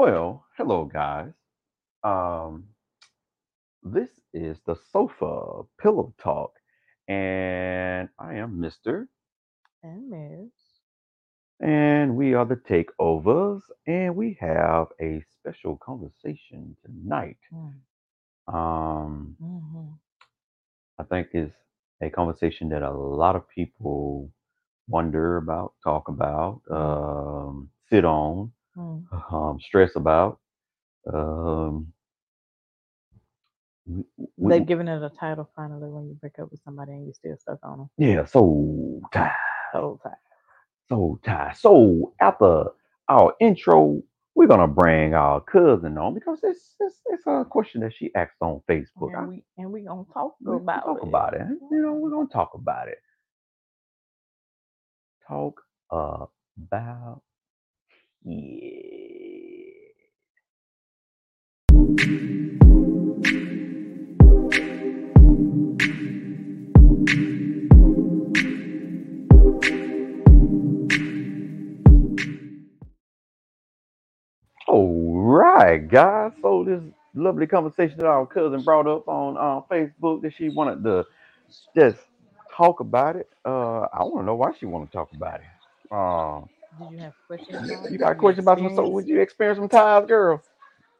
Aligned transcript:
Well, 0.00 0.46
hello 0.56 0.86
guys. 0.86 1.34
Um, 2.02 2.64
this 3.82 4.08
is 4.32 4.58
the 4.66 4.76
sofa 4.92 5.62
pillow 5.80 6.14
talk, 6.18 6.52
and 7.08 8.08
I 8.18 8.36
am 8.36 8.58
Mr. 8.58 9.08
And 9.82 10.08
Miss. 10.08 10.52
and 11.60 12.16
we 12.16 12.32
are 12.34 12.46
the 12.46 12.56
takeovers, 12.56 13.60
and 13.86 14.16
we 14.16 14.38
have 14.40 14.88
a 15.00 15.22
special 15.38 15.76
conversation 15.76 16.76
tonight. 16.84 17.38
Mm, 17.52 17.82
Um, 18.48 19.36
mhm. 19.38 19.98
I 20.98 21.04
think 21.04 21.28
is 21.34 21.52
a 22.00 22.10
conversation 22.10 22.70
that 22.70 22.82
a 22.82 22.90
lot 22.90 23.36
of 23.36 23.48
people 23.48 24.30
wonder 24.88 25.36
about, 25.36 25.74
talk 25.84 26.08
about, 26.08 26.62
um, 26.70 27.70
sit 27.90 28.04
on, 28.06 28.52
Mm. 28.80 29.04
um, 29.32 29.58
stress 29.60 29.94
about. 29.96 30.38
Um, 31.12 31.92
we, 33.86 34.04
They've 34.50 34.66
given 34.66 34.88
it 34.88 35.02
a 35.02 35.10
title 35.10 35.48
finally 35.56 35.88
when 35.90 36.06
you 36.08 36.14
break 36.14 36.38
up 36.38 36.50
with 36.50 36.60
somebody 36.64 36.92
and 36.92 37.06
you 37.06 37.12
still 37.12 37.36
stuck 37.36 37.58
on 37.62 37.78
them. 37.78 37.90
yeah, 37.98 38.24
so 38.24 39.00
tired, 39.12 39.32
whole 39.72 39.98
time. 39.98 40.12
so 40.88 41.18
tired. 41.24 41.56
So 41.56 42.14
after 42.20 42.66
our 43.08 43.34
intro, 43.40 44.02
we're 44.34 44.46
gonna 44.46 44.68
bring 44.68 45.14
our 45.14 45.40
cousin 45.40 45.98
on 45.98 46.14
because 46.14 46.40
it's 46.42 46.76
it's, 46.80 47.00
it's 47.06 47.26
a 47.26 47.44
question 47.48 47.80
that 47.82 47.92
she 47.94 48.14
asked 48.14 48.36
on 48.40 48.62
Facebook. 48.68 49.12
And 49.18 49.28
we 49.28 49.44
and 49.58 49.72
we 49.72 49.82
gonna 49.82 50.04
talk 50.14 50.36
about 50.46 50.84
talk 50.84 50.98
it. 51.02 51.08
about 51.08 51.34
it. 51.34 51.42
You 51.70 51.82
know, 51.82 51.94
we're 51.94 52.10
gonna 52.10 52.28
talk 52.28 52.52
about 52.54 52.88
it. 52.88 52.98
Talk 55.26 55.60
about 55.90 57.22
it. 58.26 59.94
All 74.68 75.22
right, 75.22 75.88
guys. 75.88 76.32
So 76.42 76.64
this 76.64 76.82
lovely 77.14 77.46
conversation 77.46 77.98
that 77.98 78.06
our 78.06 78.26
cousin 78.26 78.62
brought 78.62 78.86
up 78.86 79.08
on 79.08 79.36
uh, 79.36 79.62
Facebook 79.70 80.22
that 80.22 80.34
she 80.36 80.48
wanted 80.50 80.84
to 80.84 81.06
just 81.76 81.98
talk 82.56 82.80
about 82.80 83.16
it. 83.16 83.28
Uh, 83.44 83.82
I 83.92 84.04
want 84.04 84.18
to 84.20 84.24
know 84.24 84.36
why 84.36 84.52
she 84.58 84.66
want 84.66 84.90
to 84.90 84.92
talk 84.96 85.10
about 85.14 85.40
it. 85.40 85.92
Uh, 85.92 86.42
Did 86.78 86.90
you 86.90 86.98
have 87.00 87.14
questions? 87.26 87.62
about 87.70 87.90
you 87.90 87.98
got 87.98 88.12
a 88.12 88.16
question 88.16 88.40
about 88.40 88.58
some? 88.58 88.70
So 88.70 88.86
would 88.88 89.08
you 89.08 89.20
experience 89.20 89.58
some 89.58 89.68
ties, 89.68 90.06
girl? 90.06 90.42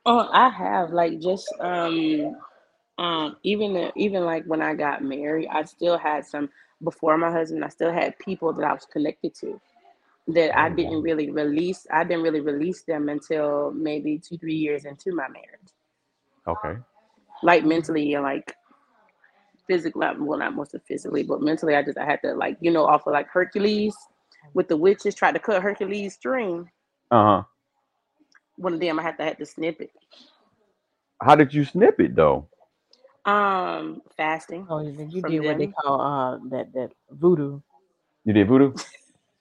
Oh, 0.07 0.29
I 0.33 0.49
have 0.51 0.91
like 0.93 1.21
just 1.21 1.53
um 1.61 2.37
um 2.99 3.37
even 3.45 3.75
the- 3.75 3.93
even 3.97 4.25
like 4.25 4.45
when 4.47 4.63
I 4.63 4.75
got 4.75 5.03
married, 5.05 5.49
I 5.51 5.65
still 5.65 5.99
had 5.99 6.27
some 6.27 6.51
before 6.83 7.19
my 7.19 7.31
husband. 7.33 7.65
I 7.65 7.69
still 7.69 7.93
had 7.93 8.19
people 8.19 8.53
that 8.55 8.65
I 8.65 8.73
was 8.73 8.87
connected 8.87 9.35
to 9.37 9.61
that 10.29 10.59
I 10.59 10.69
Oh, 10.69 10.71
didn't 10.71 11.03
really 11.03 11.31
release. 11.31 11.87
I 11.93 12.05
didn't 12.05 12.23
really 12.25 12.41
release 12.41 12.83
them 12.85 13.09
until 13.09 13.73
maybe 13.73 14.19
two 14.19 14.39
three 14.39 14.55
years 14.57 14.85
into 14.87 15.15
my 15.15 15.29
marriage, 15.29 15.73
Okay. 16.47 16.79
like 17.43 17.65
mentally 17.65 18.15
and 18.15 18.25
like 18.25 18.55
physically. 19.67 20.07
Well, 20.19 20.39
not 20.39 20.55
most 20.55 20.75
of 20.75 20.83
physically, 20.85 21.25
but 21.25 21.43
mentally, 21.43 21.77
I 21.77 21.83
just 21.83 21.99
I 21.99 22.05
had 22.07 22.23
to 22.23 22.35
like 22.35 22.59
you 22.61 22.71
know 22.71 22.87
off 22.87 23.07
of 23.07 23.13
like 23.13 23.29
Hercules 23.29 23.97
with 24.55 24.69
the 24.69 24.77
witches 24.77 25.15
tried 25.15 25.33
to 25.33 25.39
cut 25.39 25.63
Hercules 25.63 26.15
string. 26.15 26.71
Uh 27.11 27.25
huh. 27.25 27.43
One 28.57 28.75
of 28.75 28.81
them 28.81 28.99
I 28.99 29.03
had 29.03 29.17
to 29.19 29.25
had 29.25 29.39
to 29.39 29.47
snip 29.47 29.81
it. 29.81 29.91
How 31.23 31.35
did 31.35 31.53
you 31.53 31.65
snip 31.65 32.01
it 32.01 32.15
though? 32.15 32.49
Um, 33.27 34.03
fasting. 34.17 34.67
Oh, 34.69 34.81
you 34.81 35.09
you 35.11 35.21
From 35.21 35.33
did 35.33 35.45
what 35.45 35.59
they 35.59 35.67
call 35.67 36.01
uh 36.01 36.39
that 36.51 36.73
that 36.75 36.93
voodoo. 37.11 37.61
You 38.25 38.33
did 38.33 38.49
voodoo. 38.49 38.73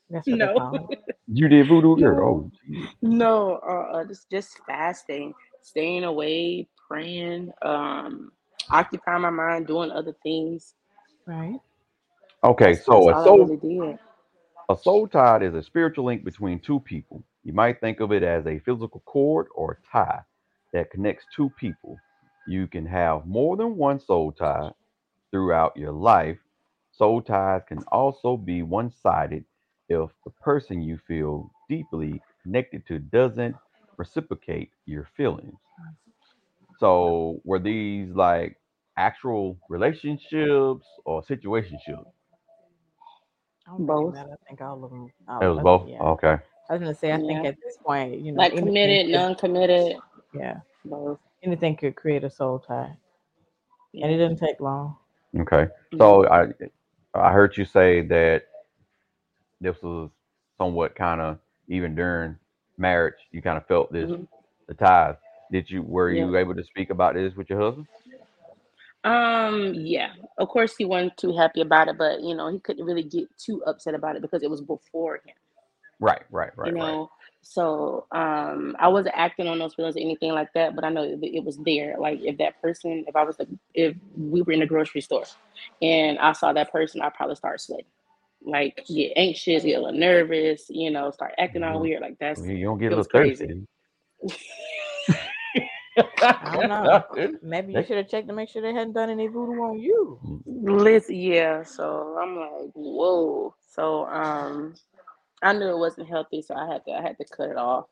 That's 0.10 0.28
what 0.30 0.40
they 0.40 0.48
No. 0.48 0.54
call. 0.54 0.90
You 1.28 1.48
did 1.48 1.68
voodoo, 1.68 1.98
girl. 1.98 2.26
No. 2.28 2.52
Oh. 2.52 2.52
No, 3.02 3.60
uh, 3.68 3.98
uh, 3.98 4.06
just 4.06 4.30
just 4.30 4.58
fasting, 4.66 5.34
staying 5.62 6.04
away, 6.04 6.68
praying, 6.88 7.52
um, 7.62 8.32
occupying 8.70 9.22
my 9.22 9.30
mind, 9.30 9.68
doing 9.68 9.92
other 9.92 10.16
things. 10.24 10.76
Right. 11.26 11.60
Okay, 12.44 12.74
so 12.76 12.94
that's 12.94 13.08
a 13.10 13.14
all 13.14 13.26
I 13.26 13.26
soul 13.26 13.46
really 13.46 13.58
did. 13.58 14.00
A 14.70 14.78
soul 14.78 15.08
tie 15.08 15.42
is 15.44 15.56
a 15.56 15.64
spiritual 15.64 16.06
link 16.06 16.24
between 16.24 16.60
two 16.60 16.80
people. 16.80 17.24
You 17.44 17.54
might 17.54 17.80
think 17.82 18.00
of 18.00 18.12
it 18.12 18.24
as 18.24 18.46
a 18.46 18.60
physical 18.60 19.02
cord 19.06 19.48
or 19.56 19.80
tie 19.92 20.22
that 20.74 20.92
connects 20.92 21.26
two 21.36 21.50
people. 21.60 21.98
You 22.48 22.68
can 22.68 22.86
have 22.86 23.26
more 23.28 23.58
than 23.58 23.78
one 23.78 24.00
soul 24.00 24.32
tie 24.32 24.72
throughout 25.32 25.76
your 25.78 25.92
life. 25.92 26.38
Soul 26.92 27.22
ties 27.22 27.64
can 27.68 27.84
also 27.92 28.38
be 28.38 28.62
one 28.64 28.92
sided 28.92 29.46
if 29.90 30.10
the 30.26 30.32
person 30.32 30.82
you 30.82 30.98
feel 31.08 31.52
deeply 31.70 32.22
connected 32.44 32.86
to 32.88 33.00
doesn't 33.00 33.56
reciprocate 33.98 34.72
your 34.86 35.08
feelings. 35.18 35.60
So, 36.80 37.42
were 37.44 37.60
these 37.60 38.10
like 38.16 38.58
actual 38.98 39.60
relationships 39.70 40.88
or 41.06 41.22
situationships? 41.24 42.06
I 43.20 43.20
don't 43.34 43.50
think 43.50 43.58
it 43.58 43.59
Both. 43.78 44.16
I 44.18 44.26
think 44.48 44.62
all 44.62 44.84
of 44.84 44.92
them. 44.92 45.12
It 45.42 45.46
was 45.48 45.60
both. 45.60 45.88
Yeah. 45.88 46.00
Okay. 46.02 46.38
I 46.70 46.74
was 46.74 46.82
gonna 46.82 46.94
say. 46.94 47.12
I 47.12 47.18
think 47.18 47.46
at 47.46 47.58
this 47.64 47.78
point, 47.78 48.20
you 48.20 48.32
know, 48.32 48.38
Like 48.38 48.56
committed, 48.56 49.08
could- 49.08 49.14
non-committed, 49.14 49.98
Yeah. 50.34 50.60
both. 50.86 51.20
Anything 51.44 51.76
could 51.78 51.96
create 51.96 52.24
a 52.24 52.30
soul 52.30 52.60
tie, 52.60 52.96
and 53.94 54.04
it 54.04 54.12
Yeah. 54.12 54.18
didn't 54.18 54.38
take 54.38 54.60
long. 54.60 54.98
Okay. 55.40 55.68
So 55.98 56.28
I 56.30 56.48
I 57.14 57.32
heard 57.32 57.58
you 57.58 57.66
say 57.66 58.02
that 58.02 58.44
this 59.62 59.82
was 59.82 60.10
somewhat 60.58 60.96
kind 60.96 61.22
of 61.22 61.40
even 61.68 61.96
during 61.96 62.38
marriage, 62.78 63.16
you 63.32 63.42
kind 63.42 63.58
of 63.58 63.66
felt 63.68 63.92
this 63.92 64.10
Mhm. 64.10 64.28
the 64.68 64.74
ties. 64.74 65.16
Did 65.52 65.70
you 65.70 65.82
were 65.82 66.12
Yeah. 66.12 66.26
you 66.26 66.36
able 66.38 66.56
to 66.56 66.64
speak 66.64 66.90
about 66.92 67.16
this 67.16 67.36
with 67.36 67.50
your 67.50 67.60
husband? 67.60 67.88
Um, 69.04 69.74
yeah. 69.76 70.14
Of 70.38 70.50
course, 70.50 70.76
he 70.78 70.86
wasn't 70.86 71.18
too 71.18 71.36
happy 71.36 71.62
about 71.62 71.88
it, 71.90 71.98
but 71.98 72.22
you 72.22 72.36
know, 72.36 72.52
he 72.52 72.60
couldn't 72.60 72.86
really 72.86 73.04
get 73.04 73.28
too 73.38 73.64
upset 73.66 73.96
about 73.96 74.16
it 74.16 74.22
because 74.22 74.44
it 74.44 74.50
was 74.50 74.62
before 74.62 75.16
him. 75.16 75.36
Right, 76.00 76.24
right, 76.32 76.52
right, 76.58 76.72
you 76.72 76.74
right. 76.80 77.00
know 77.00 77.10
so 77.42 78.06
um 78.12 78.76
i 78.80 78.88
wasn't 78.88 79.16
acting 79.18 79.48
on 79.48 79.60
those 79.60 79.74
feelings 79.76 79.96
or 79.96 80.00
anything 80.02 80.32
like 80.34 80.52
that 80.54 80.76
but 80.76 80.84
i 80.84 80.90
know 80.90 81.04
it, 81.04 81.20
it 81.24 81.44
was 81.44 81.58
there 81.60 81.96
like 82.00 82.20
if 82.22 82.38
that 82.38 82.62
person 82.62 83.06
if 83.08 83.16
i 83.16 83.24
was 83.24 83.38
like 83.40 83.48
if 83.76 83.96
we 84.18 84.42
were 84.42 84.54
in 84.54 84.62
a 84.64 84.68
grocery 84.68 85.02
store 85.02 85.24
and 85.82 86.20
i 86.20 86.34
saw 86.34 86.54
that 86.54 86.72
person 86.72 87.02
i'd 87.02 87.14
probably 87.14 87.36
start 87.36 87.62
sweating 87.62 87.86
like 88.46 88.84
get 88.88 89.14
anxious 89.16 89.64
get 89.64 89.76
a 89.76 89.82
little 89.82 90.00
nervous 90.00 90.66
you 90.70 90.92
know 90.92 91.12
start 91.12 91.34
acting 91.40 91.64
all 91.64 91.80
Mhm. 91.80 91.82
weird 91.82 92.02
like 92.02 92.18
that's 92.20 92.44
You, 92.46 92.66
don't 92.66 92.80
get 92.80 92.94
a 92.94 92.96
little 92.96 93.06
crazy. 93.12 93.52
thirsty. 93.52 93.68
I 96.22 96.56
don't 96.56 96.68
know. 96.70 97.04
Maybe 97.44 97.74
you 97.74 97.80
They- 97.82 97.88
should 97.88 97.98
have 97.98 98.10
checked 98.10 98.28
to 98.28 98.34
make 98.34 98.50
sure 98.50 98.62
they 98.62 98.74
hadn't 98.74 98.94
done 98.94 99.10
any 99.10 99.28
voodoo 99.28 99.62
on 99.62 99.80
you. 99.80 100.20
Listen, 100.46 101.16
yeah 101.16 101.64
so 101.64 102.18
i'm 102.22 102.36
like 102.38 102.72
whoa 102.74 103.54
so 103.74 104.06
um 104.08 104.74
i 105.42 105.54
knew 105.54 105.70
it 105.70 105.78
wasn't 105.78 106.08
healthy 106.08 106.42
so 106.42 106.56
i 106.56 106.66
had 106.72 106.84
to 106.86 106.92
i 106.92 107.02
had 107.02 107.18
to 107.18 107.26
cut 107.26 107.50
it 107.50 107.58
off 107.58 107.86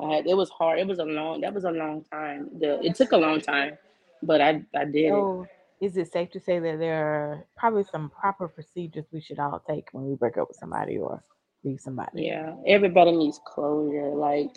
i 0.00 0.14
had 0.14 0.26
it 0.26 0.36
was 0.36 0.50
hard 0.50 0.78
it 0.78 0.86
was 0.86 0.98
a 0.98 1.04
long 1.04 1.40
that 1.40 1.52
was 1.54 1.64
a 1.64 1.70
long 1.70 2.04
time 2.12 2.48
the 2.60 2.80
it 2.84 2.94
took 2.94 3.12
a 3.12 3.16
long 3.16 3.40
time 3.40 3.76
but 4.22 4.40
i 4.40 4.62
i 4.76 4.84
did 4.84 5.10
So, 5.10 5.46
is 5.80 5.96
it 5.96 6.10
safe 6.12 6.30
to 6.32 6.40
say 6.40 6.58
that 6.58 6.78
there 6.78 7.04
are 7.04 7.46
probably 7.56 7.84
some 7.84 8.10
proper 8.10 8.48
procedures 8.48 9.06
we 9.12 9.20
should 9.20 9.38
all 9.38 9.62
take 9.68 9.88
when 9.92 10.06
we 10.08 10.16
break 10.16 10.36
up 10.36 10.48
with 10.48 10.56
somebody 10.56 10.98
or 10.98 11.22
leave 11.64 11.80
somebody? 11.80 12.22
Yeah, 12.24 12.56
everybody 12.66 13.12
needs 13.12 13.40
closure. 13.46 14.08
Like, 14.08 14.50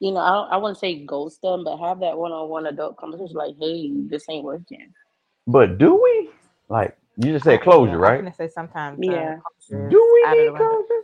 you 0.00 0.12
know, 0.12 0.20
I 0.20 0.54
I 0.54 0.56
wouldn't 0.56 0.78
say 0.78 1.04
ghost 1.04 1.40
them, 1.42 1.64
but 1.64 1.78
have 1.78 2.00
that 2.00 2.16
one-on-one 2.16 2.66
adult 2.66 2.96
conversation. 2.96 3.36
Like, 3.36 3.54
hey, 3.58 3.90
this 4.06 4.24
ain't 4.28 4.44
working. 4.44 4.92
But 5.46 5.78
do 5.78 5.94
we? 6.02 6.30
Like 6.68 6.96
you 7.16 7.32
just 7.32 7.44
said 7.44 7.62
closure, 7.62 7.98
right? 7.98 8.08
I'm 8.08 8.14
right? 8.14 8.24
gonna 8.24 8.34
say 8.34 8.48
sometimes. 8.48 8.98
Yeah. 9.02 9.38
Uh, 9.72 9.88
Do 9.88 10.10
we 10.14 10.20
is 10.20 10.26
out 10.26 10.36
need 10.36 10.54
closure? 10.56 11.02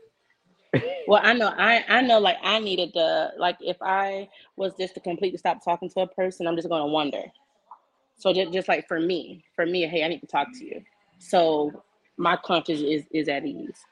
Well, 1.06 1.20
I 1.22 1.32
know, 1.34 1.52
I 1.56 1.84
I 1.88 2.00
know, 2.02 2.18
like, 2.18 2.38
I 2.42 2.58
needed 2.58 2.94
to, 2.94 3.32
like, 3.36 3.56
if 3.60 3.76
I 3.82 4.28
was 4.56 4.72
just 4.78 4.94
to 4.94 5.00
completely 5.00 5.38
stop 5.38 5.62
talking 5.64 5.90
to 5.90 6.00
a 6.00 6.06
person, 6.06 6.46
I'm 6.46 6.56
just 6.56 6.68
gonna 6.68 6.86
wonder. 6.86 7.22
So 8.16 8.32
just, 8.32 8.52
just 8.52 8.68
like 8.68 8.86
for 8.88 9.00
me, 9.00 9.44
for 9.56 9.66
me, 9.66 9.86
hey, 9.86 10.04
I 10.04 10.08
need 10.08 10.20
to 10.20 10.26
talk 10.26 10.48
to 10.52 10.64
you. 10.64 10.82
So 11.18 11.72
my 12.16 12.36
conscience 12.36 12.80
is 12.80 13.04
is 13.10 13.28
at 13.28 13.44
ease. 13.44 13.84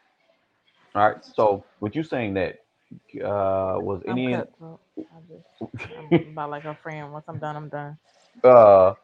All 0.95 1.09
right. 1.09 1.25
So 1.25 1.65
with 1.81 1.95
you 1.97 2.03
saying 2.03 2.35
that 2.35 2.61
uh 3.25 3.77
was 3.81 4.03
I'm 4.09 4.21
any 4.21 4.25
cutthroat. 4.25 4.81
I 5.13 5.21
just, 5.29 5.47
I'm 5.97 6.29
about 6.33 6.51
like 6.51 6.65
a 6.65 6.75
friend. 6.83 7.13
Once 7.13 7.25
I'm 7.29 7.39
done, 7.39 7.57
I'm 7.57 7.69
done. 7.69 7.99
uh 8.45 8.95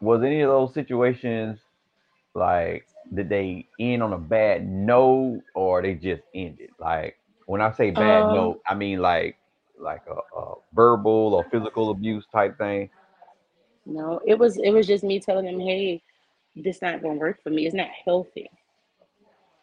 was 0.00 0.22
any 0.22 0.40
of 0.42 0.50
those 0.50 0.74
situations 0.74 1.58
like 2.34 2.86
did 3.14 3.28
they 3.28 3.66
end 3.80 4.02
on 4.02 4.12
a 4.12 4.18
bad 4.18 4.66
note 4.68 5.42
or 5.54 5.82
they 5.82 5.94
just 5.94 6.22
ended 6.34 6.70
like 6.78 7.16
when 7.46 7.60
i 7.60 7.72
say 7.72 7.90
bad 7.90 8.28
Um, 8.28 8.30
note 8.30 8.60
i 8.68 8.74
mean 8.74 9.00
like 9.00 9.36
like 9.78 10.02
a, 10.08 10.38
a 10.38 10.54
verbal 10.74 11.34
or 11.34 11.44
physical 11.50 11.90
abuse 11.90 12.26
type 12.32 12.56
thing? 12.58 12.90
No, 13.86 14.20
it 14.26 14.38
was 14.38 14.58
it 14.58 14.70
was 14.70 14.86
just 14.86 15.04
me 15.04 15.20
telling 15.20 15.44
them, 15.46 15.60
hey, 15.60 16.02
this 16.56 16.82
not 16.82 17.02
gonna 17.02 17.18
work 17.18 17.42
for 17.42 17.50
me. 17.50 17.66
It's 17.66 17.74
not 17.74 17.88
healthy. 18.04 18.50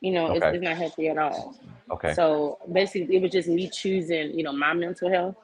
You 0.01 0.11
know, 0.13 0.31
it's, 0.31 0.45
Okay. 0.45 0.55
it's 0.55 0.63
not 0.63 0.77
healthy 0.77 1.07
at 1.09 1.17
all. 1.17 1.55
Okay. 1.91 2.13
So 2.13 2.57
basically, 2.71 3.17
it 3.17 3.21
was 3.21 3.31
just 3.31 3.47
me 3.47 3.69
choosing, 3.69 4.37
you 4.37 4.43
know, 4.43 4.53
my 4.53 4.73
mental 4.73 5.09
health 5.09 5.35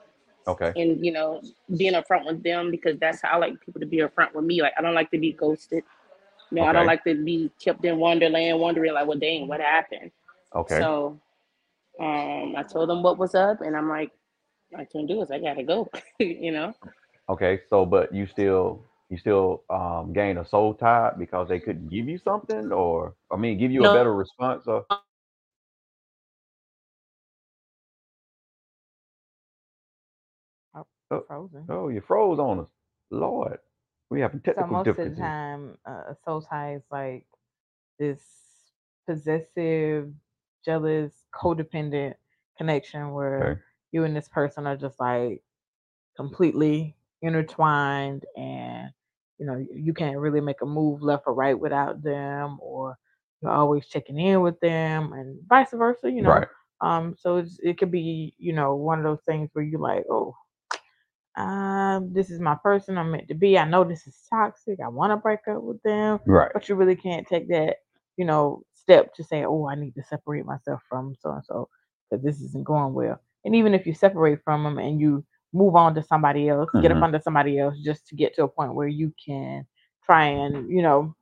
Okay. 0.47 0.75
and 0.75 1.03
you 1.05 1.11
know 1.11 1.41
being 1.77 1.93
upfront 1.93 2.25
with 2.25 2.43
them 2.43 2.71
because 2.71 2.97
that's 2.99 3.21
how 3.21 3.35
I 3.35 3.37
like 3.37 3.59
people 3.61 3.79
to 3.81 3.87
be 3.87 3.97
upfront 3.97 4.33
with 4.33 4.45
me. 4.45 4.61
Like 4.61 4.73
I 4.77 4.81
don't 4.81 4.93
like 4.95 5.11
to 5.11 5.17
be 5.19 5.33
ghosted. 5.33 5.83
You 6.51 6.57
know, 6.57 6.65
I 6.65 6.73
don't 6.73 6.85
like 6.85 7.03
to 7.05 7.15
be 7.15 7.51
kept 7.63 7.83
in 7.85 7.97
wonderland, 7.97 8.59
wondering 8.59 8.93
like, 8.93 9.07
well, 9.07 9.17
dang, 9.17 9.47
what 9.47 9.59
happened? 9.61 10.11
Okay. 10.55 10.79
So, 10.79 11.19
um, 11.99 12.55
I 12.55 12.63
told 12.63 12.89
them 12.89 13.03
what 13.03 13.17
was 13.17 13.35
up, 13.35 13.61
and 13.61 13.75
I'm 13.75 13.89
like, 13.89 14.11
I 14.77 14.85
can't 14.85 15.07
do 15.07 15.19
this. 15.19 15.31
I 15.31 15.39
gotta 15.39 15.63
go. 15.63 15.89
you 16.19 16.51
know. 16.51 16.73
Okay. 17.29 17.61
So, 17.69 17.85
but 17.85 18.13
you 18.13 18.25
still 18.27 18.81
you 19.09 19.17
still 19.17 19.63
um, 19.69 20.13
gain 20.13 20.37
a 20.37 20.45
soul 20.47 20.73
tie 20.75 21.13
because 21.17 21.49
they 21.49 21.59
couldn't 21.59 21.89
give 21.89 22.09
you 22.09 22.19
something, 22.19 22.71
or 22.73 23.15
I 23.31 23.37
mean, 23.37 23.59
give 23.59 23.71
you 23.71 23.85
a 23.85 23.89
better 23.89 24.13
response. 24.15 24.67
Or 24.67 24.85
Frozen. 31.27 31.69
oh, 31.69 31.89
you 31.89 32.01
froze 32.07 32.39
on 32.39 32.61
us, 32.61 32.69
Lord. 33.11 33.59
We 34.11 34.21
having 34.21 34.41
So 34.57 34.67
technical 34.67 34.67
most 34.67 34.97
of 34.99 35.09
the 35.09 35.11
difficulties. 35.11 35.17
time, 35.17 35.77
uh, 35.87 36.11
a 36.11 36.17
soul 36.25 36.41
tie 36.41 36.75
is 36.75 36.83
like 36.91 37.25
this 37.99 38.21
possessive, 39.07 40.11
jealous, 40.65 41.13
codependent 41.35 42.15
connection 42.57 43.11
where 43.13 43.51
Okay. 43.51 43.61
you 43.91 44.03
and 44.05 44.15
this 44.15 44.29
person 44.29 44.67
are 44.67 44.77
just 44.77 44.99
like 44.99 45.43
completely 46.17 46.95
intertwined, 47.25 48.23
and 48.37 48.89
you 49.37 49.45
know 49.45 49.63
you 49.73 49.93
can't 49.93 50.17
really 50.19 50.41
make 50.41 50.61
a 50.61 50.65
move 50.65 51.01
left 51.01 51.23
or 51.27 51.33
right 51.33 51.59
without 51.59 52.03
them, 52.03 52.57
or 52.61 52.97
you're 53.41 53.51
always 53.51 53.87
checking 53.87 54.19
in 54.19 54.41
with 54.41 54.59
them, 54.59 55.13
and 55.13 55.39
vice 55.47 55.71
versa. 55.73 56.11
You 56.11 56.21
know, 56.23 56.43
Right. 56.43 56.47
um, 56.81 57.15
so 57.17 57.37
it's, 57.37 57.59
it 57.63 57.77
could 57.77 57.91
be, 57.91 58.33
you 58.37 58.53
know, 58.53 58.75
one 58.75 58.99
of 58.99 59.05
those 59.05 59.21
things 59.25 59.49
where 59.53 59.65
you're 59.65 59.79
like, 59.79 60.05
oh, 60.09 60.35
um, 61.37 62.11
this 62.13 62.29
is 62.29 62.39
my 62.39 62.55
person 62.63 62.97
I'm 62.97 63.11
meant 63.11 63.27
to 63.29 63.35
be. 63.35 63.57
I 63.57 63.65
know 63.65 63.83
this 63.83 64.07
is 64.07 64.17
toxic. 64.29 64.79
I 64.83 64.87
want 64.89 65.11
to 65.11 65.17
break 65.17 65.39
up 65.49 65.61
with 65.63 65.81
them, 65.83 66.19
Right. 66.25 66.51
but 66.53 66.67
you 66.69 66.75
really 66.75 66.95
can't 66.95 67.27
take 67.27 67.47
that, 67.49 67.77
you 68.17 68.25
know, 68.25 68.63
step 68.73 69.13
to 69.15 69.23
say, 69.23 69.43
oh, 69.45 69.67
I 69.67 69.75
need 69.75 69.95
to 69.95 70.03
separate 70.03 70.45
myself 70.45 70.81
from 70.89 71.15
so 71.19 71.31
and 71.31 71.43
so 71.45 71.69
because 72.09 72.23
this 72.23 72.41
isn't 72.41 72.65
going 72.65 72.93
well. 72.93 73.19
And 73.45 73.55
even 73.55 73.73
if 73.73 73.85
you 73.85 73.93
separate 73.93 74.39
from 74.43 74.63
them 74.63 74.77
and 74.79 74.99
you 74.99 75.23
move 75.55 75.75
on 75.75 75.95
to 75.95 76.03
somebody 76.03 76.49
else, 76.49 76.71
get 76.81 76.91
up 76.91 77.01
Mhm. 77.01 77.03
under 77.03 77.19
somebody 77.21 77.59
else 77.59 77.79
just 77.81 78.07
to 78.09 78.15
get 78.15 78.35
to 78.35 78.43
a 78.45 78.49
point 78.49 78.75
where 78.75 78.89
you 78.89 79.13
can 79.25 79.67
try 80.05 80.25
and, 80.25 80.69
you 80.69 80.83
know, 80.83 81.15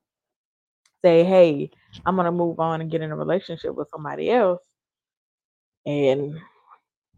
say, 1.03 1.23
hey, 1.23 1.71
I'm 2.05 2.15
going 2.15 2.25
to 2.25 2.31
move 2.31 2.59
on 2.59 2.81
and 2.81 2.91
get 2.91 3.01
in 3.01 3.11
a 3.11 3.17
relationship 3.17 3.75
with 3.75 3.89
somebody 3.89 4.31
else. 4.31 4.61
And 5.85 6.35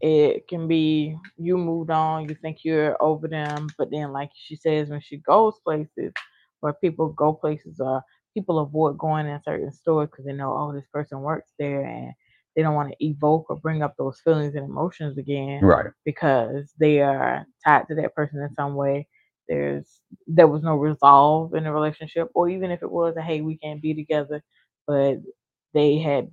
it 0.00 0.48
can 0.48 0.68
be 0.68 1.16
you 1.38 1.56
moved 1.58 1.90
on, 1.90 2.28
you 2.28 2.36
think 2.42 2.58
you're 2.64 3.02
over 3.02 3.28
them, 3.28 3.74
but 3.78 3.90
then, 3.90 4.12
like 4.12 4.30
she 4.34 4.56
says, 4.56 4.90
when 4.90 5.00
she 5.00 5.18
goes 5.18 5.58
places 5.64 6.12
where 6.60 6.74
people 6.74 7.08
go 7.10 7.32
places, 7.34 7.80
or 7.80 8.02
people 8.34 8.60
avoid 8.60 8.98
going 8.98 9.26
in 9.26 9.40
certain 9.42 9.72
stores 9.72 10.08
because 10.10 10.26
they 10.26 10.32
know, 10.32 10.56
oh, 10.56 10.72
this 10.72 10.86
person 10.92 11.20
works 11.22 11.52
there, 11.58 11.84
and 11.84 12.12
they 12.56 12.62
don't 12.62 12.74
want 12.74 12.90
to 12.90 13.06
evoke 13.06 13.46
or 13.50 13.56
bring 13.56 13.82
up 13.82 13.94
those 13.98 14.20
feelings 14.24 14.56
and 14.56 14.64
emotions 14.66 15.18
again 15.18 15.66
Right. 15.66 15.92
because 16.04 16.72
they 16.80 17.00
are 17.00 17.46
tied 17.64 17.86
to 17.88 17.96
that 17.96 18.14
person 18.14 18.40
in 18.40 18.54
some 18.54 18.74
way. 18.76 19.08
There's 19.48 20.02
there 20.26 20.48
was 20.48 20.62
no 20.62 20.76
resolve 20.76 21.54
in 21.54 21.64
the 21.64 21.72
relationship, 21.72 22.28
or 22.34 22.48
even 22.48 22.70
if 22.70 22.82
it 22.82 22.90
was 22.90 23.16
a 23.16 23.22
hey, 23.22 23.42
we 23.42 23.58
can't 23.58 23.82
be 23.82 23.94
together, 23.94 24.42
but 24.86 25.16
they 25.74 25.98
had 25.98 26.30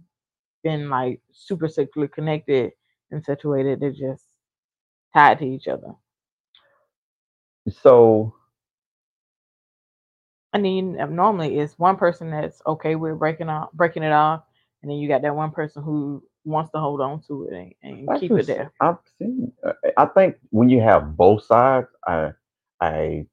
been 0.64 0.90
like 0.90 1.22
super 1.32 1.68
sexually 1.68 2.08
connected 2.08 2.72
in 3.12 3.24
such 3.24 3.44
a 3.46 3.50
way 3.50 3.64
that 3.64 3.80
they're 3.80 3.92
just 3.92 4.26
tied 5.14 5.40
to 5.40 5.46
each 5.46 5.68
other. 5.68 5.94
So 7.70 8.34
I 10.54 10.60
mean, 10.60 10.96
normally 11.16 11.58
it's 11.60 11.78
one 11.80 11.98
person 11.98 12.32
that's 12.32 12.62
okay 12.66 12.96
with 12.96 13.20
breaking 13.20 13.50
off, 13.50 13.72
breaking 13.74 14.04
it 14.04 14.12
off, 14.12 14.44
and 14.84 14.92
then 14.92 15.00
you 15.00 15.10
got 15.10 15.24
that 15.24 15.36
one 15.36 15.52
person 15.52 15.84
who 15.84 16.24
wants 16.46 16.72
to 16.74 16.80
hold 16.80 17.02
on 17.02 17.22
to 17.28 17.48
it 17.50 17.76
and, 17.84 18.08
and 18.10 18.20
keep 18.20 18.32
it 18.34 18.48
there. 18.48 18.72
I've 18.82 18.98
seen. 19.20 19.52
uh, 19.66 19.74
I 19.98 20.06
think 20.08 20.38
when 20.52 20.70
you 20.70 20.82
have 20.82 21.18
both 21.18 21.46
sides, 21.46 21.88
I, 22.08 22.32
I, 22.82 23.26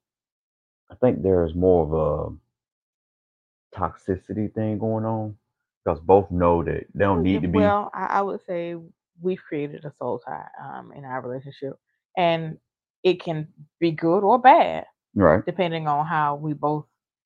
I 0.91 0.95
think 1.01 1.23
there's 1.23 1.55
more 1.55 1.83
of 1.85 1.93
a 1.93 3.77
toxicity 3.79 4.53
thing 4.53 4.79
going 4.79 5.05
on 5.05 5.35
because 5.83 5.99
both 6.01 6.31
know 6.31 6.63
that 6.63 6.85
they 6.95 7.05
don't 7.05 7.23
need 7.23 7.41
to 7.43 7.47
be 7.49 7.59
Well, 7.59 7.91
I, 7.93 8.05
I 8.05 8.21
would 8.21 8.41
say 8.45 8.75
we've 9.21 9.41
created 9.47 9.85
a 9.85 9.93
soul 9.99 10.19
tie 10.25 10.47
um, 10.63 10.93
in 10.95 11.05
our 11.05 11.21
relationship, 11.21 11.73
and 12.17 12.57
it 13.03 13.21
can 13.21 13.47
be 13.79 13.91
good 13.91 14.19
or 14.23 14.39
bad 14.39 14.85
right. 15.15 15.43
depending 15.45 15.87
on 15.87 16.05
how 16.05 16.35
we 16.35 16.53
both 16.53 16.85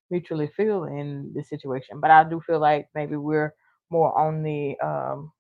mutually 0.10 0.48
feel 0.56 0.86
in 0.86 1.32
the 1.36 1.44
situation. 1.44 2.00
But 2.00 2.12
I 2.12 2.24
do 2.24 2.42
feel 2.46 2.60
like 2.60 2.88
maybe 2.96 3.16
we're 3.18 3.54
more 3.90 4.18
on 4.18 4.44
the 4.44 4.80
um, 4.80 5.32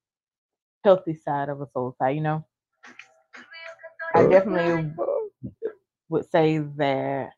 healthy 0.83 1.15
side 1.15 1.49
of 1.49 1.61
a 1.61 1.67
soul 1.73 1.95
tie. 1.99 2.11
You 2.11 2.21
know, 2.21 2.45
I 4.13 4.27
definitely 4.27 4.93
would 6.09 6.29
say 6.29 6.59
that 6.59 7.31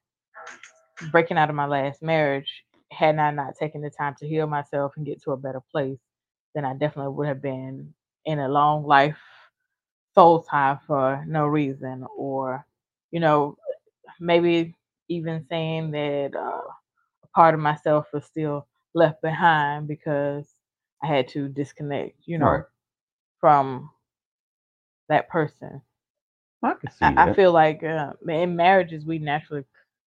breaking 1.11 1.37
out 1.37 1.49
of 1.49 1.55
my 1.55 1.65
last 1.65 2.01
marriage, 2.01 2.63
had 2.91 3.17
I 3.17 3.31
not 3.31 3.55
taken 3.55 3.81
the 3.81 3.89
time 3.89 4.15
to 4.19 4.27
heal 4.27 4.47
myself 4.47 4.93
and 4.97 5.05
get 5.05 5.21
to 5.23 5.31
a 5.31 5.37
better 5.37 5.61
place, 5.71 5.99
then 6.55 6.65
I 6.65 6.73
definitely 6.73 7.13
would 7.13 7.27
have 7.27 7.41
been 7.41 7.93
in 8.25 8.39
a 8.39 8.47
long 8.49 8.85
life 8.85 9.17
soul 10.15 10.43
tie 10.43 10.77
for 10.87 11.23
no 11.27 11.45
reason, 11.45 12.05
or 12.15 12.65
you 13.11 13.19
know, 13.19 13.57
maybe 14.19 14.75
even 15.09 15.45
saying 15.49 15.91
that 15.91 16.35
uh, 16.35 16.61
a 17.23 17.27
part 17.35 17.53
of 17.53 17.59
myself 17.61 18.07
was 18.13 18.25
still 18.25 18.67
left 18.93 19.21
behind 19.21 19.87
because 19.87 20.56
I 21.03 21.07
had 21.07 21.27
to 21.29 21.47
disconnect, 21.49 22.27
you 22.27 22.37
know, 22.39 22.61
Right. 22.61 22.65
from 23.39 23.89
that 25.09 25.29
person. 25.29 25.81
I 26.63 26.73
can 26.73 26.91
see 26.91 27.17
I, 27.17 27.25
I 27.25 27.33
feel 27.35 27.51
like 27.51 27.83
uh, 27.83 28.13
in 28.27 28.55
marriages 28.55 29.05
we 29.05 29.19
naturally 29.19 29.63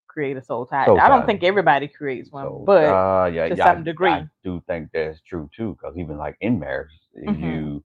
create 0.09 0.37
a 0.37 0.43
soul 0.43 0.67
tie. 0.67 0.87
Soul 0.87 0.99
I 0.99 1.09
don't 1.09 1.25
tie. 1.25 1.27
think 1.27 1.43
everybody 1.45 1.89
creates 1.89 2.31
one, 2.33 2.49
So, 2.49 2.65
but 2.65 2.85
uh, 2.85 3.31
yeah, 3.33 3.47
to 3.47 3.57
yeah, 3.57 3.67
some 3.67 3.85
I- 3.85 3.85
degree. 3.85 4.17
I 4.19 4.29
do 4.45 4.63
think 4.67 4.91
that's 4.93 5.21
true 5.23 5.49
too. 5.57 5.77
Because 5.81 5.97
even 5.97 6.19
like 6.19 6.37
in 6.41 6.59
marriage, 6.59 6.91
Mhm. 7.27 7.39
you, 7.39 7.85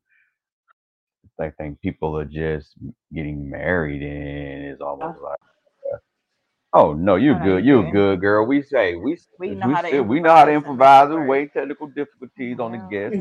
I 1.40 1.50
think 1.52 1.82
people 1.82 2.18
are 2.18 2.26
just 2.26 2.76
getting 3.14 3.50
married 3.50 4.02
and 4.02 4.66
it's 4.66 4.82
almost 4.82 5.20
like, 5.22 5.40
oh 6.76 6.94
no, 6.94 7.16
you're 7.16 7.36
good, 7.36 7.66
you 7.66 7.84
you're 7.84 7.84
good. 7.84 8.22
girl. 8.22 8.46
We 8.48 8.64
say 8.64 8.96
we 8.96 9.18
We 9.40 9.52
we 9.52 9.56
know 9.56 9.70
how 9.70 9.82
to 9.82 10.02
we 10.02 10.20
know 10.22 10.36
how 10.36 10.46
to 10.46 10.52
improvise 10.54 11.12
and 11.12 11.28
wait 11.28 11.54
technical 11.54 11.88
difficulties 11.88 12.60
on 12.60 12.74
the 12.74 12.80
guest. 12.80 13.18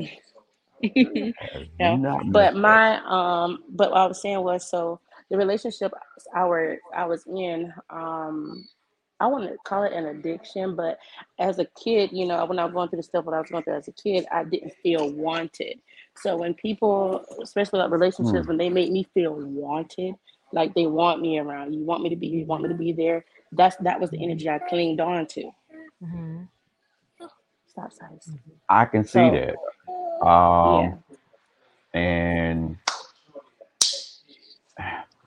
Yeah. 1.79 1.97
But 2.33 2.57
my 2.57 3.01
um 3.07 3.65
but 3.71 3.91
what 3.91 4.01
I 4.01 4.07
was 4.07 4.21
saying 4.23 4.43
was 4.43 4.69
so 4.71 5.01
the 5.31 5.39
relationship 5.39 5.93
I 6.35 6.45
were 6.47 6.79
I 6.95 7.07
was 7.07 7.25
in 7.27 7.73
um 7.91 8.67
I 9.21 9.27
want 9.29 9.45
to 9.51 9.57
call 9.65 9.85
it 9.85 9.93
an 9.95 10.07
addiction, 10.07 10.77
but 10.77 10.99
as 11.39 11.59
a 11.59 11.67
kid, 11.83 12.11
you 12.13 12.27
know, 12.27 12.45
when 12.47 12.59
I 12.59 12.65
was 12.65 12.75
going 12.75 12.89
through 12.91 12.99
the 12.99 13.05
stuff 13.05 13.25
what 13.25 13.35
I 13.35 13.41
was 13.41 13.51
going 13.51 13.65
through 13.65 13.77
as 13.77 13.89
a 13.89 13.93
kid, 13.93 14.27
I 14.33 14.45
didn't 14.45 14.75
feel 14.83 15.13
wanted. 15.13 15.81
So 16.17 16.37
when 16.37 16.55
people, 16.55 17.25
especially 17.43 17.81
like 17.81 17.93
relationships, 17.93 18.47
Mm. 18.47 18.49
when 18.49 18.59
they 18.59 18.69
make 18.71 18.91
me 18.93 19.05
feel 19.15 19.35
wanted, 19.35 20.15
like 20.55 20.75
they 20.75 20.87
want 20.87 21.21
me 21.21 21.39
around, 21.39 21.75
you 21.75 21.85
want 21.85 22.03
me 22.03 22.11
to 22.11 22.17
be, 22.17 22.29
you 22.29 22.47
want 22.47 22.63
me 22.63 22.69
to 22.71 22.75
be 22.77 22.93
there. 22.93 23.25
That's 23.53 23.77
that 23.79 24.01
was 24.01 24.11
the 24.11 24.23
energy 24.23 24.49
I 24.49 24.59
clinged 24.61 25.01
on 25.01 25.27
to. 25.29 25.51
Mhm. 26.03 26.49
Stop 27.67 27.93
size. 27.93 28.31
I 28.69 28.85
can 28.87 29.05
see 29.05 29.31
So, 29.31 29.31
that. 29.31 30.27
Um, 30.27 31.03
yeah. 31.95 32.01
and 32.01 32.79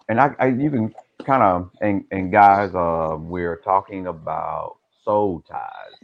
and 0.09 0.19
I, 0.21 0.35
I 0.39 0.47
you 0.47 0.71
can 0.71 0.95
kind 1.25 1.43
of 1.43 1.71
and 1.81 2.05
and 2.11 2.31
guys, 2.31 2.73
uh, 2.75 3.17
we're 3.19 3.57
talking 3.57 4.07
about 4.07 4.77
soul 5.03 5.43
ties, 5.49 5.99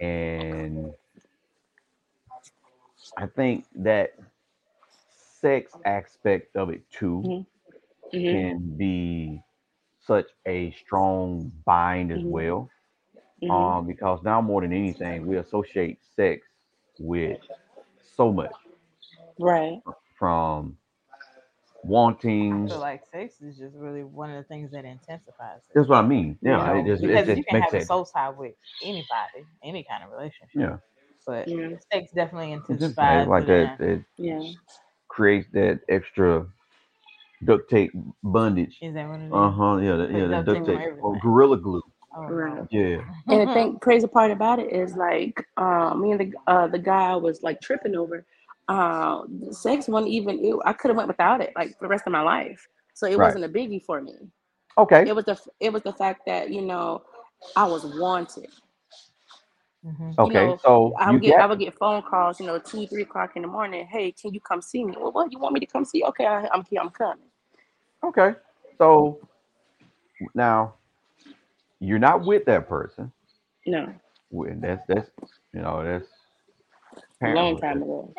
and 0.00 0.92
I 3.18 3.26
think 3.26 3.66
that 3.76 4.14
sex 5.40 5.72
aspect 5.84 6.56
of 6.56 6.70
it 6.70 6.82
too 6.90 7.22
Mhm. 7.22 7.46
Hmm 8.12 8.28
can 8.28 8.76
be 8.76 9.42
such 10.00 10.26
a 10.46 10.72
strong 10.72 11.52
bind 11.64 12.12
as 12.12 12.22
Mhm. 12.22 12.26
well. 12.26 12.70
hmm 13.40 13.48
Um, 13.48 13.86
because 13.86 14.20
now 14.24 14.40
more 14.40 14.62
than 14.62 14.72
anything, 14.72 15.26
we 15.26 15.36
associate 15.38 15.98
sex 16.16 16.46
with 16.98 17.38
so 18.16 18.32
much 18.32 18.54
Right. 19.38 19.82
from 20.18 20.76
I 22.50 22.58
wanting. 22.62 22.68
feel 22.68 22.80
like 22.80 23.04
sex 23.06 23.40
is 23.40 23.58
just 23.58 23.76
really 23.76 24.04
one 24.04 24.30
of 24.30 24.36
the 24.36 24.44
things 24.48 24.70
that 24.72 24.84
intensifies 24.84 25.62
it. 25.70 25.74
That's 25.74 25.88
what 25.88 26.04
I 26.04 26.06
mean. 26.06 26.38
you 26.42 26.52
Yeah, 26.52 26.62
know, 26.62 26.74
it 26.74 26.84
just, 26.86 27.02
because 27.02 27.28
it 27.28 27.38
you 27.38 27.44
can 27.44 27.56
makes 27.56 27.72
have 27.72 27.74
a 27.74 27.80
soul 27.80 28.06
tie 28.06 28.30
with 28.30 28.54
anybody, 28.82 29.46
any 29.64 29.84
kind 29.88 30.04
of 30.04 30.10
relationship. 30.10 30.52
Yeah, 30.54 30.78
But 31.26 31.48
Yeah. 31.48 31.68
sex 31.92 32.10
definitely 32.14 32.52
it 32.68 32.78
just 32.78 33.00
intensifies 33.00 33.02
makes 33.02 33.32
like 33.32 33.48
it 33.48 33.48
that. 33.48 33.80
It 33.80 34.04
Yeah. 34.18 34.42
creates 35.08 35.48
that 35.52 35.80
extra 35.88 36.46
duct 37.44 37.70
tape 37.70 37.92
bondage. 38.22 38.78
Is 38.82 38.94
that 38.94 39.08
what 39.08 39.20
it 39.20 39.26
is? 39.26 39.32
Uh 39.32 39.50
huh. 39.50 39.76
Yeah, 39.78 39.96
that, 39.96 40.10
yeah, 40.10 40.26
that 40.26 40.44
duct 40.44 40.46
duct 40.46 40.66
tape 40.66 40.78
tape 40.80 40.92
or 41.02 41.18
gorilla 41.20 41.56
glue. 41.58 41.82
Oh, 42.16 42.22
Right. 42.28 42.62
Yeah. 42.70 42.98
And 43.30 43.42
the 43.42 43.54
thing, 43.54 43.78
crazy 43.80 44.06
part 44.06 44.30
about 44.30 44.58
it 44.58 44.72
is 44.72 44.96
like, 44.96 45.46
um, 45.56 46.00
me 46.02 46.12
and 46.12 46.20
the 46.20 46.32
uh, 46.46 46.66
the 46.66 46.78
guy 46.78 47.10
I 47.12 47.16
was 47.16 47.42
like 47.42 47.60
tripping 47.60 47.94
over. 47.96 48.24
Uh, 48.68 49.22
sex 49.50 49.88
wasn't 49.88 50.10
even. 50.12 50.44
It, 50.44 50.54
I 50.64 50.72
could 50.72 50.88
have 50.88 50.96
went 50.96 51.08
without 51.08 51.40
it 51.40 51.52
like 51.56 51.70
for 51.78 51.84
the 51.84 51.88
rest 51.88 52.04
of 52.06 52.12
my 52.12 52.22
life. 52.22 52.66
So 52.94 53.06
it 53.06 53.16
Right. 53.18 53.26
wasn't 53.26 53.44
a 53.44 53.48
biggie 53.48 53.84
for 53.84 54.00
me. 54.00 54.14
Okay. 54.78 55.08
It 55.08 55.14
was 55.14 55.24
the 55.26 55.38
it 55.60 55.72
was 55.72 55.82
the 55.82 55.92
fact 55.92 56.22
that 56.26 56.50
you 56.50 56.62
know 56.62 57.02
I 57.56 57.66
was 57.66 57.84
wanted. 57.84 58.48
Mhm. 59.84 60.18
Okay. 60.18 60.46
know, 60.46 60.58
so 60.62 60.94
I 60.98 61.06
you 61.06 61.12
would 61.14 61.22
get 61.22 61.38
I 61.38 61.40
get 61.40 61.48
would 61.50 61.58
get 61.60 61.74
phone 61.78 62.02
calls, 62.02 62.40
you 62.40 62.46
know, 62.46 62.58
two 62.58 62.86
three 62.88 63.02
o'clock 63.02 63.36
in 63.36 63.42
the 63.42 63.48
morning. 63.48 63.86
Hey, 63.86 64.12
can 64.12 64.34
you 64.34 64.40
come 64.40 64.60
see 64.62 64.84
me? 64.84 64.94
Well, 64.98 65.12
what 65.12 65.32
you 65.32 65.38
want 65.38 65.54
me 65.54 65.60
to 65.60 65.66
come 65.66 65.84
see? 65.84 66.02
Okay, 66.04 66.26
I, 66.26 66.48
I'm 66.48 66.64
here. 66.68 66.80
I'm 66.80 66.90
coming. 66.90 67.27
Okay. 68.04 68.34
So 68.78 69.20
now 70.34 70.74
you're 71.80 71.98
not 71.98 72.24
with 72.24 72.44
that 72.46 72.68
person. 72.68 73.12
No, 73.66 73.92
Well, 74.30 74.50
That's 74.56 74.82
that's 74.88 75.10
you 75.52 75.60
know 75.60 75.84
that's 75.84 76.06
a 77.22 77.34
long 77.34 77.60
time 77.60 77.82
ago. 77.82 78.14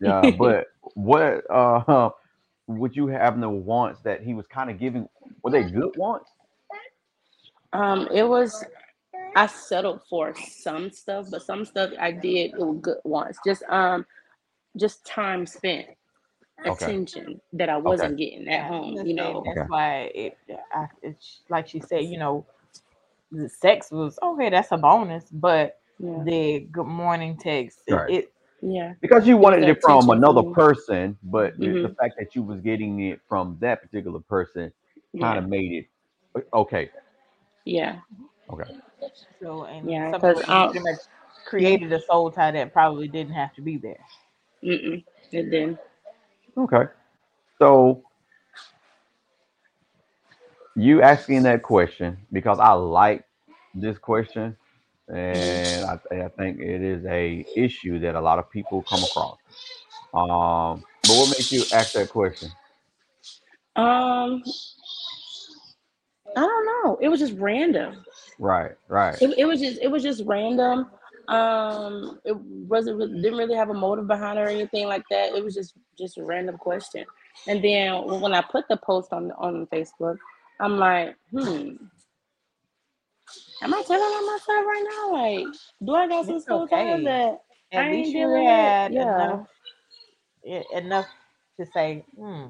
Yeah, 0.00 0.30
but 0.38 0.66
what 0.94 1.44
uh 1.50 2.10
would 2.66 2.96
you 2.96 3.06
have 3.08 3.40
the 3.40 3.48
wants 3.48 4.00
that 4.02 4.22
he 4.22 4.34
was 4.34 4.46
kind 4.46 4.70
of 4.70 4.78
giving? 4.78 5.08
Were 5.42 5.50
they 5.50 5.64
good 5.64 5.96
wants? 5.96 6.30
Um, 7.72 8.08
it 8.12 8.22
was 8.22 8.64
I 9.36 9.46
settled 9.46 10.00
for 10.08 10.34
some 10.36 10.90
stuff, 10.90 11.26
but 11.30 11.42
some 11.42 11.64
stuff 11.64 11.90
I 11.98 12.12
did 12.12 12.52
it 12.52 12.58
was 12.58 12.78
good 12.80 12.98
ones. 13.04 13.36
Just 13.44 13.64
um, 13.68 14.06
just 14.76 15.04
time 15.04 15.46
spent, 15.46 15.88
Okay. 16.66 16.84
attention 16.86 17.40
that 17.52 17.68
I 17.68 17.76
wasn't 17.76 18.16
getting 18.16 18.48
at 18.48 18.66
home. 18.66 18.94
that's 18.96 19.06
You 19.06 19.14
it. 19.14 19.16
know, 19.16 19.42
that's 19.44 19.58
Okay. 19.58 19.66
why 19.68 20.00
it, 20.14 20.38
I, 20.72 20.86
it's 21.02 21.40
like 21.48 21.68
she 21.68 21.80
said, 21.80 22.04
you 22.04 22.18
know, 22.18 22.46
the 23.32 23.48
sex 23.48 23.90
was 23.90 24.18
okay. 24.22 24.50
That's 24.50 24.72
a 24.72 24.76
bonus, 24.76 25.24
but 25.30 25.78
yeah, 25.98 26.22
the 26.24 26.60
good 26.72 26.86
morning 26.86 27.36
text, 27.36 27.80
it, 27.86 27.94
Right. 27.94 28.10
it 28.10 28.32
yeah, 28.62 28.94
Because 29.00 29.26
you 29.26 29.36
wanted 29.36 29.68
it 29.68 29.82
from 29.82 30.08
another 30.10 30.42
from- 30.42 30.54
person, 30.54 31.18
but 31.24 31.58
the- 31.58 31.82
the 31.82 31.94
fact 32.00 32.14
that 32.18 32.34
you 32.34 32.42
was 32.42 32.60
getting 32.60 33.00
it 33.00 33.20
from 33.28 33.58
that 33.60 33.82
particular 33.82 34.20
person 34.20 34.72
kind 35.20 35.36
yeah, 35.36 35.38
of 35.38 35.48
made 35.48 35.72
it 35.72 35.86
uh, 36.36 36.56
okay. 36.60 36.90
yeah. 37.64 37.98
Okay. 38.50 38.70
so 39.40 39.64
and 39.64 39.90
Yeah, 39.90 40.10
some 40.12 40.20
'cause, 40.20 40.38
people 40.38 40.54
um, 40.54 40.72
created 41.44 41.92
a 41.92 42.00
soul 42.00 42.30
tie 42.30 42.50
that 42.52 42.72
probably 42.72 43.08
didn't 43.08 43.34
have 43.34 43.52
to 43.54 43.60
be 43.62 43.76
there. 43.76 44.04
Mm-mm. 44.62 45.04
It 45.32 45.50
didn't. 45.50 45.78
Okay. 46.58 46.84
So 47.60 48.04
you 50.76 51.02
asking 51.02 51.44
that 51.44 51.62
question 51.62 52.18
because 52.32 52.58
I 52.60 52.72
like 52.72 53.24
this 53.74 53.98
question, 53.98 54.56
and 55.08 55.84
I, 55.86 55.98
I 56.12 56.28
think 56.38 56.60
it 56.60 56.82
is 56.82 57.04
a 57.06 57.46
issue 57.56 58.00
that 58.00 58.14
a 58.16 58.20
lot 58.20 58.38
of 58.38 58.50
people 58.50 58.82
come 58.82 59.04
across. 59.04 59.38
Um, 60.14 60.84
but 61.04 61.16
what 61.16 61.28
makes 61.30 61.52
you 61.52 61.64
ask 61.72 61.92
that 61.94 62.10
question? 62.10 62.50
Um, 63.76 64.42
I 66.36 66.40
don't 66.40 66.66
know. 66.66 66.98
It 67.02 67.08
was 67.08 67.20
just 67.20 67.34
random. 67.38 68.04
Right, 68.38 68.72
right. 68.88 69.20
It, 69.20 69.34
it 69.38 69.44
was 69.46 69.60
just 69.60 69.80
it 69.82 69.88
was 69.88 70.02
just 70.02 70.24
random. 70.26 70.90
Um, 71.28 72.20
it 72.24 72.36
wasn't 72.36 72.98
really, 72.98 73.22
didn't 73.22 73.38
really 73.38 73.56
have 73.56 73.70
a 73.70 73.74
motive 73.74 74.06
behind 74.06 74.38
it 74.38 74.42
or 74.42 74.48
anything 74.48 74.86
like 74.86 75.04
that. 75.10 75.34
It 75.34 75.44
was 75.44 75.54
just 75.54 75.74
just 75.98 76.18
a 76.18 76.24
random 76.24 76.58
question. 76.58 77.04
And 77.48 77.62
then 77.64 78.20
when 78.20 78.34
I 78.34 78.42
put 78.42 78.66
the 78.68 78.76
post 78.78 79.12
on 79.12 79.32
on 79.32 79.66
Facebook, 79.68 80.16
I'm 80.60 80.78
like, 80.78 81.16
hmm, 81.30 81.70
am 83.62 83.74
I 83.74 83.82
telling 83.86 84.02
on 84.02 84.26
myself 84.26 84.66
right 84.66 84.84
now? 84.90 85.12
Like, 85.12 85.46
do 85.84 85.94
I 85.94 86.08
got 86.08 86.26
some 86.26 86.40
It's 86.40 86.48
soul 86.48 86.68
ties 86.68 87.02
okay. 87.02 87.04
that 87.04 87.40
I 87.76 87.82
At 87.82 87.90
ain't 87.90 87.90
least 87.90 88.14
you 88.14 88.28
dealing 88.28 88.46
had 88.46 88.92
Yeah. 88.92 88.96
enough, 88.96 89.46
enough 90.74 91.06
to 91.60 91.66
say, 91.66 92.04
hmm, 92.18 92.46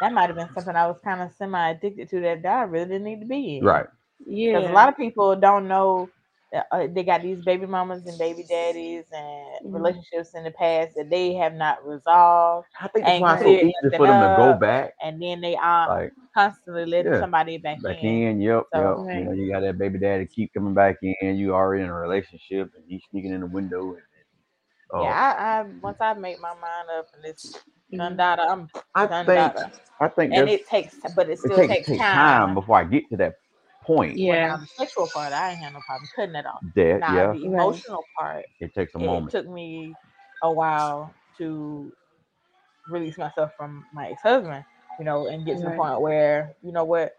that 0.00 0.12
might 0.12 0.28
have 0.28 0.36
been 0.36 0.50
something 0.54 0.76
I 0.76 0.88
was 0.88 1.00
kind 1.04 1.22
of 1.22 1.32
semi 1.32 1.70
addicted 1.70 2.10
to 2.10 2.20
that 2.22 2.46
I 2.46 2.62
really 2.62 2.86
didn't 2.86 3.04
need 3.04 3.20
to 3.20 3.26
be 3.26 3.58
in. 3.58 3.66
Right. 3.66 3.86
Yeah. 4.26 4.52
Because 4.52 4.66
a 4.68 4.72
lot 4.72 4.88
of 4.88 4.96
people 4.96 5.36
don't 5.36 5.68
know 5.68 6.10
that, 6.10 6.17
uh, 6.54 6.86
they 6.90 7.02
got 7.04 7.22
these 7.22 7.38
baby 7.44 7.66
mamas 7.66 8.06
and 8.06 8.18
baby 8.18 8.44
daddies 8.48 9.04
and 9.12 9.46
Mhm. 9.64 9.72
relationships 9.74 10.34
in 10.34 10.44
the 10.44 10.50
past 10.52 10.94
that 10.96 11.10
they 11.10 11.34
have 11.34 11.54
not 11.54 11.84
resolved, 11.86 12.66
I 12.80 12.88
think 12.88 13.04
that's 13.06 13.16
Ain't 13.16 13.22
why 13.22 13.34
it's 13.34 13.42
so 13.42 13.50
easy 13.50 13.96
for 13.96 14.06
them 14.06 14.20
to 14.20 14.34
go 14.36 14.54
back. 14.54 14.94
and 15.02 15.20
then 15.22 15.40
they 15.40 15.56
are 15.56 15.88
Like 15.88 16.12
constantly 16.34 16.86
letting 16.86 17.12
Yeah, 17.12 17.20
somebody 17.20 17.58
back, 17.58 17.82
back 17.82 18.02
in. 18.02 18.08
in, 18.08 18.40
yep, 18.40 18.64
So- 18.72 19.04
yep. 19.06 19.18
You 19.18 19.24
know, 19.24 19.32
you 19.32 19.50
got 19.52 19.60
that 19.60 19.78
baby 19.78 19.98
daddy 19.98 20.26
keep 20.26 20.52
coming 20.54 20.74
back 20.74 20.96
in. 21.02 21.36
You 21.36 21.54
already 21.54 21.82
in 21.84 21.88
a 21.90 21.94
relationship, 21.94 22.70
and 22.76 22.84
he's 22.86 23.02
sneaking 23.10 23.32
in 23.32 23.40
the 23.40 23.46
window. 23.46 23.94
And, 23.94 24.02
uh, 24.94 25.02
Yeah, 25.02 25.34
I, 25.38 25.60
I 25.60 25.62
once 25.82 25.98
I 26.00 26.14
make 26.14 26.40
my 26.40 26.54
mind 26.54 26.88
up 26.98 27.06
and 27.14 27.24
it's 27.24 27.58
done 27.96 28.14
Mhm. 28.14 28.16
data, 28.16 28.42
I'm 28.42 28.68
I 28.94 29.06
done 29.06 29.26
think 29.26 29.54
data. 29.54 29.72
I 30.00 30.08
think 30.08 30.32
And 30.34 30.48
it 30.48 30.66
takes, 30.66 30.96
but 31.16 31.28
it 31.28 31.32
it 31.32 31.38
still 31.38 31.56
takes, 31.56 31.72
takes, 31.72 31.88
takes 31.88 31.98
time. 32.00 32.16
time 32.16 32.54
before 32.54 32.76
I 32.78 32.84
get 32.84 33.08
to 33.10 33.16
that 33.18 33.34
point. 33.88 34.18
Yeah. 34.18 34.36
now 34.40 34.56
the 34.58 34.66
sexual 34.78 35.08
part, 35.14 35.32
I 35.32 35.52
ain't 35.52 35.60
had 35.60 35.72
no 35.72 35.80
problem 35.86 36.08
cutting 36.16 36.34
it 36.36 36.46
off. 36.46 36.62
That 36.76 37.02
Now 37.02 37.08
yeah, 37.08 37.32
the 37.32 37.44
Right. 37.44 37.66
emotional 37.66 38.08
part, 38.18 38.46
it 38.60 38.74
takes 38.74 38.94
a 38.94 38.98
it 39.00 39.08
moment. 39.08 39.30
took 39.30 39.48
me 39.48 39.94
a 40.42 40.52
while 40.52 41.14
to 41.38 41.92
release 42.88 43.18
myself 43.18 43.52
from 43.56 43.86
my 43.92 44.08
ex-husband, 44.10 44.64
you 44.98 45.04
know, 45.04 45.28
and 45.28 45.46
get 45.46 45.58
to 45.58 45.66
the 45.66 45.72
point 45.72 46.00
where, 46.00 46.54
you 46.62 46.72
know 46.72 46.84
what, 46.84 47.12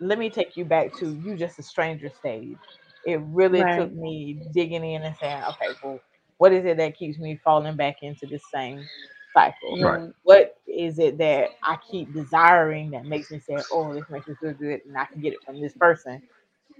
let 0.00 0.18
me 0.18 0.30
take 0.30 0.56
you 0.56 0.64
back 0.64 0.94
to 0.98 1.14
you 1.24 1.36
just 1.36 1.58
a 1.58 1.62
stranger 1.62 2.10
stage. 2.10 2.58
It 3.04 3.20
really 3.22 3.64
took 3.74 3.92
me 3.94 4.40
digging 4.52 4.84
in 4.84 5.02
and 5.04 5.16
saying, 5.16 5.42
okay, 5.44 5.76
well, 5.82 6.00
what 6.38 6.52
is 6.52 6.64
it 6.66 6.76
that 6.78 6.96
keeps 6.96 7.18
me 7.18 7.40
falling 7.44 7.76
back 7.76 7.96
into 8.02 8.26
the 8.26 8.38
same 8.52 8.90
cycle? 9.36 9.78
Right. 9.80 10.10
What 10.22 10.58
is 10.66 10.98
it 10.98 11.18
that 11.18 11.50
I 11.62 11.76
keep 11.90 12.12
desiring 12.14 12.90
that 12.92 13.04
makes 13.04 13.30
me 13.30 13.38
say, 13.38 13.58
oh, 13.72 13.92
this 13.94 14.04
makes 14.10 14.26
me 14.26 14.34
feel 14.40 14.54
good 14.54 14.80
and 14.86 14.96
I 14.96 15.04
can 15.04 15.20
get 15.20 15.34
it 15.34 15.44
from 15.44 15.60
this 15.60 15.74
person 15.74 16.22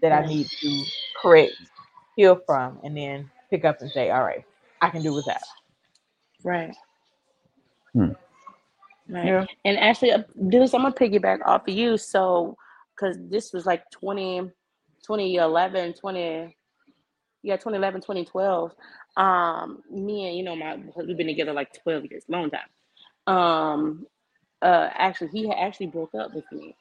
that 0.03 0.13
I 0.13 0.27
need 0.27 0.49
to 0.49 0.85
correct, 1.21 1.55
heal 2.17 2.41
from, 2.47 2.79
and 2.83 2.97
then 2.97 3.31
pick 3.51 3.65
up 3.65 3.81
and 3.81 3.91
say, 3.91 4.11
all 4.11 4.25
right, 4.25 4.45
I 4.81 4.91
can 4.91 5.03
do 5.03 5.13
without. 5.13 5.39
Right. 6.43 6.75
Hmm. 7.93 8.11
Right. 9.09 9.27
Yeah. 9.27 9.45
And 9.65 9.79
actually, 9.79 10.13
uh, 10.13 10.23
Dennis, 10.49 10.75
I'm 10.75 10.83
gonna 10.83 10.95
piggyback 10.95 11.39
off 11.45 11.69
of 11.69 11.75
you. 11.75 11.97
So, 11.97 12.57
because 12.95 13.17
this 13.31 13.53
was 13.53 13.67
like 13.67 13.89
20, 13.91 14.51
2011, 15.07 15.95
20, 15.95 16.57
yeah, 17.43 17.57
2011, 17.57 18.01
2012. 18.01 18.73
Um, 19.17 19.83
me 19.91 20.29
and 20.29 20.37
you 20.39 20.45
know 20.45 20.57
my 20.57 20.77
we've 20.97 21.17
been 21.17 21.27
together 21.29 21.53
like 21.53 21.73
12 21.83 22.07
years, 22.07 22.25
long 22.29 22.51
time. 22.51 22.69
Um, 23.35 24.07
uh, 24.63 24.91
actually, 24.95 25.29
he 25.29 25.49
had 25.49 25.59
actually 25.59 25.89
broke 25.89 26.15
up 26.15 26.35
with 26.35 26.51
me, 26.53 26.77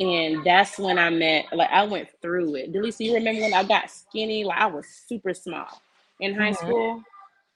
and 0.00 0.44
that's 0.44 0.78
when 0.78 0.98
I 0.98 1.10
met. 1.10 1.46
Like, 1.52 1.70
I 1.70 1.84
went 1.84 2.08
through 2.22 2.56
it. 2.56 2.72
Delisa, 2.72 3.00
you 3.06 3.14
remember 3.14 3.42
when 3.42 3.54
I 3.54 3.64
got 3.64 3.90
skinny? 3.90 4.44
Like, 4.44 4.58
I 4.58 4.66
was 4.66 4.86
super 4.88 5.34
small 5.34 5.68
in 6.20 6.34
high 6.34 6.52
Mhm. 6.52 6.56
school. 6.56 7.02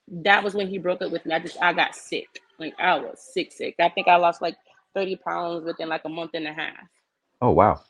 That 0.09 0.45
was 0.45 0.55
when 0.55 0.69
he 0.69 0.79
broke 0.79 1.03
up 1.03 1.13
with 1.13 1.27
me. 1.27 1.35
I 1.35 1.41
just 1.41 1.59
I 1.63 1.73
got 1.73 1.95
sick. 1.97 2.29
Like 2.59 2.75
I 2.81 2.99
was 2.99 3.21
sick, 3.21 3.53
sick. 3.53 3.77
I 3.81 3.89
think 3.91 4.09
I 4.09 4.17
lost 4.17 4.43
like 4.43 4.57
30 4.95 5.17
pounds 5.17 5.65
within 5.65 5.89
like 5.89 6.03
a 6.05 6.11
month 6.11 6.33
and 6.35 6.47
a 6.49 6.53
half. 6.55 6.89
Oh 7.43 7.51
wow. 7.53 7.81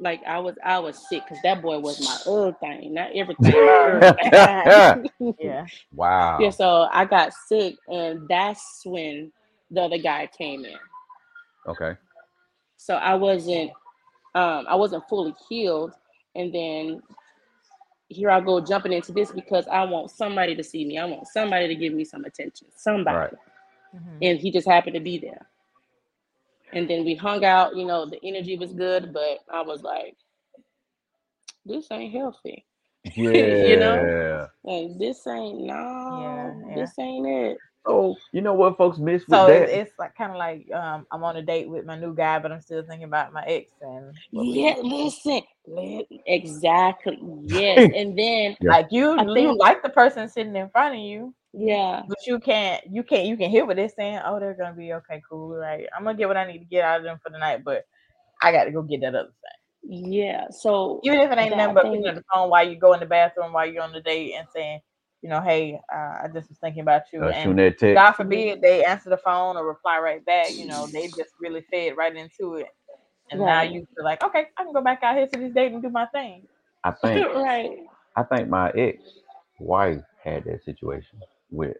Like 0.00 0.22
I 0.26 0.38
was 0.38 0.56
I 0.64 0.78
was 0.78 0.96
sick 1.08 1.22
because 1.24 1.42
that 1.42 1.62
boy 1.62 1.78
was 1.78 2.00
my 2.00 2.32
other 2.32 2.52
thing, 2.60 2.94
not 2.94 3.10
everything. 3.14 3.52
my. 4.32 5.10
Yeah. 5.38 5.66
wow. 5.94 6.38
yeah, 6.40 6.50
so 6.50 6.88
I 6.92 7.04
got 7.04 7.32
sick, 7.34 7.76
and 7.88 8.26
that's 8.28 8.82
when 8.84 9.32
the 9.70 9.82
other 9.82 9.98
guy 9.98 10.28
came 10.36 10.64
in. 10.64 10.78
Okay. 11.66 11.96
So 12.76 12.94
I 12.94 13.14
wasn't 13.14 13.70
um 14.34 14.66
I 14.68 14.74
wasn't 14.74 15.08
fully 15.08 15.34
healed, 15.48 15.92
and 16.34 16.52
then 16.54 17.02
here 18.08 18.30
I 18.30 18.40
go 18.40 18.60
jumping 18.60 18.92
into 18.92 19.12
this 19.12 19.32
because 19.32 19.66
I 19.68 19.84
want 19.84 20.10
somebody 20.10 20.54
to 20.56 20.64
see 20.64 20.84
me. 20.84 20.98
I 20.98 21.04
want 21.04 21.28
somebody 21.28 21.68
to 21.68 21.74
give 21.76 21.92
me 21.92 22.04
some 22.04 22.24
attention. 22.24 22.68
Somebody. 22.74 23.16
Right. 23.16 23.34
Mhm. 23.94 24.18
and 24.22 24.38
he 24.38 24.50
just 24.50 24.68
happened 24.68 24.94
to 24.94 25.00
be 25.00 25.18
there. 25.18 25.46
And 26.72 26.88
then 26.88 27.04
we 27.04 27.14
hung 27.14 27.44
out, 27.44 27.76
you 27.76 27.84
know, 27.84 28.06
the 28.06 28.18
energy 28.24 28.56
was 28.56 28.72
good, 28.72 29.12
but 29.12 29.38
I 29.52 29.62
was 29.62 29.82
like, 29.82 30.16
this 31.66 31.86
ain't 31.90 32.12
healthy. 32.12 32.64
Yeah. 33.16 33.32
You 33.66 33.76
know? 33.78 34.48
Like 34.62 34.98
this 34.98 35.26
ain't 35.26 35.62
no, 35.62 36.18
Yeah, 36.20 36.68
yeah. 36.68 36.74
this 36.82 36.98
ain't 36.98 37.26
it. 37.26 37.58
Oh, 37.86 38.14
you 38.32 38.42
know 38.42 38.52
what 38.52 38.76
folks 38.76 38.98
miss 38.98 39.22
with 39.22 39.30
So 39.30 39.46
that? 39.46 39.62
it's, 39.70 39.88
it's 39.90 39.98
like 39.98 40.14
kind 40.14 40.30
of 40.32 40.36
like 40.36 40.70
um, 40.72 41.06
I'm 41.10 41.24
on 41.24 41.36
a 41.36 41.42
date 41.42 41.66
with 41.68 41.86
my 41.86 41.98
new 41.98 42.14
guy, 42.14 42.38
but 42.38 42.52
I'm 42.52 42.60
still 42.60 42.82
thinking 42.82 43.04
about 43.04 43.32
my 43.32 43.42
ex 43.46 43.72
and 43.80 44.14
Yeah, 44.30 44.74
listen, 44.82 45.40
exactly. 46.26 47.16
Yes, 47.46 47.90
and 47.96 48.18
then 48.18 48.56
Yeah. 48.60 48.70
like 48.70 48.88
you 48.90 49.18
I 49.18 49.22
you 49.24 49.34
think- 49.34 49.58
like 49.58 49.82
the 49.82 49.88
person 49.88 50.28
sitting 50.28 50.54
in 50.54 50.68
front 50.68 50.94
of 50.96 51.00
you, 51.00 51.34
yeah, 51.52 52.02
but 52.08 52.18
you 52.26 52.38
can't 52.38 52.82
you 52.90 53.02
can't 53.02 53.26
you 53.26 53.36
can 53.36 53.50
hear 53.50 53.66
what 53.66 53.76
they're 53.76 53.88
saying. 53.88 54.20
Oh, 54.24 54.38
they're 54.40 54.54
gonna 54.54 54.74
be 54.74 54.92
okay, 54.94 55.22
cool. 55.28 55.50
Right, 55.56 55.86
I'm 55.96 56.04
gonna 56.04 56.16
get 56.18 56.28
what 56.28 56.36
I 56.36 56.50
need 56.50 56.58
to 56.58 56.64
get 56.64 56.84
out 56.84 56.98
of 56.98 57.04
them 57.04 57.18
for 57.22 57.30
the 57.30 57.38
night, 57.38 57.64
but 57.64 57.84
I 58.42 58.52
got 58.52 58.64
to 58.64 58.72
go 58.72 58.82
get 58.82 59.00
that 59.02 59.14
other 59.14 59.32
thing. 59.42 60.12
yeah. 60.12 60.46
So 60.50 61.00
Even 61.04 61.20
if 61.20 61.30
it 61.30 61.38
ain't 61.38 61.50
that 61.50 61.56
nothing 61.58 61.74
but 61.74 61.82
thing- 61.84 61.92
picking 61.96 62.08
up 62.08 62.14
the 62.16 62.24
phone 62.32 62.50
while 62.50 62.68
you 62.68 62.76
go 62.76 62.92
in 62.94 63.00
the 63.00 63.06
bathroom 63.06 63.52
while 63.52 63.66
you're 63.66 63.82
on 63.82 63.92
the 63.92 64.00
date 64.00 64.34
and 64.34 64.46
saying, 64.54 64.80
you 65.22 65.28
know, 65.28 65.42
hey, 65.42 65.78
uh, 65.94 66.24
I 66.24 66.28
just 66.32 66.48
was 66.48 66.58
thinking 66.58 66.80
about 66.82 67.02
you. 67.12 67.22
Uh, 67.22 67.28
and 67.28 67.42
shooting 67.42 67.56
that 67.56 67.78
text. 67.78 67.94
God 67.94 68.12
forbid 68.12 68.62
they 68.62 68.84
answer 68.84 69.10
the 69.10 69.18
phone 69.18 69.56
or 69.58 69.66
reply 69.66 69.98
right 69.98 70.24
back. 70.24 70.52
You 70.56 70.66
know, 70.66 70.86
they 70.92 71.08
just 71.08 71.34
really 71.40 71.62
fed 71.70 71.96
right 71.96 72.16
into 72.16 72.54
it. 72.54 72.68
And 73.30 73.40
now 73.42 73.62
you 73.62 73.86
feel 73.94 74.04
like, 74.04 74.24
okay, 74.24 74.46
I 74.56 74.64
can 74.64 74.72
go 74.72 74.80
back 74.82 75.02
out 75.02 75.16
here 75.16 75.26
to 75.26 75.38
this 75.38 75.52
date 75.52 75.72
and 75.72 75.82
do 75.82 75.90
my 75.90 76.06
thing. 76.06 76.46
I 76.84 76.92
think 76.92 77.26
right. 77.34 77.78
I 78.16 78.22
think 78.22 78.48
my 78.48 78.70
ex 78.70 78.98
wife 79.58 80.00
had 80.24 80.44
that 80.44 80.64
situation 80.64 81.18
with 81.50 81.76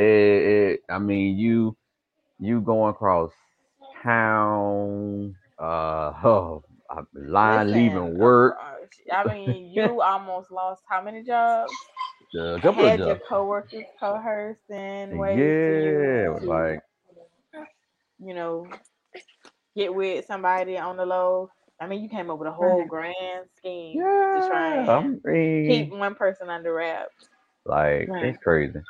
it, 0.79 0.81
I 0.91 0.99
mean, 0.99 1.37
you 1.39 1.77
you 2.39 2.61
going 2.61 2.91
across 2.91 3.33
town, 4.03 5.35
uh, 5.59 6.13
oh, 6.25 6.65
uh, 6.91 7.03
line 7.15 7.73
Listen, 7.73 7.75
leaving 7.75 8.17
work, 8.17 8.59
uh, 8.61 9.15
I 9.15 9.25
mean, 9.25 9.73
you 9.73 10.01
almost 10.01 10.51
lost 10.51 10.83
how 10.89 11.03
many 11.03 11.23
jobs? 11.23 11.73
a 12.39 12.61
couple 12.61 12.87
of 12.87 12.95
Had 12.95 13.05
your 13.05 13.17
jobs. 13.19 13.21
coworkers 13.29 13.87
coercing 13.99 15.17
Yeah, 15.17 15.19
ways 15.19 15.55
for 16.21 16.41
to, 16.41 16.47
like 16.47 16.81
you 18.19 18.35
know, 18.35 18.67
get 19.77 19.95
with 19.95 20.27
somebody 20.27 20.79
on 20.79 20.97
the 20.97 21.07
low. 21.07 21.51
I 21.81 21.87
mean, 21.87 22.03
you 22.03 22.09
came 22.09 22.31
up 22.31 22.39
with 22.39 22.49
a 22.49 22.53
whole 22.53 22.85
grand 22.87 23.47
scheme 23.57 23.99
to 23.99 24.49
try 24.49 24.77
and 24.77 24.89
I 24.91 25.03
mean, 25.03 25.67
keep 25.67 25.91
one 25.91 26.15
person 26.15 26.49
under 26.49 26.75
wraps. 26.75 27.29
like 27.65 28.09
Right. 28.09 28.25
it's 28.25 28.39
crazy. 28.43 28.81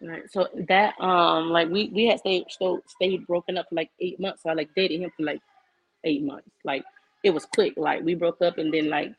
Right. 0.00 0.30
So 0.30 0.48
that 0.68 0.94
um 1.00 1.50
like 1.50 1.68
we 1.68 1.90
we 1.92 2.06
had 2.06 2.20
stayed 2.20 2.44
so 2.50 2.82
stayed 2.86 3.26
broken 3.26 3.58
up 3.58 3.68
for 3.68 3.74
like 3.74 3.90
eight 4.00 4.20
months. 4.20 4.42
So 4.42 4.50
I 4.50 4.52
like 4.52 4.70
dated 4.76 5.00
him 5.00 5.10
for 5.16 5.24
like 5.24 5.40
eight 6.04 6.22
months. 6.22 6.48
Like 6.64 6.84
it 7.24 7.30
was 7.30 7.46
quick. 7.46 7.74
Like 7.76 8.04
we 8.04 8.14
broke 8.14 8.40
up 8.40 8.58
and 8.58 8.72
then 8.72 8.88
like 8.88 9.12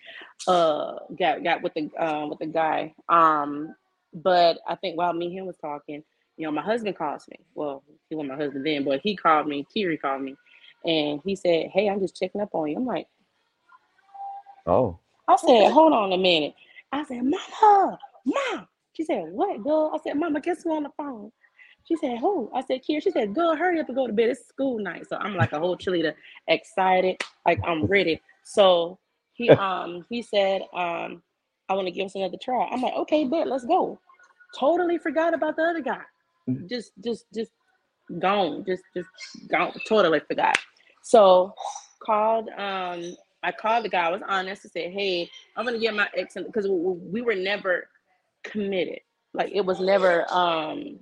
uh 0.47 0.95
got 1.17 1.43
got 1.43 1.61
with 1.61 1.73
the 1.73 1.89
uh, 2.01 2.27
with 2.27 2.39
the 2.39 2.45
guy. 2.45 2.93
Um 3.09 3.75
but 4.13 4.59
I 4.67 4.75
think 4.75 4.97
while 4.97 5.13
me 5.13 5.25
and 5.25 5.35
him 5.35 5.45
was 5.45 5.57
talking, 5.57 6.03
you 6.38 6.45
know, 6.45 6.51
my 6.51 6.61
husband 6.61 6.97
calls 6.97 7.27
me. 7.29 7.38
Well, 7.53 7.83
he 8.09 8.15
wasn't 8.15 8.38
my 8.38 8.43
husband 8.43 8.65
then, 8.65 8.85
but 8.85 9.01
he 9.03 9.15
called 9.15 9.47
me, 9.47 9.67
Kiri 9.71 9.97
called 9.97 10.21
me, 10.21 10.35
and 10.86 11.21
he 11.24 11.36
said, 11.36 11.67
Hey, 11.74 11.89
I'm 11.89 12.00
just 12.00 12.15
checking 12.15 12.41
up 12.41 12.50
on 12.53 12.69
you. 12.69 12.77
I'm 12.77 12.86
like, 12.86 13.07
Oh, 14.65 15.00
I 15.27 15.36
said, 15.36 15.71
hold 15.71 15.93
on 15.93 16.13
a 16.13 16.17
minute. 16.17 16.53
I 16.91 17.03
said, 17.05 17.24
Mama, 17.24 18.00
Mom. 18.25 18.67
She 18.93 19.03
said, 19.03 19.25
What, 19.31 19.63
girl? 19.63 19.91
I 19.93 20.00
said, 20.03 20.17
Mama, 20.17 20.41
guess 20.41 20.63
who 20.63 20.75
on 20.75 20.83
the 20.83 20.89
phone? 20.98 21.31
She 21.88 21.95
said, 21.95 22.19
Who? 22.19 22.51
I 22.53 22.62
said, 22.62 22.81
Kira. 22.88 23.01
She 23.01 23.12
said, 23.12 23.33
Girl, 23.33 23.55
hurry 23.55 23.79
up 23.79 23.88
and 23.88 23.95
go 23.95 24.07
to 24.07 24.13
bed. 24.13 24.29
It's 24.29 24.48
school 24.48 24.79
night. 24.79 25.07
So 25.07 25.17
I'm 25.17 25.36
like 25.36 25.53
a 25.53 25.59
whole 25.59 25.77
cheerleader, 25.77 26.13
excited, 26.48 27.21
like 27.45 27.59
I'm 27.65 27.86
ready. 27.86 28.21
So 28.43 29.00
he 29.33 29.50
um 29.50 30.05
he 30.09 30.21
said, 30.21 30.62
um, 30.74 31.21
I 31.67 31.74
want 31.74 31.88
to 31.88 31.91
give 31.91 32.05
us 32.05 32.15
another 32.15 32.38
try. 32.41 32.67
I'm 32.71 32.81
like, 32.81 32.95
okay, 32.95 33.25
bet, 33.25 33.48
let's 33.48 33.65
go. 33.65 34.00
Totally 34.57 34.98
forgot 34.98 35.33
about 35.33 35.55
the 35.55 35.63
other 35.63 35.81
guy. 35.81 36.01
Just 36.67 36.91
just 37.03 37.25
just 37.33 37.51
gone. 38.20 38.63
Just 38.66 38.84
just 38.96 39.10
gone. 39.50 39.74
Totally 39.88 40.20
forgot. 40.20 40.58
So 41.02 41.54
called 42.04 42.50
um 42.58 43.15
I 43.43 43.52
called 43.52 43.86
the 43.86 43.89
guy. 43.89 44.08
I 44.08 44.12
was 44.12 44.22
honest. 44.28 44.65
I 44.65 44.69
said, 44.69 44.91
"Hey, 44.91 45.30
I'm 45.56 45.65
gonna 45.65 45.80
get 45.80 45.95
my 45.95 46.08
ex 46.15 46.36
because 46.36 46.67
we, 46.67 46.76
we 46.76 47.22
were 47.22 47.36
never 47.36 47.88
committed. 48.43 49.00
Like 49.34 49.52
it 49.54 49.65
was 49.65 49.80
never 49.80 50.26
um 50.32 51.00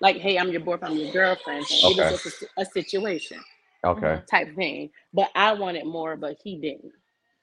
like, 0.00 0.16
hey, 0.16 0.38
I'm 0.38 0.50
your 0.50 0.60
boyfriend, 0.60 0.94
I'm 0.94 1.00
your 1.00 1.12
girlfriend. 1.12 1.66
It 1.70 1.82
Okay. 1.82 1.96
was 1.96 2.08
just 2.08 2.42
a, 2.58 2.62
a 2.62 2.64
situation 2.66 3.38
okay, 3.84 4.20
type 4.30 4.54
thing. 4.56 4.90
But 5.12 5.30
I 5.34 5.52
wanted 5.54 5.86
more, 5.86 6.16
but 6.16 6.36
he 6.42 6.56
didn't. 6.58 6.92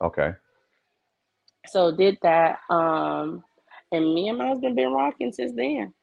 okay. 0.01 0.33
So 1.67 1.95
did 1.95 2.17
that. 2.23 2.59
Um, 2.69 3.43
and 3.91 4.13
me 4.13 4.29
and 4.29 4.37
my 4.37 4.47
husband 4.49 4.75
been 4.75 4.93
rocking 4.93 5.31
since 5.31 5.53
then. 5.55 5.93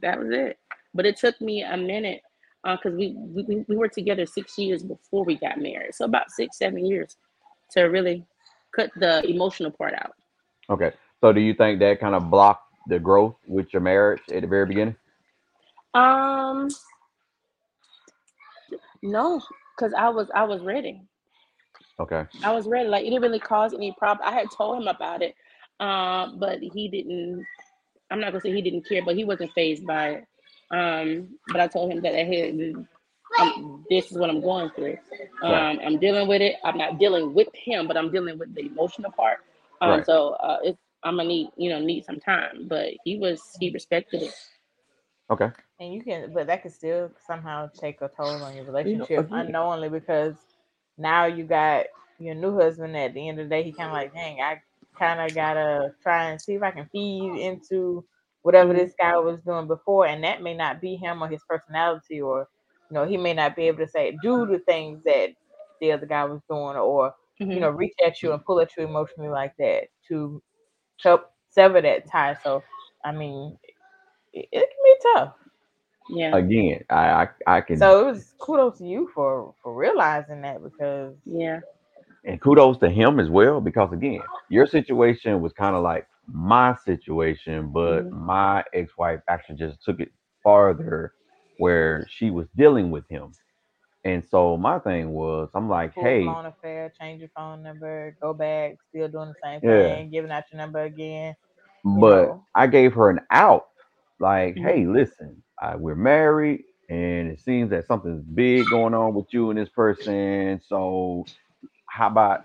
That 0.00 0.18
was 0.20 0.28
it. 0.30 0.58
But 0.94 1.06
it 1.06 1.16
took 1.16 1.40
me 1.40 1.62
a 1.62 1.76
minute 1.76 2.22
because 2.64 2.94
we, 2.94 3.14
we 3.16 3.64
we 3.68 3.76
were 3.76 3.88
together 3.88 4.26
six 4.26 4.58
years 4.58 4.82
before 4.82 5.24
we 5.24 5.36
got 5.36 5.58
married. 5.58 5.94
So 5.94 6.04
about 6.04 6.30
six, 6.30 6.58
seven 6.58 6.84
years 6.84 7.16
to 7.72 7.82
really 7.84 8.24
cut 8.74 8.90
the 8.96 9.24
emotional 9.28 9.70
part 9.70 9.94
out. 9.94 10.12
Okay. 10.70 10.92
So 11.20 11.32
do 11.32 11.40
you 11.40 11.54
think 11.54 11.80
that 11.80 12.00
kind 12.00 12.14
of 12.14 12.30
blocked 12.30 12.72
the 12.86 12.98
growth 12.98 13.36
with 13.46 13.72
your 13.72 13.82
marriage 13.82 14.20
at 14.32 14.42
the 14.42 14.46
very 14.46 14.66
beginning? 14.66 14.96
Um, 15.94 16.68
no, 19.02 19.42
because 19.76 19.92
I 19.94 20.08
was 20.08 20.28
I 20.34 20.44
was 20.44 20.62
ready. 20.62 21.02
Okay. 22.00 22.26
I 22.44 22.52
was 22.52 22.66
ready. 22.66 22.88
Like 22.88 23.04
it 23.04 23.10
didn't 23.10 23.22
really 23.22 23.40
cause 23.40 23.74
any 23.74 23.94
problem. 23.98 24.28
I 24.28 24.32
had 24.32 24.46
told 24.56 24.80
him 24.80 24.88
about 24.88 25.22
it, 25.22 25.34
um, 25.80 26.38
but 26.38 26.60
he 26.60 26.88
didn't. 26.88 27.44
I'm 28.10 28.20
not 28.20 28.32
gonna 28.32 28.40
say 28.40 28.52
he 28.52 28.62
didn't 28.62 28.88
care, 28.88 29.04
but 29.04 29.16
he 29.16 29.24
wasn't 29.24 29.52
phased 29.52 29.86
by 29.86 30.08
it. 30.10 30.24
Um, 30.70 31.28
but 31.48 31.60
I 31.60 31.66
told 31.66 31.92
him 31.92 32.00
that 32.02 32.14
hey, 32.14 32.74
um, 33.40 33.84
this 33.88 34.10
is 34.10 34.18
what 34.18 34.30
I'm 34.30 34.40
going 34.40 34.70
through. 34.70 34.98
Um, 35.42 35.50
Right. 35.52 35.78
I'm 35.84 35.98
dealing 35.98 36.28
with 36.28 36.42
it. 36.42 36.56
I'm 36.64 36.76
not 36.76 36.98
dealing 36.98 37.34
with 37.34 37.48
him, 37.54 37.86
but 37.86 37.96
I'm 37.96 38.10
dealing 38.10 38.38
with 38.38 38.54
the 38.54 38.66
emotional 38.66 39.10
part. 39.12 39.38
Um, 39.80 39.90
Right. 39.90 40.06
so 40.06 40.30
uh, 40.34 40.58
it's 40.62 40.78
I'm 41.04 41.16
gonna 41.16 41.28
need 41.28 41.50
you 41.56 41.70
know 41.70 41.78
need 41.80 42.04
some 42.04 42.20
time. 42.20 42.66
But 42.68 42.94
he 43.04 43.18
was 43.18 43.56
he 43.60 43.70
respected 43.70 44.22
it. 44.22 44.34
Okay. 45.30 45.50
And 45.80 45.94
you 45.94 46.02
can, 46.02 46.32
but 46.32 46.48
that 46.48 46.62
could 46.62 46.72
still 46.72 47.12
somehow 47.26 47.68
take 47.68 48.00
a 48.00 48.08
toll 48.08 48.42
on 48.42 48.56
your 48.56 48.64
relationship 48.64 49.10
again- 49.26 49.46
unknowingly 49.46 49.88
because 49.88 50.34
now 50.96 51.26
you 51.26 51.44
got 51.44 51.86
your 52.18 52.34
new 52.34 52.58
husband. 52.58 52.96
At 52.96 53.14
the 53.14 53.28
end 53.28 53.38
of 53.38 53.48
the 53.48 53.54
day, 53.54 53.62
he 53.62 53.72
kind 53.72 53.88
of 53.88 53.92
like, 53.92 54.12
dang, 54.12 54.40
I 54.40 54.60
kind 54.98 55.20
of 55.20 55.34
gotta 55.36 55.94
try 56.02 56.30
and 56.30 56.40
see 56.40 56.54
if 56.54 56.62
I 56.62 56.72
can 56.72 56.86
feed 56.86 57.36
into 57.40 58.04
whatever 58.42 58.72
Mhm. 58.72 58.74
this 58.74 58.94
guy 58.98 59.16
was 59.18 59.40
doing 59.46 59.66
before, 59.66 60.06
and 60.06 60.22
that 60.24 60.42
may 60.42 60.54
not 60.54 60.80
be 60.80 60.96
him 60.96 61.22
or 61.22 61.28
his 61.28 61.42
personality, 61.48 62.20
or 62.20 62.48
you 62.90 62.94
know, 62.94 63.04
he 63.06 63.16
may 63.16 63.34
not 63.34 63.56
be 63.56 63.68
able 63.68 63.78
to 63.78 63.88
say 63.88 64.12
do 64.22 64.46
the 64.46 64.58
things 64.60 65.02
that 65.04 65.28
the 65.80 65.92
other 65.92 66.06
guy 66.06 66.24
was 66.24 66.40
doing, 66.48 66.76
or 66.76 67.12
you 67.52 67.60
Mhm. 67.60 67.62
know, 67.62 67.70
reach 67.70 67.94
at 68.04 68.22
you 68.22 68.32
and 68.32 68.44
pull 68.44 68.60
at 68.60 68.70
you 68.76 68.84
emotionally 68.84 69.30
like 69.30 69.52
that 69.58 69.84
to 70.08 70.42
help 71.02 71.30
sever 71.50 71.80
that 71.82 72.10
tie. 72.10 72.34
So, 72.42 72.64
I 73.04 73.12
mean, 73.12 73.56
it, 74.32 74.46
it 74.52 74.60
can 74.60 74.84
be 74.84 75.14
tough. 75.14 75.34
yeah, 76.08 76.34
Again, 76.34 76.84
I 76.90 77.24
I, 77.46 77.56
I 77.56 77.60
can 77.60 77.92
So 77.92 78.00
it 78.00 78.10
was 78.12 78.34
kudos 78.40 78.78
to 78.78 78.84
you 78.84 79.08
for 79.14 79.54
for 79.62 79.74
realizing 79.74 80.42
that 80.42 80.62
because 80.62 81.16
yeah, 81.24 81.60
and 82.24 82.40
kudos 82.40 82.78
to 82.78 82.88
him 82.88 83.18
as 83.20 83.30
well 83.30 83.60
because 83.60 83.92
again, 83.92 84.22
your 84.48 84.66
situation 84.66 85.40
was 85.40 85.52
kind 85.52 85.76
of 85.76 85.82
like 85.82 86.06
my 86.28 86.74
situation, 86.84 87.70
but 87.72 88.04
Mhm. 88.06 88.12
my 88.12 88.64
ex-wife 88.74 89.20
actually 89.28 89.56
just 89.56 89.82
took 89.82 90.00
it 90.00 90.10
farther 90.42 91.12
where 91.56 92.06
she 92.08 92.30
was 92.30 92.48
dealing 92.56 92.90
with 92.90 93.04
him. 93.08 93.36
And 94.04 94.24
so 94.24 94.56
my 94.56 94.78
thing 94.78 95.10
was, 95.12 95.50
I'm 95.54 95.68
like, 95.68 95.94
full 95.94 96.14
hey, 96.14 96.22
blown 96.22 96.46
affair, 96.46 96.90
change 96.98 97.20
your 97.20 97.30
phone 97.34 97.62
number, 97.62 98.16
go 98.20 98.32
back, 98.34 98.76
still 98.88 99.08
doing 99.08 99.28
the 99.28 99.34
same 99.42 99.62
Yeah. 99.62 100.02
thing, 100.02 100.10
giving 100.10 100.30
out 100.30 100.44
your 100.52 100.58
number 100.58 100.82
again. 100.82 101.34
you 101.94 102.04
but 102.06 102.30
know. 102.30 102.46
I 102.54 102.66
gave 102.66 102.94
her 102.94 103.10
an 103.10 103.20
out. 103.30 103.64
Like, 104.18 104.56
Mhm. 104.56 104.62
hey, 104.62 104.86
listen, 104.86 105.42
I, 105.60 105.76
we're 105.76 105.94
married, 105.96 106.62
and 106.88 107.28
it 107.28 107.40
seems 107.40 107.70
that 107.70 107.86
something's 107.86 108.24
big 108.24 108.70
going 108.70 108.94
on 108.94 109.14
with 109.14 109.26
you 109.32 109.50
and 109.50 109.58
this 109.58 109.68
person. 109.70 110.60
So, 110.66 111.28
how 111.86 112.08
about 112.08 112.40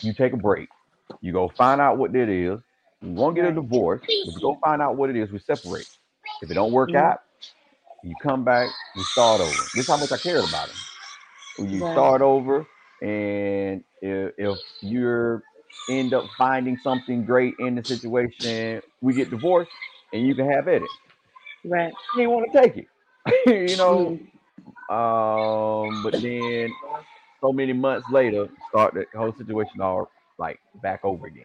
you 0.00 0.12
take 0.14 0.32
a 0.32 0.36
break? 0.36 0.68
You 1.20 1.32
go 1.32 1.48
find 1.48 1.80
out 1.80 1.98
what 1.98 2.14
it 2.14 2.28
is. 2.28 2.60
You 3.02 3.12
won't 3.12 3.36
get 3.36 3.44
a 3.46 3.52
divorce, 3.52 4.02
but 4.24 4.34
you 4.34 4.40
go 4.40 4.58
find 4.64 4.82
out 4.82 4.96
what 4.96 5.10
it 5.10 5.16
is. 5.16 5.30
We 5.32 5.40
separate. 5.40 5.88
If 6.42 6.50
it 6.50 6.54
don't 6.54 6.72
work 6.72 6.90
Mhm. 6.90 6.96
out, 6.96 7.18
you 8.02 8.14
come 8.22 8.44
back. 8.44 8.70
you 8.96 9.04
start 9.12 9.40
over. 9.40 9.70
This 9.74 9.84
is 9.84 9.88
how 9.90 9.96
much 9.98 10.12
I 10.12 10.18
cared 10.18 10.44
about 10.44 10.70
him. 10.70 10.76
You 11.58 11.82
Right. 11.82 11.92
start 11.92 12.22
over, 12.22 12.66
and 13.02 13.84
if, 14.02 14.32
if 14.38 14.58
you're 14.82 15.42
end 15.88 16.14
up 16.14 16.30
finding 16.38 16.78
something 16.78 17.24
great 17.24 17.54
in 17.58 17.74
the 17.76 17.84
situation, 17.84 18.82
we 19.02 19.14
get 19.14 19.30
divorced, 19.30 19.72
and 20.12 20.26
you 20.26 20.34
can 20.34 20.50
have 20.50 20.68
at 20.68 20.82
it. 20.82 20.90
right. 21.64 21.94
He 22.14 22.20
didn't 22.20 22.32
want 22.32 22.52
to 22.52 22.60
take 22.62 22.76
it, 22.76 22.88
you 23.70 23.76
know. 23.76 24.14
Mm. 24.14 24.30
Um, 24.88 26.02
but 26.02 26.14
then 26.20 26.74
so 27.40 27.52
many 27.52 27.72
months 27.72 28.08
later, 28.10 28.48
start 28.68 28.94
the 28.94 29.06
whole 29.18 29.34
situation 29.36 29.80
all 29.80 30.10
like 30.38 30.60
back 30.82 31.00
over 31.04 31.26
again. 31.26 31.44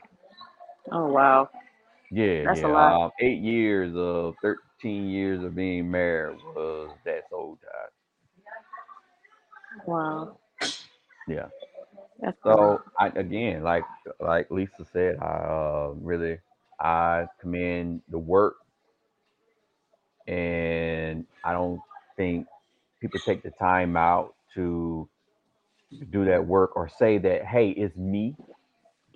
Oh 0.91 1.07
wow. 1.07 1.49
Yeah, 2.11 2.45
That's 2.45 2.63
a 2.63 2.67
yeah. 2.67 2.67
lot. 2.67 2.99
Um, 3.05 3.11
eight 3.19 3.41
years 3.41 3.93
of 3.95 4.35
thirteen 4.41 5.09
years 5.09 5.43
of 5.43 5.55
being 5.55 5.89
married 5.91 6.37
was 6.55 6.91
that 7.05 7.23
soul 7.29 7.57
tie. 7.61 7.89
Wow. 9.85 10.39
Yeah. 11.27 11.47
That's 12.21 12.37
cool. 12.43 12.55
So 12.55 12.83
I 12.97 13.07
again, 13.09 13.63
like 13.63 13.83
like 14.19 14.49
Lisa 14.51 14.85
said, 14.91 15.17
I 15.21 15.25
uh, 15.25 15.93
really 15.95 16.39
I 16.79 17.25
commend 17.41 18.01
the 18.09 18.19
work, 18.19 18.55
and 20.27 21.25
I 21.43 21.53
don't 21.53 21.81
think 22.15 22.47
people 23.01 23.19
take 23.19 23.43
the 23.43 23.51
time 23.51 23.97
out 23.97 24.35
to 24.55 25.09
do 26.11 26.25
that 26.25 26.45
work 26.45 26.75
or 26.75 26.89
say 26.89 27.17
that 27.19 27.45
hey, 27.45 27.69
it's 27.69 27.95
me. 27.97 28.35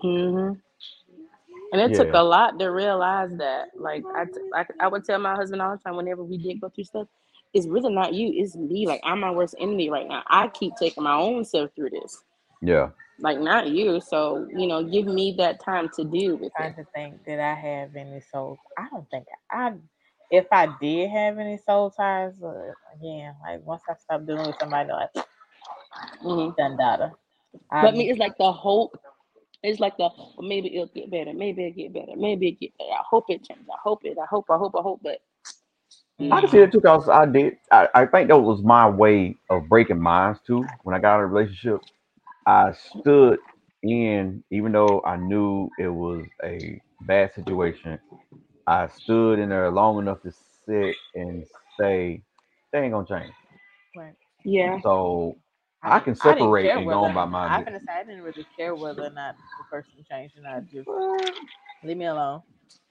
hmm 0.02 0.54
And 1.72 1.82
it 1.82 1.94
took 1.94 2.10
a 2.14 2.24
lot 2.24 2.60
to 2.60 2.68
realize 2.68 3.32
that. 3.38 3.70
Like 3.78 4.04
I, 4.16 4.26
I 4.80 4.88
would 4.88 5.06
tell 5.06 5.20
my 5.20 5.36
husband 5.36 5.62
all 5.62 5.72
the 5.72 5.82
time 5.84 5.96
whenever 5.98 6.24
we 6.24 6.38
did 6.38 6.62
go 6.62 6.70
through 6.70 6.86
stuff, 6.86 7.08
it's 7.54 7.68
really 7.68 7.94
not 7.94 8.14
you, 8.14 8.32
it's 8.36 8.56
me. 8.56 8.88
Like 8.88 9.02
I'm 9.04 9.20
my 9.22 9.32
worst 9.32 9.56
enemy 9.60 9.90
right 9.90 10.08
now. 10.08 10.24
I 10.28 10.48
keep 10.50 10.76
taking 10.78 11.04
my 11.04 11.16
own 11.16 11.46
self 11.46 11.72
through 11.76 11.92
this. 11.92 12.24
Yeah. 12.62 12.90
Like 13.20 13.40
not 13.40 13.70
you. 13.70 14.02
So, 14.02 14.48
you 14.56 14.68
know, 14.68 14.84
give 14.84 15.06
me 15.06 15.36
that 15.38 15.60
time 15.64 15.90
to 15.96 16.04
deal 16.04 16.36
with 16.38 16.54
trying 16.56 16.74
it. 16.74 16.76
to 16.76 16.86
think 16.96 17.24
that 17.26 17.40
I 17.40 17.54
have 17.56 17.96
any 17.96 18.22
soul. 18.22 18.60
I 18.78 18.88
don't 18.92 19.10
think 19.10 19.26
I. 19.52 19.74
If 20.32 20.48
I 20.52 20.68
did 20.82 21.10
have 21.12 21.40
any 21.40 21.58
soul 21.58 21.92
ties, 21.92 22.34
uh, 22.44 22.72
again, 22.96 23.36
like 23.44 23.66
once 23.66 23.84
I 23.90 23.96
stopped 23.96 24.28
dealing 24.28 24.48
with 24.48 24.58
somebody 24.60 24.90
like 24.92 25.12
hmm 26.22 26.50
done 26.58 26.78
data, 26.78 27.12
I, 27.72 27.88
But 27.88 27.96
me, 27.96 28.10
it's 28.10 28.20
like 28.20 28.38
the 28.38 28.52
hope. 28.52 28.98
It's 29.64 29.80
like 29.80 29.98
the 29.98 30.10
well, 30.18 30.36
maybe 30.48 30.74
it'll 30.76 30.88
get 30.88 31.12
better. 31.12 31.34
Maybe 31.34 31.66
it'll 31.66 31.76
get 31.78 31.94
better. 31.94 32.18
Maybe 32.18 32.50
it 32.50 32.60
get 32.60 32.78
better. 32.78 32.92
I 32.92 33.04
hope 33.10 33.26
it 33.30 33.44
changes. 33.46 33.68
I 33.72 33.78
hope 33.84 34.06
it. 34.06 34.18
I 34.22 34.26
hope. 34.26 34.46
I 34.50 34.58
hope. 34.58 34.76
I 34.78 34.82
hope. 34.82 35.02
But 35.04 35.20
I 36.32 36.42
can 36.42 36.50
see 36.50 36.60
that 36.60 36.72
too, 36.72 36.82
cause 36.82 37.10
I 37.10 37.26
did. 37.26 37.58
I, 37.72 37.88
I 37.96 38.06
think 38.06 38.30
that 38.30 38.38
was 38.40 38.62
my 38.64 38.90
way 38.90 39.38
of 39.50 39.70
breaking 39.70 40.02
minds 40.02 40.40
too. 40.46 40.68
When 40.84 40.96
I 40.96 41.00
got 41.00 41.18
in 41.18 41.22
a 41.22 41.28
relationship, 41.28 41.82
I 42.46 42.74
stood 42.74 43.40
in, 43.84 44.44
even 44.52 44.72
though 44.74 45.02
I 45.06 45.18
knew 45.18 45.70
it 45.80 45.88
was 45.90 46.26
a 46.44 46.82
bad 47.02 47.34
situation. 47.34 48.00
I 48.68 48.88
stood 48.90 49.40
in 49.40 49.50
there 49.50 49.72
long 49.72 50.00
enough 50.00 50.22
to 50.24 50.32
sit 50.66 50.96
and 51.16 51.46
say, 51.80 52.24
"They 52.72 52.80
ain't 52.82 52.94
gonna 52.94 53.08
change." 53.08 53.34
Right. 53.96 54.16
yeah, 54.44 54.82
So 54.84 55.38
I 55.84 56.00
can 56.00 56.16
separate 56.16 56.68
care 56.68 56.78
and 56.78 56.88
go 56.88 57.04
on 57.06 57.14
by 57.16 57.26
my 57.26 57.48
I'm 57.48 57.64
business. 57.64 57.66
gonna 57.66 57.80
say 57.88 58.00
I 58.00 58.04
didn't 58.04 58.24
really 58.24 58.46
care 58.58 58.76
whether 58.76 59.04
or 59.04 59.10
not 59.22 59.36
the 59.58 59.64
person 59.70 59.94
changed 60.10 60.38
or 60.38 60.42
not. 60.42 60.64
Just 60.72 60.88
leave 61.84 61.98
me 61.98 62.06
alone. 62.06 62.42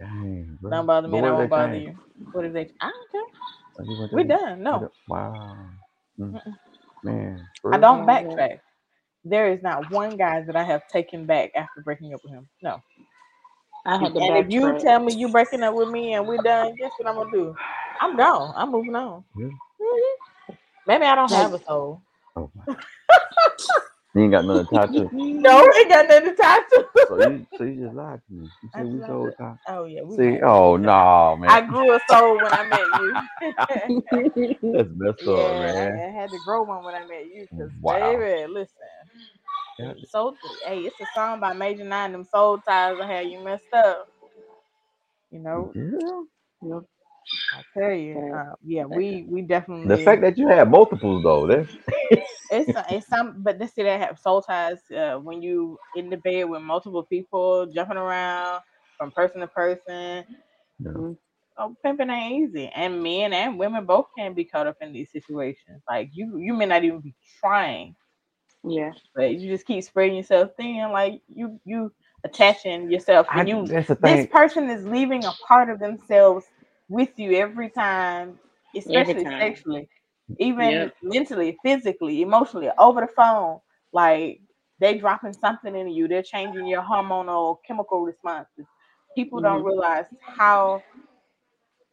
Dang, 0.01 0.59
bro. 0.61 0.71
Don't 0.71 0.87
bother 0.87 1.09
me. 1.09 1.13
But 1.13 1.19
and 1.19 1.27
I 1.27 1.33
won't 1.39 1.51
bother 1.51 1.73
change? 1.75 1.87
you. 1.89 1.95
What 2.33 2.45
if 2.47 2.53
they? 2.53 2.71
I 2.81 2.91
don't 2.91 3.11
care. 3.13 3.87
What 3.87 4.13
We 4.13 4.23
they- 4.25 4.29
done. 4.29 4.63
No, 4.63 4.91
Wow. 5.09 5.69
Mm. 6.19 6.33
Mm-mm. 6.35 6.57
Man. 7.03 7.47
I 7.73 7.79
don't 7.79 7.99
Yeah, 8.07 8.21
yeah. 8.21 8.29
backtrack. 8.29 8.61
There 9.25 9.53
is 9.53 9.63
not 9.63 9.91
one 9.91 10.17
guy 10.17 10.43
that 10.43 10.57
I 10.57 10.65
have 10.65 10.87
taken 10.89 11.27
back 11.27 11.53
after 11.55 11.83
breaking 11.83 12.15
up 12.15 12.21
with 12.25 12.33
him. 12.33 12.49
No. 12.63 12.83
I 13.87 13.99
had 13.99 14.15
to 14.15 14.21
And 14.21 14.37
if 14.47 14.53
you 14.53 14.79
tell 14.79 15.01
me 15.01 15.15
you 15.15 15.29
breaking 15.29 15.63
up 15.63 15.75
with 15.75 15.89
me 15.89 16.15
and 16.15 16.27
we're 16.27 16.39
done, 16.43 16.75
guess 16.77 16.93
what 16.99 17.09
I'm 17.09 17.17
gonna 17.17 17.31
do? 17.31 17.55
I'm 18.01 18.17
gone. 18.17 18.53
I'm 18.57 18.71
moving 18.71 18.95
on. 18.95 19.25
Really? 19.35 19.51
Mhm. 19.81 20.57
Maybe 20.87 21.05
I 21.05 21.15
don't 21.15 21.33
have 21.33 21.55
a 21.55 21.59
soul. 21.65 22.03
Oh 22.41 22.51
my. 22.57 22.65
you 24.15 24.23
ain't 24.23 24.33
got 24.33 24.47
nothing 24.47 24.67
to 24.69 24.89
to. 24.95 25.13
No, 25.13 25.69
it 25.75 25.89
got 25.89 26.09
nothing 26.09 26.37
to 26.37 26.37
to. 26.37 26.87
So 27.09 27.19
you, 27.19 27.47
so 27.59 27.65
you 27.65 27.85
just 27.85 27.95
lied 27.97 28.21
to 28.29 28.35
me. 28.35 28.51
You 28.63 28.71
said 28.77 28.87
we 28.87 29.03
sold 29.03 29.35
time. 29.39 29.59
Oh 29.69 29.85
yeah. 29.87 30.03
We 30.03 30.17
See, 30.17 30.41
oh 30.43 30.77
no, 30.77 31.37
man, 31.41 31.51
I 31.51 31.63
grew 31.63 31.95
a 31.95 32.01
soul 32.09 32.41
when 32.41 32.53
I 32.55 32.65
met 32.65 32.91
you. 32.93 33.19
that's 34.73 34.91
messed 34.97 35.27
up, 35.29 35.57
man. 35.59 35.77
I, 35.77 36.07
I 36.09 36.11
had 36.13 36.33
to 36.33 36.39
grow 36.39 36.63
one 36.65 36.85
when 36.85 36.95
I 36.95 37.01
met 37.01 37.27
you. 37.27 37.47
Cause 37.59 37.71
Wow. 37.81 37.99
baby, 38.17 38.47
listen. 38.53 38.75
Yeah. 39.79 39.95
Soul, 40.07 40.37
hey, 40.65 40.83
it's 40.83 41.01
a 41.01 41.07
song 41.07 41.41
by 41.41 41.53
Major 41.55 41.85
Nine. 41.85 42.13
Them 42.13 42.25
soul 42.25 42.59
ties 42.59 42.99
I 43.01 43.07
had 43.07 43.29
you 43.29 43.41
messed 43.41 43.73
up. 43.75 44.09
You 45.31 45.41
know, 45.41 45.75
Yeah. 45.75 46.81
I 47.53 47.63
tell 47.79 47.93
you, 47.93 48.23
Yeah. 48.23 48.35
uh, 48.35 48.55
yeah, 48.65 48.87
we 48.87 49.27
we 49.31 49.43
definitely. 49.43 49.85
The 49.85 49.99
fact 49.99 50.23
that 50.23 50.39
you 50.39 50.49
have 50.49 50.71
multiples 50.71 51.23
though, 51.25 51.47
that's 51.49 51.71
it's 52.51 52.75
a- 52.77 52.87
it's 52.91 53.09
some, 53.09 53.43
but 53.43 53.59
this 53.59 53.75
see 53.75 53.85
that 53.85 54.01
have 54.01 54.19
soul 54.19 54.43
ties 54.43 54.81
uh, 54.97 55.17
when 55.17 55.43
you 55.43 55.79
in 55.95 56.11
the 56.11 56.19
bed 56.19 56.49
with 56.51 56.63
multiple 56.63 57.05
people 57.05 57.67
jumping 57.75 57.99
around 57.99 58.63
from 58.99 59.13
person 59.13 59.41
to 59.41 59.49
person. 59.49 60.25
Yeah. 60.81 60.93
Oh, 61.59 61.77
pimping 61.85 62.11
ain't 62.11 62.51
easy, 62.51 62.71
and 62.75 63.03
men 63.03 63.33
and 63.33 63.59
women 63.59 63.87
both 63.87 64.07
can 64.19 64.35
be 64.35 64.45
caught 64.45 64.67
up 64.67 64.77
in 64.83 64.93
these 64.93 65.13
situations. 65.13 65.83
Like 65.89 66.11
you, 66.13 66.39
you 66.39 66.55
may 66.55 66.67
not 66.67 66.85
even 66.85 67.01
be 67.01 67.15
trying, 67.41 67.97
yeah. 68.65 68.93
but 69.15 69.35
you 69.35 69.51
just 69.51 69.67
keep 69.67 69.85
spreading 69.85 70.17
yourself 70.17 70.51
thin. 70.59 70.91
Like 70.93 71.23
you, 71.29 71.61
you 71.65 71.93
attaching 72.25 72.91
yourself, 72.91 73.29
I, 73.29 73.47
you. 73.47 73.73
This 74.01 74.27
person 74.27 74.71
is 74.71 74.87
leaving 74.87 75.27
a 75.27 75.37
part 75.49 75.71
of 75.71 75.81
themselves 75.81 76.47
with 76.91 77.11
you 77.19 77.35
every 77.39 77.71
time, 77.71 78.41
especially 78.77 79.27
time. 79.27 79.41
sexually, 79.41 79.89
even 80.39 80.91
Yep. 80.91 80.95
mentally, 81.03 81.59
physically, 81.65 82.23
emotionally, 82.23 82.71
over 82.79 83.03
the 83.03 83.09
phone. 83.17 83.61
Like 83.93 84.41
they 84.81 84.99
dropping 84.99 85.35
something 85.35 85.77
into 85.77 85.93
you. 85.93 86.09
They're 86.09 86.23
changing 86.23 86.67
your 86.67 86.83
hormonal 86.83 87.59
chemical 87.67 88.03
responses. 88.03 88.67
People 89.17 89.41
don't 89.43 89.65
Mhm. 89.65 89.65
realize 89.65 90.07
how 90.39 90.85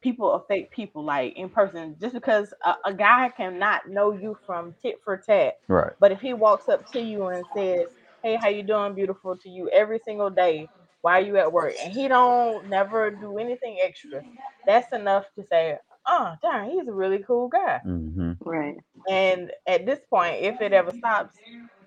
people 0.01 0.33
affect 0.33 0.71
people 0.73 1.03
like 1.03 1.33
in 1.37 1.49
person 1.49 1.95
just 2.01 2.13
because 2.13 2.53
a, 2.65 2.75
a 2.85 2.93
guy 2.93 3.29
cannot 3.37 3.87
know 3.89 4.11
you 4.11 4.37
from 4.45 4.75
tit 4.81 4.95
for 5.03 5.17
tat 5.17 5.53
Right. 5.69 5.93
but 5.99 6.11
if 6.11 6.21
he 6.21 6.33
walks 6.33 6.69
up 6.69 6.85
to 6.91 7.01
you 7.01 7.27
and 7.27 7.45
says 7.55 7.87
hey 8.23 8.37
how 8.37 8.49
you 8.49 8.63
doing 8.63 8.95
beautiful 8.95 9.35
to 9.37 9.49
you 9.49 9.69
every 9.73 9.99
single 9.99 10.29
day 10.29 10.69
while 11.07 11.25
you 11.25 11.37
at 11.37 11.53
work 11.53 11.75
and 11.83 11.93
he 11.93 12.07
don't 12.09 12.69
never 12.69 13.11
do 13.11 13.37
anything 13.37 13.79
extra 13.83 14.23
that's 14.65 14.91
enough 14.93 15.25
to 15.37 15.45
say 15.51 15.77
oh 16.07 16.33
darn 16.43 16.69
he's 16.69 16.87
a 16.87 16.93
really 16.93 17.23
cool 17.27 17.49
guy 17.49 17.81
Mm-hmm. 17.85 18.33
Right. 18.41 18.75
and 19.09 19.51
at 19.67 19.85
this 19.85 19.99
point 20.09 20.35
if 20.41 20.61
it 20.61 20.73
ever 20.73 20.91
stops 20.91 21.33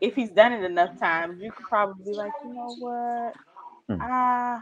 if 0.00 0.14
he's 0.16 0.30
done 0.30 0.52
it 0.52 0.64
enough 0.64 0.90
times 1.02 1.38
you 1.40 1.52
could 1.52 1.68
probably 1.68 2.04
be 2.04 2.14
like 2.16 2.32
you 2.44 2.54
know 2.54 2.76
what 2.78 3.34
Hmm. 3.88 4.02
i 4.02 4.60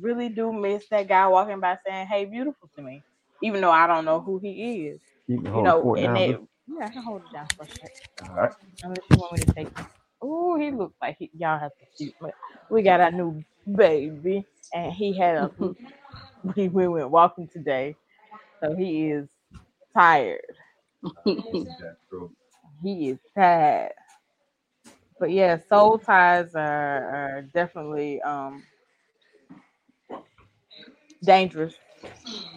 really 0.00 0.28
do 0.28 0.52
miss 0.52 0.88
that 0.90 1.08
guy 1.08 1.26
walking 1.28 1.60
by 1.60 1.78
saying 1.86 2.06
hey 2.06 2.24
beautiful 2.26 2.70
to 2.76 2.82
me 2.82 3.04
even 3.42 3.60
though 3.60 3.70
i 3.70 3.86
don't 3.86 4.04
know 4.04 4.20
who 4.20 4.38
he 4.38 4.88
is 4.88 5.00
You 5.26 5.40
can 5.40 5.54
you 5.54 5.62
know, 5.62 5.94
and 5.96 6.16
down, 6.16 6.16
it, 6.16 6.40
yeah, 6.68 6.86
I 6.86 6.90
can 6.90 7.02
hold 7.02 7.22
it 7.24 7.32
down 7.32 7.48
for 7.56 7.64
a 7.64 7.68
second. 7.68 7.90
All 8.30 8.34
right. 8.36 8.52
Unless 8.82 9.04
you 9.10 9.18
want 9.18 9.32
me 9.32 9.40
to 9.40 9.52
take 9.52 9.68
it. 9.68 9.86
Oh, 10.22 10.58
he 10.58 10.70
looks 10.70 10.94
like 11.02 11.16
he, 11.18 11.30
y'all 11.36 11.58
have 11.58 11.72
to 11.80 11.86
see. 11.98 12.14
But 12.20 12.34
we 12.70 12.82
got 12.82 13.00
our 13.00 13.12
new 13.12 13.44
baby, 13.76 14.46
and 14.72 14.92
he 14.92 15.16
had 15.16 15.36
a. 15.36 15.50
we, 16.56 16.68
we 16.68 16.88
went 16.88 17.10
walking 17.10 17.48
today, 17.52 17.96
so 18.62 18.74
he 18.76 19.10
is 19.10 19.28
tired. 19.96 20.40
He 22.82 23.10
is 23.10 23.18
tired. 23.36 23.92
But 25.18 25.30
yeah, 25.30 25.58
soul 25.68 25.98
ties 25.98 26.54
are, 26.54 27.36
are 27.36 27.42
definitely 27.54 28.20
um 28.22 28.64
dangerous, 31.24 31.74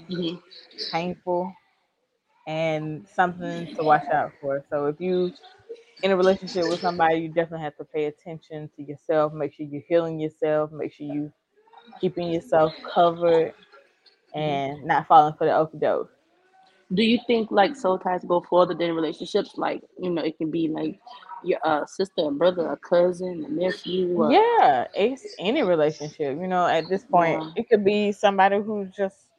Mhm. 0.10 0.39
painful, 0.91 1.54
and 2.48 3.08
something 3.08 3.70
to 3.78 3.84
watch 3.84 4.06
out 4.12 4.34
for. 4.41 4.63
So 4.70 4.86
if 4.88 5.00
you 5.00 5.32
in 6.03 6.12
a 6.12 6.17
relationship 6.17 6.65
with 6.67 6.79
somebody, 6.81 7.19
you 7.19 7.29
definitely 7.29 7.63
have 7.63 7.77
to 7.77 7.86
pay 7.86 8.05
attention 8.05 8.69
to 8.75 8.83
yourself. 8.83 9.33
Make 9.33 9.53
sure 9.53 9.65
you're 9.65 9.81
healing 9.88 10.19
yourself. 10.19 10.71
Make 10.71 10.93
sure 10.93 11.07
you 11.07 11.31
keeping 11.99 12.31
yourself 12.31 12.73
covered 12.93 13.53
and 14.33 14.83
not 14.86 15.07
falling 15.07 15.33
for 15.38 15.45
the 15.45 15.51
okie 15.51 15.79
doke. 15.79 16.10
Do 16.93 17.03
you 17.03 17.19
think 17.27 17.51
like 17.51 17.75
soul 17.75 17.97
ties 17.99 18.23
go 18.25 18.41
further 18.49 18.73
than 18.73 18.93
relationships? 18.95 19.53
Like, 19.57 19.81
you 19.99 20.10
know, 20.12 20.21
it 20.23 20.38
can 20.38 20.51
be 20.51 20.67
like 20.67 20.99
your 21.43 21.60
uh, 21.65 21.86
sister, 21.86 22.27
a 22.27 22.31
brother, 22.31 22.67
a 22.71 22.77
cousin, 22.77 23.45
a 23.47 23.49
nephew. 23.51 24.23
uh, 24.23 24.38
Yeah, 24.38 24.88
it's 24.93 25.27
any 25.39 25.63
relationship. 25.63 26.38
You 26.39 26.47
know, 26.47 26.65
at 26.67 26.89
this 26.89 27.03
point, 27.05 27.41
Yeah. 27.41 27.55
it 27.55 27.67
could 27.69 27.83
be 27.83 28.12
somebody 28.12 28.57
who's 28.57 28.91
just 28.95 29.29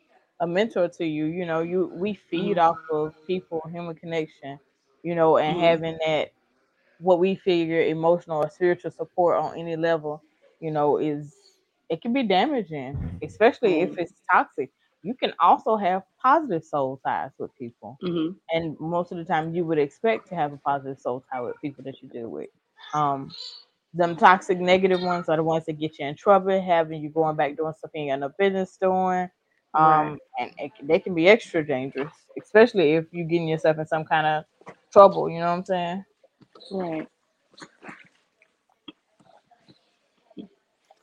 a 0.40 0.46
mentor 0.46 0.88
to 0.88 1.04
you. 1.04 1.26
You 1.26 1.46
know, 1.46 1.60
you 1.60 1.90
we 1.92 2.14
feed 2.14 2.58
Mhm. 2.58 2.58
off 2.58 2.78
of 2.90 3.14
people, 3.26 3.62
human 3.70 3.96
connection. 3.96 4.58
You 5.02 5.14
know, 5.14 5.36
and 5.38 5.56
Mhm. 5.56 5.58
having 5.58 5.98
that 6.06 6.30
what 6.98 7.18
we 7.20 7.36
figure 7.36 7.82
emotional 7.82 8.38
or 8.38 8.50
spiritual 8.50 8.90
support 8.92 9.36
on 9.38 9.58
any 9.58 9.76
level. 9.76 10.22
You 10.60 10.70
know, 10.72 10.98
is 10.98 11.34
it 11.88 12.02
can 12.02 12.12
be 12.12 12.22
damaging, 12.24 12.98
especially 13.22 13.80
if 13.82 13.90
Mhm. 13.90 13.98
it's 13.98 14.14
toxic. 14.32 14.70
You 15.02 15.14
can 15.14 15.34
also 15.40 15.76
have 15.76 16.02
positive 16.22 16.64
soul 16.64 17.00
ties 17.04 17.32
with 17.38 17.54
people. 17.58 18.00
mhm. 18.02 18.36
and 18.52 18.78
most 18.80 19.12
of 19.12 19.18
the 19.18 19.24
time 19.24 19.54
you 19.54 19.64
would 19.64 19.78
expect 19.78 20.28
to 20.28 20.34
have 20.34 20.52
a 20.52 20.58
positive 20.58 20.98
soul 21.00 21.24
tie 21.32 21.40
with 21.40 21.60
people 21.60 21.84
that 21.84 22.02
you 22.02 22.08
deal 22.08 22.28
with. 22.28 22.48
Um, 22.94 23.30
them 23.94 24.16
toxic 24.16 24.58
negative 24.60 25.00
ones 25.02 25.28
are 25.28 25.36
the 25.36 25.42
ones 25.44 25.64
that 25.66 25.78
get 25.78 25.98
you 25.98 26.06
in 26.06 26.14
trouble, 26.16 26.60
having 26.60 27.02
you 27.02 27.10
going 27.10 27.36
back 27.36 27.56
doing 27.56 27.72
stuff 27.76 27.90
you 27.94 28.02
ain't 28.02 28.10
got 28.12 28.20
no 28.28 28.34
business 28.38 28.76
doing. 28.80 29.30
Um, 29.74 30.18
and 30.38 30.50
it, 30.58 30.72
they 30.82 30.98
can 31.00 31.14
be 31.14 31.28
extra 31.28 31.66
dangerous, 31.66 32.12
especially 32.40 32.94
if 32.94 33.06
you're 33.12 33.26
getting 33.26 33.48
yourself 33.48 33.78
in 33.78 33.86
some 33.86 34.04
kind 34.04 34.26
of 34.26 34.44
trouble. 34.92 35.28
You 35.30 35.40
know 35.40 35.46
what 35.46 35.58
I'm 35.58 35.64
saying? 35.64 36.04
Right. 36.72 37.08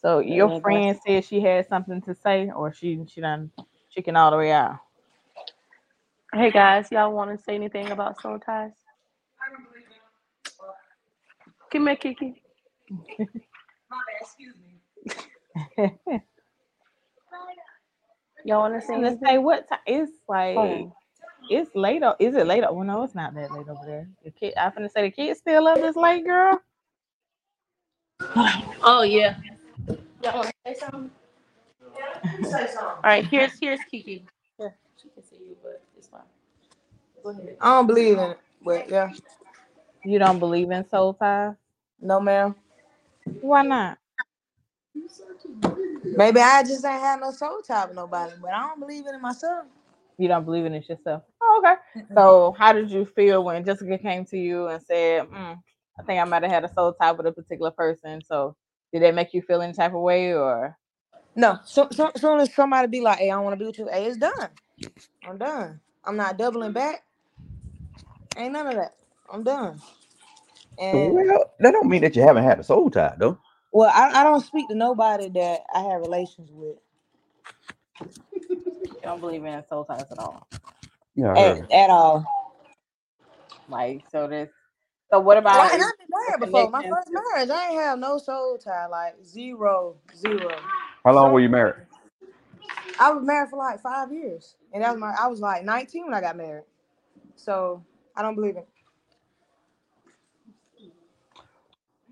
So 0.01 0.19
your 0.19 0.51
friend 0.61 0.97
said 1.05 1.25
she 1.25 1.41
had 1.41 1.67
something 1.67 2.01
to 2.03 2.15
say, 2.15 2.51
or 2.55 2.73
she 2.73 3.03
she 3.07 3.21
done 3.21 3.51
chicken 3.91 4.15
all 4.15 4.31
the 4.31 4.37
way 4.37 4.51
out. 4.51 4.77
Hey 6.33 6.51
guys, 6.51 6.91
y'all 6.91 7.13
want 7.13 7.31
to 7.37 7.43
say 7.43 7.55
anything 7.55 7.91
about 7.91 8.21
soul 8.21 8.39
ties? 8.39 8.73
Come 11.71 11.87
here, 11.87 11.95
Kiki. 11.97 12.41
My 13.89 13.97
bad, 13.97 14.21
excuse 14.21 14.55
me. 14.57 14.81
Y'all 18.45 18.59
want 18.61 18.75
to 18.81 18.85
say 18.87 19.17
say 19.25 19.37
what 19.39 19.69
time? 19.69 19.79
It's 19.87 20.11
like 20.29 20.57
Oh. 20.57 20.95
It's 21.49 21.71
late. 21.75 22.03
o- 22.03 22.15
Is 22.19 22.35
it 22.35 22.47
late? 22.47 22.63
o- 22.63 22.73
Well, 22.73 22.85
no, 22.85 23.03
it's 23.03 23.15
not 23.15 23.35
that 23.35 23.51
late 23.53 23.69
over 23.69 23.85
there. 23.85 24.09
The 24.23 24.31
kid, 24.31 24.53
I'm 24.57 24.73
gonna 24.73 24.89
say 24.89 25.03
the 25.03 25.11
kids 25.11 25.39
still 25.39 25.67
up 25.67 25.77
this 25.77 25.95
late, 25.97 26.25
girl. 26.25 26.61
Oh 28.83 29.03
yeah. 29.03 29.37
Y'all 30.23 30.35
want 30.37 30.47
to 30.47 30.53
say 30.73 30.79
something? 30.79 31.11
Say 32.43 32.67
something. 32.67 32.75
All 32.81 33.01
right, 33.03 33.25
here's 33.27 33.53
here's 33.59 33.81
Kiki. 33.91 34.25
Here, 34.57 34.75
she 35.01 35.09
can 35.09 35.23
see 35.23 35.37
you, 35.37 35.57
but 35.63 35.83
it's 35.97 36.07
fine. 36.07 36.21
Go 37.23 37.31
ahead. 37.31 37.57
I 37.61 37.65
don't 37.77 37.87
believe 37.87 38.17
in 38.17 38.31
it, 38.31 38.39
but 38.63 38.89
yeah, 38.89 39.13
You 40.05 40.19
don't 40.19 40.39
believe 40.39 40.71
in 40.71 40.87
soul 40.89 41.13
ties? 41.15 41.55
no, 42.01 42.19
ma'am. 42.21 42.55
Why 43.41 43.63
not? 43.63 43.99
Maybe 46.03 46.39
I 46.41 46.63
just 46.63 46.85
ain't 46.85 47.01
had 47.01 47.21
no 47.21 47.31
soul 47.31 47.61
tie 47.67 47.85
with 47.87 47.95
nobody, 47.95 48.33
but 48.41 48.51
I 48.53 48.61
don't 48.67 48.79
believe 48.81 49.05
in 49.07 49.15
it 49.15 49.21
myself. 49.21 49.65
You 50.17 50.27
don't 50.29 50.45
believe 50.45 50.65
in 50.65 50.73
it 50.75 50.89
yourself? 50.89 51.23
Oh, 51.41 51.63
okay. 51.63 51.75
So, 52.15 52.55
how 52.59 52.73
did 52.73 52.91
you 52.91 53.05
feel 53.15 53.43
when 53.43 53.65
Jessica 53.65 53.97
came 53.97 54.25
to 54.27 54.37
you 54.37 54.67
and 54.67 54.83
said, 54.83 55.27
mm, 55.29 55.59
"I 55.99 56.03
think 56.03 56.21
I 56.21 56.25
might 56.25 56.43
have 56.43 56.51
had 56.51 56.65
a 56.65 56.73
soul 56.73 56.93
tie 56.93 57.13
with 57.13 57.27
a 57.27 57.33
particular 57.33 57.71
person"? 57.71 58.21
So, 58.25 58.55
did 58.93 59.03
that 59.03 59.15
make 59.15 59.33
you 59.33 59.41
feel 59.43 59.61
any 59.61 59.73
type 59.73 59.93
of 59.95 60.01
way, 60.01 60.33
or 60.33 60.77
No, 61.35 61.59
so, 61.65 61.89
so 61.91 62.11
soon 62.17 62.39
as 62.41 62.53
somebody 62.53 62.87
be 62.89 63.01
like, 63.01 63.19
"Hey, 63.19 63.31
I 63.31 63.39
want 63.39 63.53
to 63.53 63.57
be 63.59 63.65
with 63.67 63.79
you," 63.79 63.87
hey, 63.91 64.05
it's 64.07 64.17
done. 64.17 64.49
I'm 65.27 65.37
done. 65.37 65.81
I'm 66.05 66.17
not 66.17 66.37
doubling 66.37 66.73
back. 66.73 67.03
Ain't 68.37 68.53
none 68.53 68.67
of 68.67 68.75
that. 68.75 68.95
I'm 69.31 69.43
done. 69.43 69.81
And 70.79 71.21
Well, 71.27 71.51
that 71.59 71.71
don't 71.71 71.89
mean 71.89 72.01
that 72.03 72.15
you 72.15 72.23
haven't 72.23 72.43
had 72.45 72.59
a 72.59 72.63
soul 72.63 72.89
tie, 72.91 73.15
though. 73.19 73.39
well, 73.73 73.91
I, 73.93 74.21
I 74.21 74.23
don't 74.23 74.41
speak 74.45 74.69
to 74.69 74.75
nobody 74.75 75.29
that 75.29 75.61
I 75.73 75.81
have 75.81 76.01
relations 76.01 76.49
with 76.51 76.77
you 79.05 79.11
don't 79.11 79.19
believe 79.19 79.45
in 79.45 79.63
soul 79.69 79.85
ties 79.85 80.11
at 80.11 80.17
all? 80.17 80.47
Yeah, 81.15 81.31
I 81.31 81.39
heard 81.39 81.67
at, 81.69 81.71
at 81.71 81.89
all. 81.91 82.25
Like, 83.69 84.03
so 84.11 84.27
this. 84.27 84.49
So, 85.11 85.19
what 85.19 85.37
And 85.37 85.47
I, 85.47 85.51
about? 85.51 85.73
and 85.73 85.81
I've 85.83 85.97
been 85.99 86.07
married 86.09 86.39
before. 86.39 86.71
My 86.71 86.81
first 86.81 87.09
marriage, 87.11 87.49
I 87.51 87.69
ain't 87.69 87.79
have 87.81 87.99
no 87.99 88.17
soul 88.17 88.57
tie, 88.57 88.87
like 88.87 89.13
zero, 89.23 89.95
zero. 90.15 90.55
How 91.03 91.13
long 91.13 91.31
were 91.31 91.39
you 91.39 91.49
married? 91.49 91.85
I 92.99 93.11
was 93.11 93.23
married 93.23 93.49
for 93.51 93.57
like 93.57 93.79
five 93.79 94.11
years, 94.11 94.55
and 94.73 94.81
that 94.83 94.91
was 94.91 94.99
my. 94.99 95.13
I 95.19 95.27
was 95.27 95.39
like 95.39 95.63
19 95.63 96.05
when 96.05 96.13
I 96.15 96.21
got 96.21 96.35
married, 96.35 96.63
so 97.35 97.83
I 98.15 98.23
don't 98.23 98.33
believe 98.35 98.57
it. 98.57 98.67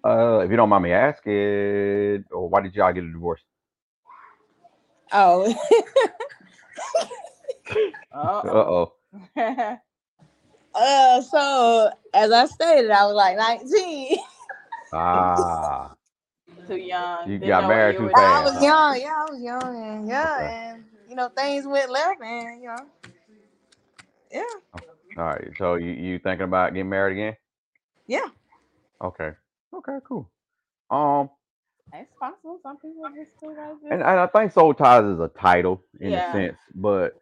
Uh, 0.06 0.40
if 0.40 0.52
you 0.52 0.58
don't 0.58 0.70
mind 0.70 0.84
me 0.84 0.92
asking, 0.92 2.26
or 2.30 2.48
why 2.50 2.62
did 2.62 2.76
y'all 2.76 2.94
get 2.94 3.04
a 3.04 3.12
divorce? 3.12 3.42
Oh, 5.12 5.54
Uh 8.12 8.44
Uh-oh. 8.46 8.94
oh. 9.36 9.36
uh, 10.76 11.22
so 11.22 11.90
as 12.14 12.32
I 12.32 12.46
stated, 12.46 12.92
I 12.92 13.06
was 13.06 13.16
like 13.16 13.38
19. 13.38 14.18
Ah, 14.92 15.96
too 16.68 16.78
young. 16.78 17.30
You 17.30 17.40
didn't 17.40 17.48
got 17.48 17.66
married 17.66 17.98
too 17.98 18.04
were 18.04 18.10
fast. 18.10 18.22
I 18.22 18.42
was 18.44 18.62
young, 18.64 19.00
yeah, 19.02 19.16
I 19.28 19.32
was 19.32 19.42
young, 19.42 19.76
and 19.84 20.08
yeah, 20.08 20.40
Okay. 20.40 20.54
and 20.74 20.84
you 21.10 21.16
know 21.16 21.30
things 21.30 21.66
went 21.68 21.92
left, 21.92 22.22
and 22.22 22.62
you 22.62 22.68
know, 22.68 22.86
yeah, 24.32 24.44
all 25.18 25.26
right. 25.26 25.50
So 25.58 25.76
you 25.76 25.92
you 25.92 26.20
thinking 26.20 26.46
about 26.46 26.74
getting 26.74 26.90
married 26.90 27.14
again? 27.14 27.38
yeah. 28.08 28.28
Okay. 29.04 29.32
Okay. 29.76 29.98
Cool. 30.08 30.30
Um, 30.90 31.30
It's 31.94 32.12
possible. 32.20 32.60
Some 32.64 32.78
people 32.78 33.04
just 33.16 33.32
feel 33.40 33.50
like 33.56 33.82
this. 33.82 33.92
and, 33.92 34.02
and 34.02 34.20
I 34.20 34.28
think 34.28 34.52
soul 34.52 34.74
ties 34.74 35.06
is 35.06 35.20
a 35.20 35.30
title 35.30 35.84
in 36.00 36.14
Yeah. 36.14 36.28
a 36.28 36.32
sense, 36.32 36.58
but 36.76 37.14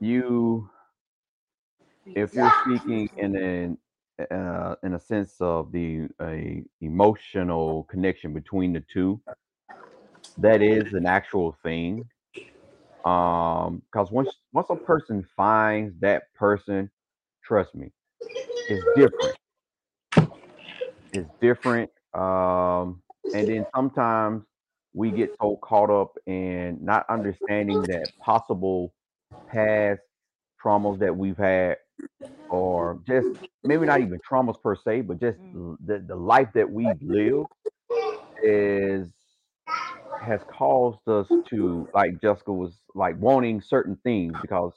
you, 0.00 0.68
if 2.14 2.34
you're 2.34 2.52
speaking 2.62 3.08
in 3.16 3.36
an 3.36 3.78
uh, 4.30 4.76
in 4.82 4.94
a 4.94 5.00
sense 5.00 5.34
of 5.40 5.72
the 5.72 6.08
a 6.20 6.62
emotional 6.80 7.84
connection 7.84 8.32
between 8.32 8.72
the 8.72 8.82
two, 8.92 9.20
that 10.38 10.62
is 10.62 10.92
an 10.92 11.06
actual 11.06 11.56
thing. 11.62 12.04
Um, 13.04 13.82
because 13.92 14.10
once 14.10 14.30
once 14.52 14.68
a 14.70 14.76
person 14.76 15.26
finds 15.36 15.94
that 16.00 16.32
person, 16.34 16.90
trust 17.44 17.74
me, 17.74 17.92
it's 18.68 18.84
different. 18.96 19.36
It's 21.12 21.28
different. 21.40 21.90
Um, 22.14 23.02
and 23.32 23.48
then 23.48 23.66
sometimes 23.74 24.44
we 24.94 25.10
get 25.10 25.34
so 25.40 25.56
caught 25.56 25.90
up 25.90 26.16
in 26.26 26.78
not 26.80 27.04
understanding 27.10 27.82
that 27.82 28.08
possible 28.20 28.94
past 29.48 30.00
traumas 30.62 30.98
that 30.98 31.16
we've 31.16 31.36
had, 31.36 31.76
or 32.48 33.00
just 33.06 33.28
maybe 33.62 33.86
not 33.86 34.00
even 34.00 34.18
traumas 34.28 34.60
per 34.62 34.76
se, 34.76 35.02
but 35.02 35.20
just 35.20 35.38
mm. 35.38 35.76
the, 35.84 36.04
the 36.06 36.16
life 36.16 36.48
that 36.54 36.70
we've 36.70 37.00
lived 37.02 37.48
is 38.42 39.08
has 40.20 40.40
caused 40.48 41.06
us 41.08 41.26
to 41.48 41.88
like 41.94 42.20
Jessica 42.20 42.52
was 42.52 42.72
like 42.94 43.16
wanting 43.18 43.60
certain 43.60 43.96
things 44.04 44.34
because 44.40 44.72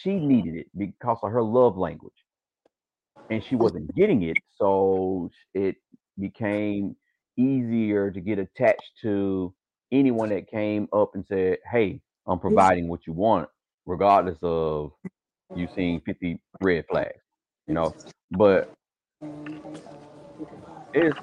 she 0.00 0.14
needed 0.14 0.54
it 0.54 0.66
because 0.76 1.18
of 1.22 1.32
her 1.32 1.42
love 1.42 1.76
language 1.76 2.12
and 3.30 3.42
she 3.44 3.56
wasn't 3.56 3.94
getting 3.94 4.22
it 4.22 4.36
so 4.58 5.30
it 5.54 5.76
became 6.18 6.94
easier 7.36 8.10
to 8.10 8.20
get 8.20 8.38
attached 8.38 8.92
to 9.02 9.52
anyone 9.92 10.28
that 10.30 10.48
came 10.48 10.88
up 10.92 11.14
and 11.14 11.24
said 11.28 11.58
hey 11.70 12.00
i'm 12.26 12.38
providing 12.38 12.88
what 12.88 13.06
you 13.06 13.12
want 13.12 13.48
regardless 13.86 14.38
of 14.42 14.92
you 15.54 15.68
seeing 15.74 16.00
50 16.06 16.40
red 16.60 16.84
flags 16.90 17.20
you 17.68 17.74
know 17.74 17.96
but 18.30 18.72
it's 20.94 21.18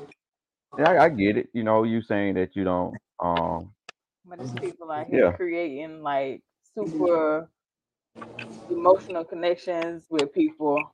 I, 0.80 0.97
I 0.99 1.10
get 1.10 1.38
it 1.38 1.49
you 1.54 1.63
know 1.63 1.84
you 1.84 2.02
saying 2.04 2.36
that 2.36 2.56
you 2.56 2.63
don't 2.65 2.99
um 3.23 3.73
But 4.26 4.39
it's 4.39 4.54
people 4.56 4.91
out 4.91 5.08
here 5.08 5.26
Yeah. 5.26 5.34
creating 5.36 6.04
like 6.04 6.43
super 6.76 7.49
emotional 8.69 9.26
connections 9.26 10.06
with 10.10 10.34
people 10.34 10.93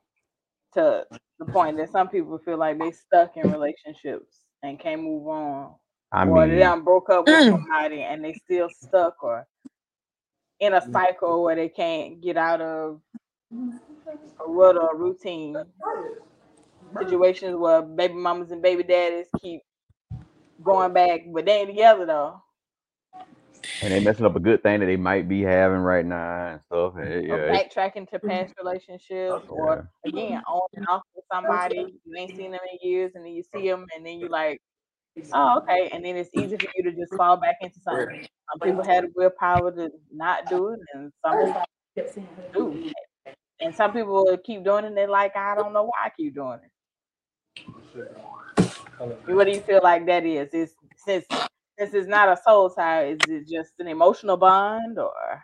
to 0.74 1.06
the 1.38 1.46
point 1.46 1.76
that 1.78 1.92
some 1.92 2.08
people 2.08 2.38
feel 2.38 2.58
like 2.58 2.78
they 2.78 2.92
stuck 2.92 3.36
in 3.36 3.48
relationships 3.48 4.42
and 4.62 4.80
can't 4.80 5.02
move 5.02 5.28
on. 5.28 5.74
i 6.12 6.24
mean, 6.24 6.34
or 6.34 6.48
they 6.48 6.58
done 6.58 6.84
broke 6.84 7.10
up 7.10 7.28
with 7.28 7.42
Mm. 7.42 7.48
somebody 7.48 8.02
and 8.02 8.24
they 8.24 8.34
still 8.34 8.70
stuck 8.70 9.22
or 9.22 9.46
in 10.60 10.74
a 10.74 10.80
mm-hmm. 10.80 10.92
cycle 10.92 11.42
where 11.42 11.56
they 11.56 11.68
can't 11.68 12.20
get 12.20 12.36
out 12.36 12.60
of 12.60 13.00
a 13.52 14.46
rut 14.46 14.76
or 14.76 14.92
a 14.92 14.96
routine. 14.96 15.56
Situations 16.98 17.56
where 17.56 17.82
baby 17.82 18.14
mamas 18.14 18.50
and 18.50 18.62
baby 18.62 18.82
daddies 18.82 19.26
keep 19.40 19.62
going 20.62 20.92
back, 20.92 21.22
but 21.32 21.46
they 21.46 21.60
ain't 21.60 21.68
together 21.68 22.06
though. 22.06 22.42
and 23.82 23.92
they 23.92 24.00
messing 24.00 24.26
up 24.26 24.36
a 24.36 24.40
good 24.40 24.62
thing 24.62 24.80
that 24.80 24.86
they 24.86 24.96
might 24.96 25.28
be 25.28 25.42
having 25.42 25.78
right 25.78 26.04
now 26.04 26.48
and 26.48 26.60
stuff. 26.66 26.94
and 26.96 27.26
yeah, 27.26 27.34
or 27.34 27.50
backtracking 27.50 28.08
to 28.10 28.18
past 28.18 28.54
relationships, 28.62 29.46
or 29.48 29.88
again 30.04 30.42
on 30.46 30.68
and 30.74 30.86
off 30.88 31.02
with 31.14 31.24
somebody 31.32 31.94
you 32.04 32.16
ain't 32.16 32.36
seen 32.36 32.50
them 32.50 32.60
in 32.72 32.88
years, 32.88 33.12
and 33.14 33.24
then 33.24 33.32
you 33.32 33.42
see 33.54 33.68
them, 33.68 33.86
and 33.96 34.04
then 34.04 34.18
you 34.18 34.28
like, 34.28 34.60
oh 35.34 35.58
okay, 35.62 35.90
and 35.92 36.04
then 36.04 36.16
it's 36.16 36.30
easy 36.34 36.56
for 36.58 36.68
you 36.76 36.84
to 36.84 36.92
just 36.92 37.14
fall 37.16 37.36
back 37.38 37.56
into 37.62 37.80
something. 37.80 38.16
Some 38.50 38.60
people 38.60 38.84
had 38.84 39.04
the 39.04 39.10
willpower 39.16 39.72
to 39.72 39.90
not 40.12 40.48
do 40.48 40.70
it, 40.70 40.80
and 40.94 41.12
some 41.24 41.38
people 41.38 41.62
do, 42.54 42.80
and 43.60 43.74
some 43.74 43.92
people 43.92 44.24
will 44.26 44.38
keep 44.38 44.64
doing 44.64 44.84
it. 44.84 44.88
and 44.88 44.96
They're 44.96 45.08
like, 45.08 45.36
I 45.36 45.54
don't 45.56 45.72
know 45.72 45.84
why 45.84 46.06
I 46.06 46.10
keep 46.16 46.34
doing 46.34 46.60
it. 46.64 46.70
What 49.26 49.46
do 49.46 49.52
you 49.52 49.62
feel 49.62 49.80
like 49.82 50.06
that 50.06 50.26
is? 50.26 50.48
Is 50.54 50.74
since 50.96 51.26
since 51.78 51.94
it's 51.94 52.08
not 52.08 52.28
a 52.28 52.40
soul 52.42 52.70
tie, 52.70 53.06
is 53.08 53.20
it 53.28 53.48
just 53.48 53.72
an 53.80 53.88
emotional 53.88 54.36
bond, 54.36 54.98
or 54.98 55.42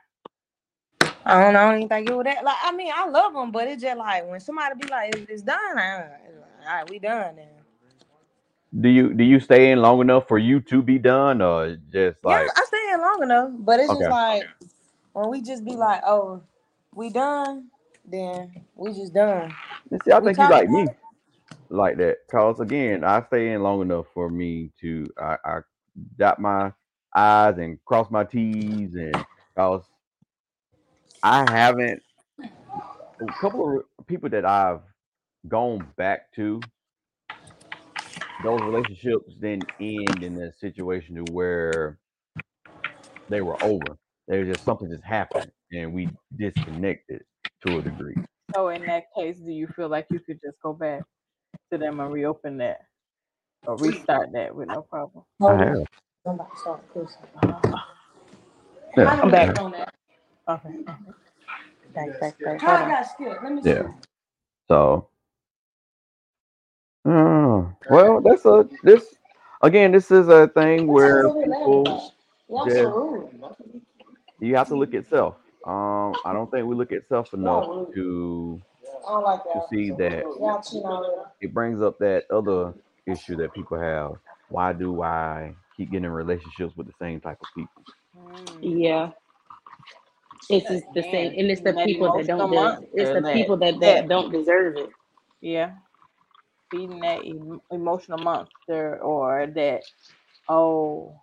I 1.24 1.42
don't 1.42 1.54
know. 1.54 1.60
anything 1.70 1.70
don't 1.70 1.76
even 1.78 1.88
think 1.88 2.10
it 2.10 2.16
was 2.16 2.24
that. 2.24 2.44
Like, 2.44 2.56
I 2.62 2.72
mean, 2.72 2.92
I 2.94 3.08
love 3.08 3.34
them, 3.34 3.52
but 3.52 3.68
it's 3.68 3.82
just 3.82 3.98
like 3.98 4.28
when 4.28 4.40
somebody 4.40 4.74
be 4.80 4.88
like, 4.88 5.14
"It's, 5.16 5.30
it's 5.30 5.42
done," 5.42 5.78
I, 5.78 5.98
it's 6.28 6.38
all 6.68 6.74
right, 6.76 6.90
we 6.90 6.98
done 7.00 7.36
then. 7.36 7.55
Do 8.80 8.88
you 8.90 9.14
do 9.14 9.24
you 9.24 9.40
stay 9.40 9.72
in 9.72 9.80
long 9.82 10.00
enough 10.02 10.28
for 10.28 10.38
you 10.38 10.60
to 10.62 10.82
be 10.82 10.98
done, 10.98 11.42
or 11.42 11.76
just 11.92 12.18
like 12.24 12.46
Yeah, 12.46 12.52
I 12.56 12.64
stay 12.66 12.90
in 12.94 13.00
long 13.00 13.20
enough, 13.24 13.50
but 13.58 13.80
it's 13.80 13.92
Okay. 13.92 13.98
just 13.98 14.10
like 14.10 14.44
when 15.12 15.30
we 15.30 15.42
just 15.42 15.64
be 15.64 15.76
like, 15.76 16.02
"Oh, 16.06 16.42
we 16.94 17.10
done," 17.10 17.70
then 18.04 18.64
we 18.76 18.92
just 18.92 19.14
done. 19.14 19.54
see? 20.04 20.12
I 20.12 20.20
We 20.20 20.22
think 20.22 20.38
you 20.38 20.48
like 20.48 20.70
me 20.70 20.88
like 21.70 21.98
that, 21.98 22.18
cause 22.30 22.60
again, 22.60 23.04
I 23.04 23.22
stay 23.26 23.52
in 23.52 23.62
long 23.62 23.82
enough 23.82 24.06
for 24.14 24.30
me 24.30 24.72
to 24.82 25.06
I, 25.20 25.36
I 25.44 25.58
dot 26.18 26.40
my 26.40 26.72
I's 27.14 27.58
and 27.58 27.78
cross 27.84 28.10
my 28.10 28.24
T's, 28.24 28.94
and 28.94 29.26
cause 29.56 29.84
I 31.22 31.44
haven't 31.46 32.02
a 33.20 33.32
couple 33.40 33.78
of 33.98 34.06
people 34.06 34.30
that 34.30 34.44
I've 34.46 34.82
gone 35.48 35.88
back 35.96 36.32
to 36.36 36.66
those 38.42 38.60
relationships 38.60 39.34
then 39.40 39.60
end 39.80 40.22
in 40.22 40.40
a 40.40 40.52
situation 40.52 41.16
to 41.16 41.32
where 41.32 41.98
they 43.28 43.40
were 43.40 43.62
over. 43.62 43.96
There 44.28 44.40
was 44.40 44.48
just 44.48 44.64
something 44.64 44.90
just 44.90 45.04
happened 45.04 45.50
and 45.72 45.92
we 45.92 46.08
disconnected 46.36 47.22
to 47.66 47.78
a 47.78 47.82
degree. 47.82 48.16
So 48.54 48.68
in 48.68 48.84
that 48.86 49.04
case, 49.16 49.38
do 49.38 49.50
you 49.50 49.66
feel 49.68 49.88
like 49.88 50.06
you 50.10 50.20
could 50.20 50.40
just 50.44 50.60
go 50.62 50.72
back 50.72 51.02
to 51.72 51.78
them 51.78 52.00
and 52.00 52.12
reopen 52.12 52.58
that 52.58 52.80
or 53.66 53.76
restart 53.76 54.32
that 54.32 54.54
with 54.54 54.68
no 54.68 54.82
problem? 54.82 55.24
I 55.46 55.56
have. 55.56 55.86
Somebody 56.24 56.50
start 56.60 56.82
cursing. 56.92 57.16
Yeah. 58.96 59.10
I'm 59.10 59.30
back. 59.30 59.60
on 59.60 59.72
that. 59.72 59.94
Okay. 60.48 60.68
okay. 60.68 60.94
Thank, 61.94 62.16
thank, 62.16 62.34
thank. 62.44 62.62
Hold 62.62 62.80
on. 62.80 62.90
Let 63.42 63.52
me 63.52 63.62
see. 63.62 63.70
Yeah. 63.70 63.88
So 64.68 65.08
uh, 67.06 67.64
well 67.90 68.20
that's 68.22 68.44
a 68.46 68.68
this 68.82 69.16
again 69.62 69.92
this 69.92 70.10
is 70.10 70.28
a 70.28 70.48
thing 70.48 70.88
where 70.88 71.30
people 71.30 72.12
Y'all 72.48 72.66
just 72.66 72.80
you 74.40 74.56
have 74.56 74.68
to 74.68 74.76
look 74.76 74.94
at 74.94 75.06
self. 75.08 75.36
Um 75.66 76.14
I 76.24 76.32
don't 76.32 76.50
think 76.50 76.66
we 76.66 76.74
look 76.76 76.92
at 76.92 77.08
self 77.08 77.34
enough 77.34 77.68
to 77.94 78.62
like 79.24 79.42
to 79.54 79.62
see 79.70 79.90
that 79.92 80.26
Y'all 80.40 80.62
cheat 80.62 80.84
on 80.84 81.04
it 81.40 81.54
brings 81.54 81.82
up 81.82 81.98
that 82.00 82.24
other 82.30 82.74
issue 83.06 83.36
that 83.36 83.54
people 83.54 83.78
have. 83.80 84.12
Why 84.48 84.72
do 84.72 85.02
I 85.02 85.54
keep 85.76 85.90
getting 85.92 86.06
in 86.06 86.12
relationships 86.12 86.76
with 86.76 86.86
the 86.88 86.94
same 87.00 87.20
type 87.20 87.38
of 87.42 87.48
people? 87.56 87.84
Mm. 88.18 88.82
Yeah. 88.82 89.10
It's 90.48 90.68
just 90.68 90.84
the 90.94 91.02
same, 91.02 91.32
and 91.38 91.50
it's 91.50 91.62
the 91.62 91.74
people 91.74 92.12
that 92.12 92.26
don't. 92.26 92.52
emotional 92.52 92.88
it's 92.94 93.10
the 93.12 93.22
people 93.34 93.56
that, 93.58 93.74
that- 93.80 93.80
that 93.80 94.08
don't 94.08 94.32
deserve 94.32 94.76
it. 94.76 94.90
Yeah. 95.40 95.72
Feeding 96.70 97.00
that 97.00 97.24
em- 97.24 97.60
emotional 97.70 98.18
monster 98.18 98.98
or 98.98 99.46
that 99.54 99.82
oh 100.48 101.14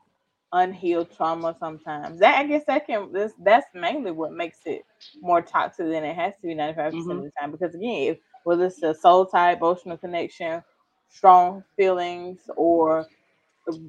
unhealed 0.53 1.09
trauma 1.15 1.55
sometimes. 1.59 2.19
That 2.19 2.39
I 2.39 2.47
guess 2.47 2.63
that 2.67 2.85
can 2.85 3.11
this 3.11 3.33
that's 3.43 3.65
mainly 3.73 4.11
what 4.11 4.31
makes 4.31 4.59
it 4.65 4.85
more 5.19 5.41
toxic 5.41 5.87
than 5.89 6.03
it 6.03 6.15
has 6.15 6.35
to 6.35 6.47
be 6.47 6.55
95% 6.55 6.87
of 6.87 6.93
mm-hmm. 6.93 7.21
the 7.21 7.31
time. 7.39 7.51
Because 7.51 7.75
again, 7.75 8.13
if 8.13 8.17
whether 8.43 8.65
it's 8.65 8.81
a 8.83 8.93
soul 8.93 9.25
tie, 9.25 9.53
emotional 9.53 9.97
connection, 9.97 10.63
strong 11.09 11.63
feelings, 11.75 12.39
or 12.55 13.05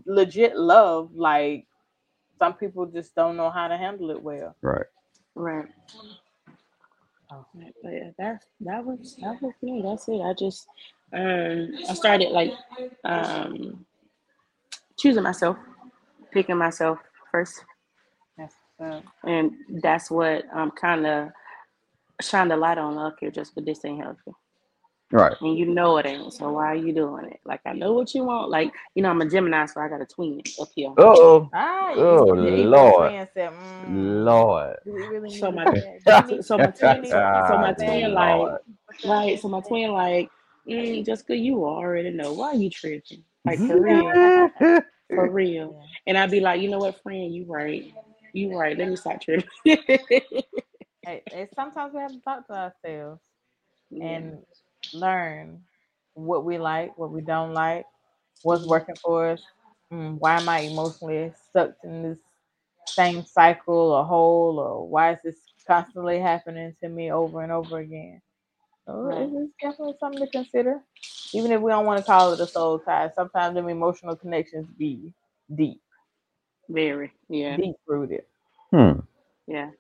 legit 0.07 0.57
love, 0.57 1.11
like 1.15 1.67
some 2.39 2.55
people 2.55 2.87
just 2.87 3.15
don't 3.15 3.37
know 3.37 3.51
how 3.51 3.69
to 3.69 3.77
handle 3.77 4.11
it 4.11 4.23
well. 4.23 4.57
Right. 4.63 4.87
Right. 5.35 5.67
Oh. 7.31 7.45
But 7.55 7.93
yeah, 7.93 8.11
that's 8.19 8.47
that 8.61 8.85
was 8.85 9.17
that 9.21 9.43
was 9.43 9.55
me. 9.63 9.83
That's 9.83 10.09
it. 10.09 10.21
I 10.21 10.33
just 10.33 10.67
um 11.15 11.75
I 11.89 11.95
started 11.95 12.31
like 12.31 12.53
um 13.05 13.85
choosing 14.99 15.23
myself, 15.23 15.57
picking 16.33 16.57
myself 16.57 16.99
first, 17.31 17.65
That's 18.37 18.55
uh, 18.81 19.01
and 19.25 19.53
that's 19.83 20.11
what 20.11 20.45
I'm 20.55 20.71
kind 20.73 21.07
of 21.07 21.29
shine 22.21 22.49
the 22.49 22.57
light 22.57 22.79
on. 22.79 22.99
Okay, 23.13 23.31
just 23.31 23.55
but 23.55 23.65
this 23.65 23.85
ain't 23.85 24.03
healthy, 24.03 24.33
Right. 25.13 25.37
and 25.41 25.57
you 25.59 25.67
know 25.67 25.97
it 25.99 26.07
ain't. 26.07 26.33
So 26.33 26.53
why 26.53 26.67
are 26.67 26.75
you 26.77 26.93
doing 26.93 27.27
it? 27.27 27.41
Like 27.45 27.61
I 27.67 27.73
know 27.73 27.93
what 27.93 28.15
you 28.15 28.25
want. 28.25 28.51
Like 28.51 28.73
you 28.95 29.03
know 29.03 29.11
I'm 29.11 29.21
a 29.21 29.29
Gemini, 29.29 29.67
so 29.67 29.81
I 29.81 29.89
got 29.89 30.01
a 30.01 30.07
twin 30.07 30.41
up 30.61 30.69
here. 30.75 30.91
Uh 30.91 30.95
oh. 30.99 31.51
ah, 31.53 31.93
Oh, 31.97 32.25
Lord. 32.25 33.29
said, 33.35 33.51
mm, 33.53 34.25
Lord. 34.25 34.77
Do 34.85 34.93
we 34.93 35.07
really 35.07 35.31
So 35.39 35.53
my- 35.53 35.65
that? 35.65 36.01
Do 36.05 36.27
we 36.27 36.33
need- 36.37 36.45
so 36.45 36.59
my 36.59 36.67
twin- 36.67 37.07
so- 37.11 37.11
so 37.49 37.57
my 37.59 37.73
twin, 37.73 38.13
like, 38.15 38.61
Right. 39.05 39.39
So 39.41 39.49
my 39.49 39.61
twin 39.61 39.93
like, 39.93 40.31
mm, 40.69 41.05
Jessica, 41.07 41.37
you 41.37 41.65
already 41.65 42.11
know. 42.11 42.33
Why 42.33 42.49
are 42.49 42.57
you 42.57 42.71
tripping? 42.71 43.25
Like 43.47 43.65
for 43.67 43.81
real. 43.81 44.51
For 45.15 45.31
real. 45.31 45.77
And 46.07 46.19
I'd 46.19 46.31
be 46.31 46.41
like, 46.41 46.61
you 46.61 46.71
know 46.71 46.79
what, 46.81 47.01
friend, 47.03 47.35
you 47.35 47.45
right. 47.49 47.93
You 48.33 48.57
right. 48.59 48.77
Let 48.79 48.89
me 48.89 48.97
stop 48.97 49.21
tripping. 49.21 49.49
Hey, 51.07 51.23
hey, 51.33 51.49
sometimes 51.55 51.95
we 51.95 52.01
have 52.01 52.13
to 52.13 52.21
talk 52.21 52.47
to 52.49 52.53
ourselves 52.55 53.21
Yeah. 53.91 54.21
and 54.21 54.39
learn 54.95 55.63
what 56.15 56.45
we 56.45 56.59
like, 56.59 56.97
what 56.99 57.11
we 57.13 57.23
don't 57.23 57.55
like, 57.55 57.87
what's 58.43 58.67
working 58.67 58.97
for 59.03 59.31
us. 59.31 59.43
Mm, 59.93 60.19
why 60.19 60.37
am 60.37 60.49
I 60.49 60.61
emotionally 60.61 61.33
stuck 61.51 61.73
in 61.85 62.03
this 62.03 62.19
same 62.87 63.25
cycle 63.25 63.93
or 63.93 64.05
hole, 64.05 64.59
or 64.61 64.89
why 64.89 65.13
is 65.13 65.19
this 65.25 65.37
constantly 65.67 66.19
happening 66.21 66.75
to 66.83 66.89
me 66.89 67.13
over 67.13 67.43
and 67.43 67.53
over 67.53 67.79
again? 67.79 68.21
So 68.87 68.93
Right. 69.03 69.19
it's 69.19 69.33
it's 69.35 69.53
definitely 69.61 69.95
something 70.01 70.21
to 70.21 70.29
consider. 70.31 70.83
Even 71.35 71.53
if 71.53 71.61
we 71.61 71.71
don't 71.71 71.87
want 71.87 72.05
to 72.05 72.07
call 72.11 72.33
it 72.33 72.41
a 72.41 72.47
soul 72.47 72.79
tie, 72.81 73.11
sometimes 73.15 73.55
them 73.55 73.69
emotional 73.69 74.17
connections 74.17 74.67
be 74.79 75.13
deep, 75.55 75.81
Very. 76.69 77.13
Yeah. 77.29 77.59
deep 77.59 77.77
rooted. 77.87 78.25
Hmm. 78.73 79.01
Yeah. 79.47 79.71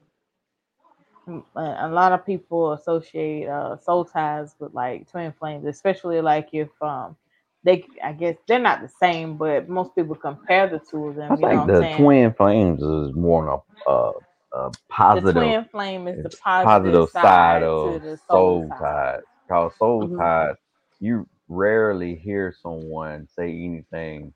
Mm, 1.28 1.44
a 1.54 1.88
lot 1.88 2.12
of 2.12 2.24
people 2.26 2.72
associate 2.72 3.48
uh, 3.48 3.76
soul 3.78 4.04
ties 4.04 4.54
with 4.58 4.74
like 4.74 5.10
twin 5.10 5.32
flames, 5.32 5.66
especially 5.66 6.20
like 6.20 6.48
if 6.52 6.68
um 6.82 7.16
they, 7.64 7.84
I 8.02 8.12
guess 8.12 8.36
they're 8.46 8.58
not 8.58 8.82
the 8.82 8.88
same, 8.88 9.36
but 9.36 9.68
most 9.68 9.94
people 9.94 10.16
compare 10.16 10.68
the 10.68 10.80
two 10.80 11.08
of 11.08 11.16
them. 11.16 11.32
I 11.32 11.36
you 11.36 11.48
know 11.48 11.56
think 11.56 11.64
what 11.64 11.70
I'm 11.70 11.72
the 11.72 11.80
saying? 11.80 12.12
twin 12.12 12.32
flames 12.34 12.82
is 12.82 13.14
more 13.14 13.50
of 13.50 13.62
a, 13.86 13.90
uh, 13.90 14.12
a 14.54 14.72
the 15.12 15.22
positive, 15.22 15.22
twin 15.22 15.64
flame 15.66 16.08
is 16.08 16.18
the 16.22 16.30
positive, 16.42 17.08
side, 17.12 17.62
side 17.62 17.62
of 17.62 18.02
soul 18.28 18.62
soul, 18.70 18.72
side. 18.72 18.80
ties. 18.80 19.22
Cause 19.50 19.72
soul 19.78 20.10
Mhm. 20.10 20.18
ties, 20.18 20.56
you 21.00 21.28
rarely 21.48 22.16
hear 22.16 22.54
someone 22.62 23.28
say 23.28 23.50
anything 23.50 24.34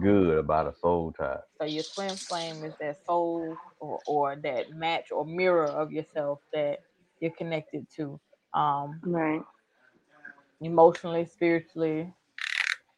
good 0.00 0.38
about 0.38 0.68
a 0.68 0.74
soul 0.76 1.12
tie. 1.18 1.40
So 1.58 1.66
your 1.66 1.84
twin 1.84 2.20
flame 2.28 2.64
is 2.64 2.74
that 2.80 2.98
soul 3.06 3.60
or, 3.80 4.00
or 4.06 4.36
that 4.44 4.72
match 4.72 5.12
or 5.12 5.24
mirror 5.26 5.70
of 5.70 5.92
yourself 5.92 6.40
that 6.54 6.80
you're 7.20 7.32
connected 7.38 7.86
to, 7.96 8.20
um, 8.54 9.02
Right. 9.04 9.42
emotionally, 10.60 11.26
spiritually, 11.26 12.14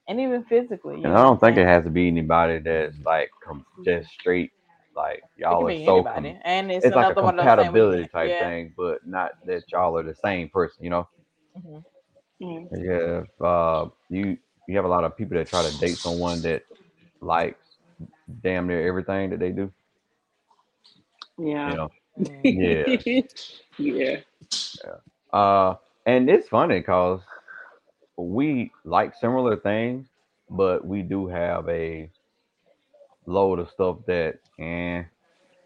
and 0.09 0.21
even 0.21 0.45
physically. 0.45 0.99
And 1.05 1.15
know 1.15 1.17
I 1.17 1.23
don't 1.23 1.41
think 1.41 1.57
it 1.59 1.67
has 1.67 1.85
to 1.85 1.91
be 1.91 2.09
anybody 2.09 2.59
that's 2.61 2.97
like 3.05 3.31
com- 3.45 3.67
just 3.85 4.11
straight 4.11 4.53
like 4.95 5.23
y'all 5.37 5.67
are 5.67 5.71
so 5.71 5.97
anybody, 5.97 6.33
com- 6.33 6.41
and 6.45 6.71
it's, 6.71 6.87
it's 6.87 6.97
like 6.97 7.17
a 7.17 7.21
another 7.21 7.23
one 7.23 7.39
of 7.39 7.47
those 7.47 7.57
things 7.57 7.73
we 7.73 7.81
compatibility 7.81 8.09
type 8.09 8.31
yeah. 8.31 8.49
thing, 8.49 8.75
but 8.77 9.07
not 9.07 9.33
that 9.47 9.71
y'all 9.73 9.97
are 9.97 10.03
the 10.03 10.15
same 10.15 10.49
person, 10.49 10.85
you 10.85 10.91
know? 10.91 11.09
Mhm. 11.59 11.85
Mm. 12.43 12.69
Yeah, 12.73 13.23
if, 13.23 13.41
uh, 13.41 13.87
you 14.11 14.37
you 14.67 14.77
have 14.77 14.85
a 14.85 14.89
lot 14.89 15.05
of 15.05 15.17
people 15.17 15.37
that 15.37 15.49
try 15.49 15.63
to 15.69 15.79
date 15.79 15.97
someone 15.99 16.43
that 16.43 16.63
likes 17.21 17.79
damn 18.43 18.67
near 18.67 18.87
everything 18.87 19.31
that 19.31 19.39
they 19.39 19.51
do. 19.51 19.73
Yeah. 21.39 21.71
You 21.71 21.77
know, 21.77 21.91
Mm. 22.19 23.29
yeah. 23.79 24.21
uh, 25.33 25.75
and 26.07 26.31
it's 26.31 26.49
funny 26.49 26.79
because 26.79 27.21
we 28.17 28.71
like 28.85 29.15
similar 29.17 29.57
things, 29.57 30.07
but 30.49 30.87
we 30.87 31.03
do 31.03 31.27
have 31.27 31.69
a 31.69 32.09
load 33.27 33.59
of 33.61 33.71
stuff 33.71 33.99
that, 34.07 34.37
eh, 34.61 35.05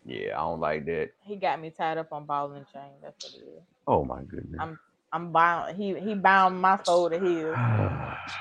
yeah, 0.05 0.35
I 0.37 0.41
don't 0.41 0.61
like 0.61 0.87
that. 0.87 1.11
He 1.25 1.37
got 1.37 1.61
me 1.61 1.71
tied 1.71 1.99
up 1.99 2.13
on 2.13 2.27
ball 2.27 2.53
and 2.53 2.67
chain. 2.73 2.93
That's 3.03 3.17
what 3.23 3.33
it 3.35 3.45
is. 3.45 3.63
Oh 3.87 4.05
my 4.05 4.23
goodness. 4.23 4.61
I'm 4.61 4.79
I'm 5.13 5.33
bound. 5.33 5.77
He 5.77 5.99
he 6.01 6.15
bound 6.15 6.61
my 6.61 6.79
soul 6.85 7.11
to 7.11 7.19
his, 7.19 7.57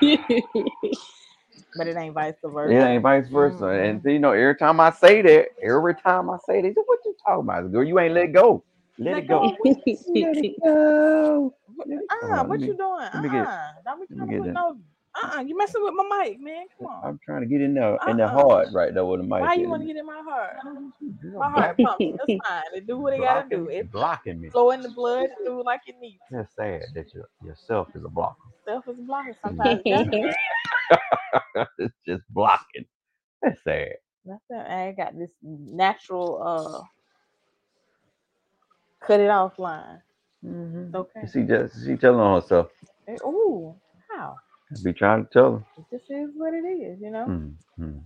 but 1.76 1.86
it 1.88 1.96
ain't 1.96 2.14
vice 2.14 2.34
versa. 2.44 2.70
It 2.70 2.84
ain't 2.84 3.02
vice 3.02 3.28
versa. 3.28 3.66
And 3.68 4.02
you 4.04 4.18
know, 4.18 4.32
every 4.32 4.56
time 4.56 4.80
I 4.80 4.90
say 4.90 5.22
that, 5.22 5.48
every 5.62 5.94
time 5.96 6.30
I 6.30 6.38
say 6.46 6.62
that, 6.62 6.74
what 6.86 7.00
you 7.04 7.14
talking 7.26 7.44
about? 7.44 7.72
Girl, 7.72 7.84
you 7.84 7.98
ain't 8.00 8.14
let 8.14 8.32
go. 8.32 8.64
Let, 8.98 9.12
Let 9.12 9.18
it 9.18 9.28
go. 9.28 9.40
go. 9.40 9.56
Let 10.06 10.38
it 10.38 10.46
go. 10.64 11.54
It- 11.86 12.00
Uh, 12.10 12.44
what 12.46 12.60
me- 12.60 12.66
you 12.66 12.76
doing? 12.76 13.08
let 13.14 13.32
Uh, 13.34 13.72
don't 13.84 14.00
be 14.00 14.06
trying 14.16 14.28
to 14.28 14.34
put 14.34 14.52
no. 14.52 14.78
Uh, 15.14 15.36
uh 15.38 15.40
you 15.40 15.56
messing 15.56 15.82
with 15.82 15.94
my 15.94 16.24
mic, 16.24 16.40
man. 16.40 16.66
Come 16.78 16.86
on. 16.88 17.04
I'm 17.04 17.20
trying 17.24 17.40
to 17.40 17.46
get 17.46 17.60
in 17.60 17.74
there 17.74 17.98
in 18.08 18.16
the 18.18 18.24
Uh-uh. 18.24 18.28
heart 18.28 18.68
right 18.72 18.92
there 18.94 19.04
with 19.04 19.20
the 19.20 19.26
mic. 19.26 19.40
Why 19.40 19.54
you 19.54 19.68
want 19.68 19.82
to 19.82 19.86
get 19.86 19.96
in 19.96 20.06
my 20.06 20.22
heart? 20.24 20.56
My 21.38 21.50
heart 21.50 21.76
pumps. 21.82 22.00
It's 22.00 22.46
fine. 22.48 22.62
It 22.74 22.86
do 22.86 22.98
what 22.98 23.12
it 23.14 23.20
gotta 23.20 23.48
do. 23.48 23.68
It's 23.68 23.90
blocking 23.90 24.40
me. 24.40 24.50
Flowing 24.50 24.82
the 24.82 24.90
blood. 24.90 25.28
through 25.44 25.64
like 25.64 25.80
it 25.86 25.96
needs. 26.00 26.20
That's 26.30 26.54
sad 26.54 26.82
that 26.94 27.12
your 27.14 27.28
yourself 27.44 27.88
is 27.94 28.04
a 28.04 28.08
blocker. 28.08 28.36
Self 28.66 28.86
is 28.88 28.98
blocking 28.98 29.34
sometimes. 29.42 29.82
It's 31.78 31.94
just 32.06 32.22
blocking. 32.30 32.84
That's 33.42 33.62
sad. 33.64 33.94
That's. 34.24 34.42
I 34.50 34.94
got 34.96 35.18
this 35.18 35.30
natural 35.42 36.42
uh 36.42 36.82
cut 39.06 39.20
it 39.20 39.30
off 39.30 39.58
line. 39.58 40.00
It's 40.44 40.94
okay. 40.94 41.20
She 41.32 41.42
just 41.42 41.84
she 41.84 41.96
telling 41.96 42.20
on 42.20 42.40
herself. 42.40 42.68
Hey, 43.06 43.16
Ooh, 43.24 43.74
how? 44.10 44.36
I 44.72 44.76
be 44.82 44.92
trying 44.92 45.24
to 45.24 45.30
tell 45.32 45.52
her. 45.58 45.64
It 45.78 45.86
just 45.90 46.10
is 46.10 46.30
what 46.36 46.54
it 46.54 46.66
is, 46.66 47.00
you 47.00 47.10
know? 47.10 47.32
Mhm. 47.78 48.02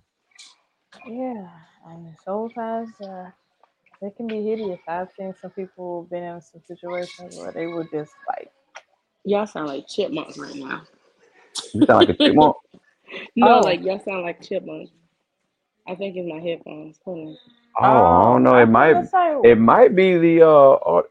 Yeah. 1.08 1.48
And 1.86 2.16
soul 2.24 2.50
ties, 2.50 2.88
uh, 3.00 3.30
they 4.02 4.10
can 4.10 4.28
be 4.28 4.42
hideous. 4.44 4.80
I've 4.88 5.08
seen 5.18 5.34
some 5.40 5.52
people 5.52 6.04
been 6.10 6.22
in 6.24 6.40
some 6.42 6.62
situations 6.66 7.36
where 7.36 7.52
they 7.52 7.66
were 7.66 7.84
just 7.84 8.12
like, 8.28 8.50
Y'all 9.24 9.46
sound 9.46 9.68
like 9.68 9.86
chipmunks 9.88 10.38
right 10.38 10.56
now. 10.56 10.82
You 11.74 11.84
sound 11.84 12.08
like 12.08 12.10
a 12.10 12.14
chipmunk. 12.14 12.56
No, 13.36 13.60
Oh. 13.60 13.62
like 13.62 13.82
y'all 13.82 14.00
sound 14.00 14.22
like 14.22 14.42
chipmunks. 14.42 14.92
I 15.88 15.94
think 15.96 16.16
it's 16.16 16.28
my 16.28 16.40
headphones. 16.40 16.98
Hold 17.04 17.28
on. 17.30 17.36
Oh, 17.82 17.84
I 17.84 18.24
don't 18.24 18.42
know. 18.44 18.56
It 18.56 18.68
was 18.68 18.68
might 18.68 18.90
gonna 18.90 19.06
say, 19.08 19.34
it 19.44 19.58
might 19.58 19.96
be 19.96 20.18
the 20.18 20.46
uh 20.48 21.02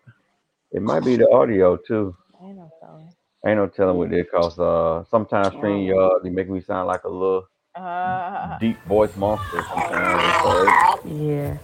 it 0.72 0.82
might 0.82 1.02
be 1.06 1.18
the 1.18 1.30
audio 1.32 1.78
too. 1.78 2.16
I 2.42 2.46
ain't 2.48 2.58
no 2.58 2.72
telling. 2.82 3.14
Ain't 3.46 3.58
no 3.58 3.68
telling 3.68 3.98
what 3.98 4.14
it 4.14 4.32
cause 4.32 4.60
uh 4.60 5.04
sometimes 5.12 5.56
StreamYard 5.56 6.24
they 6.24 6.30
make 6.32 6.50
me 6.50 6.62
sound 6.62 6.88
like 6.88 7.06
a 7.06 7.10
little 7.10 7.48
Uh, 7.76 8.60
deep 8.60 8.84
voice 8.86 9.16
monster 9.16 9.64
sometimes. 9.70 10.38
So 10.42 10.78
yeah. 11.06 11.58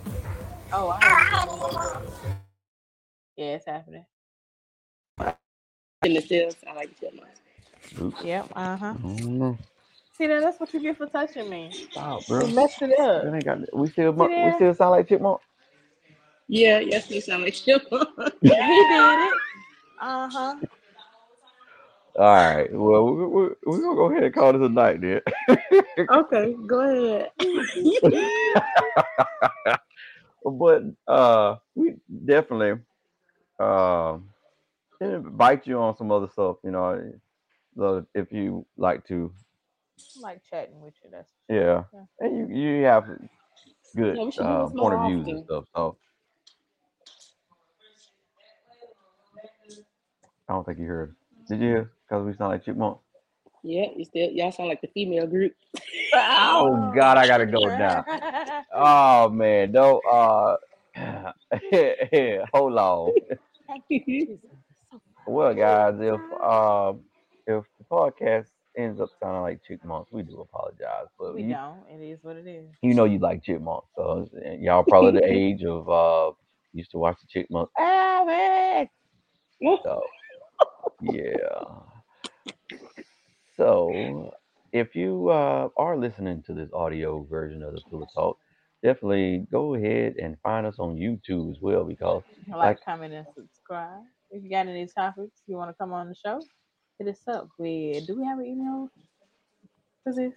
Oh, 0.74 0.90
I. 0.90 1.18
Yeah, 3.38 3.56
it's 3.56 3.66
happening. 3.68 4.06
In 6.04 6.14
the 6.14 6.22
still 6.22 6.52
I 6.70 6.74
like 6.76 7.00
chipmunks. 7.00 7.40
oops, 8.02 8.24
Yep. 8.24 8.52
Uh 8.56 8.78
huh. 8.78 8.96
I 8.96 9.02
don't. 9.02 9.60
See 10.18 10.28
that? 10.28 10.42
That's 10.42 10.60
what 10.60 10.74
you 10.74 10.82
get 10.82 10.98
for 10.98 11.08
touching 11.08 11.50
me. 11.50 11.78
Stop, 11.92 12.28
You 12.40 12.48
bro. 12.48 12.54
messed 12.56 12.82
it 12.82 13.00
up. 13.00 13.24
That 13.24 13.36
ain't 13.36 13.46
got, 13.46 13.60
we 13.76 13.90
still 13.90 14.14
mon- 14.14 14.32
we 14.38 14.52
still 14.52 14.74
sound 14.76 14.92
like 14.92 15.10
chipmunk. 15.10 15.42
Yeah, 16.48 16.80
yes, 16.80 17.10
we 17.10 17.22
sound 17.22 17.44
like 17.44 17.56
chipmunks. 17.56 18.12
he 18.42 18.50
did 18.50 19.20
it. 19.20 19.34
Uh 20.00 20.30
huh. 20.30 20.56
All 22.18 22.26
right. 22.26 22.68
Well, 22.74 23.05
we're 23.05 23.28
we, 23.28 23.49
we 23.68 23.78
gonna 23.82 23.95
go 23.95 24.09
ahead 24.11 24.24
and 24.24 24.34
call 24.34 24.53
this 24.53 24.61
a 24.63 24.70
night, 24.70 25.01
then. 25.01 25.22
okay, 26.09 26.55
go 26.65 26.82
ahead. 26.82 27.30
but 30.43 30.84
uh, 31.07 31.55
we 31.76 31.93
definitely 32.26 32.82
uh, 33.59 34.18
invite 34.99 35.68
you 35.68 35.80
on 35.80 35.95
some 35.95 36.11
other 36.11 36.28
stuff. 36.32 36.57
You 36.63 36.72
know, 36.72 37.11
so 37.78 38.05
if 38.15 38.32
you 38.32 38.65
like 38.78 39.05
to, 39.09 39.32
I 40.18 40.22
like 40.22 40.41
chatting 40.49 40.82
with 40.82 40.95
you. 41.03 41.11
That's 41.11 41.30
yeah, 41.49 41.84
Yeah. 41.93 42.01
and 42.20 42.49
you 42.51 42.57
you 42.57 42.84
have 42.86 43.05
good 43.95 44.18
Yeah, 44.18 44.24
we 44.24 44.32
should 44.32 44.43
do 44.43 44.49
uh, 44.49 44.70
point 44.70 44.95
of 44.95 45.01
views 45.07 45.28
and 45.28 45.43
stuff. 45.45 45.65
So 45.76 45.97
I 50.49 50.53
don't 50.53 50.65
think 50.65 50.80
you 50.80 50.86
heard. 50.86 51.15
Did 51.48 51.62
you? 51.62 51.89
Because 52.08 52.26
we 52.26 52.34
sound 52.36 52.52
like 52.52 52.66
chipmunk. 52.66 52.98
yeah, 53.64 53.88
you 53.95 54.06
still 54.06 54.30
y'all 54.32 54.52
sound 54.52 54.70
like 54.70 54.82
the 54.82 54.88
female 54.88 55.28
group. 55.28 55.54
Oh 56.14 56.91
God, 56.95 57.18
I 57.18 57.28
gotta 57.28 57.45
go 57.45 57.60
now. 57.66 58.04
Oh 58.74 59.30
man, 59.30 59.72
no. 59.72 60.00
Uh, 60.00 60.56
hold 62.54 62.78
on. 62.78 63.14
Well, 65.28 65.54
guys, 65.54 65.95
if 66.00 66.41
um 66.41 67.02
if 67.45 67.64
the 67.78 67.84
podcast 67.91 68.48
ends 68.78 69.00
up 69.02 69.10
sounding 69.22 69.41
like 69.41 69.60
chipmunks, 69.68 70.12
we 70.12 70.24
do 70.24 70.39
apologize. 70.41 71.08
But 71.20 71.36
we 71.36 71.43
you, 71.43 71.54
don't. 71.54 71.80
It 71.89 72.04
is 72.04 72.20
what 72.24 72.38
it 72.38 72.48
is. 72.48 72.70
you 72.82 72.93
know 72.93 73.06
you 73.06 73.20
like 73.20 73.43
chipmunks, 73.43 73.88
so 73.95 74.28
y'all 74.60 74.84
probably 74.84 75.20
the 75.20 75.26
age 75.32 75.64
of 75.64 75.89
uh 75.89 76.32
used 76.74 76.91
to 76.91 76.98
watch 76.98 77.18
the 77.22 77.28
chipmunks. 77.28 77.72
Alvin. 77.78 78.88
So 79.84 80.02
yeah. 81.01 81.64
So 83.55 84.32
if 84.72 84.95
you 84.95 85.30
uh, 85.30 85.70
are 85.78 85.97
listening 85.97 86.43
to 86.43 86.53
this 86.53 86.70
audio 86.74 87.26
version 87.30 87.64
of 87.64 87.74
the 87.74 87.82
Pillow 87.89 88.08
Talk, 88.14 88.38
definitely 88.84 89.47
go 89.51 89.76
ahead 89.76 90.16
and 90.22 90.38
find 90.43 90.66
us 90.66 90.76
on 90.80 90.95
YouTube 90.95 91.51
as 91.51 91.58
well 91.62 91.84
because 91.84 92.24
Like, 92.47 92.84
comment, 92.84 93.14
and 93.14 93.26
subscribe. 93.36 94.03
If 94.30 94.43
you 94.43 94.49
got 94.49 94.68
any 94.68 94.88
topics 94.88 95.41
you 95.47 95.55
want 95.55 95.70
to 95.70 95.76
come 95.76 95.93
on 95.93 96.10
the 96.10 96.16
show, 96.16 96.41
hit 96.99 97.08
us 97.08 97.22
up. 97.28 97.49
We 97.58 98.03
do 98.05 98.20
we 98.20 98.26
have 98.26 98.39
an 98.39 98.45
email 98.45 98.89
for 100.03 100.14
this? 100.14 100.34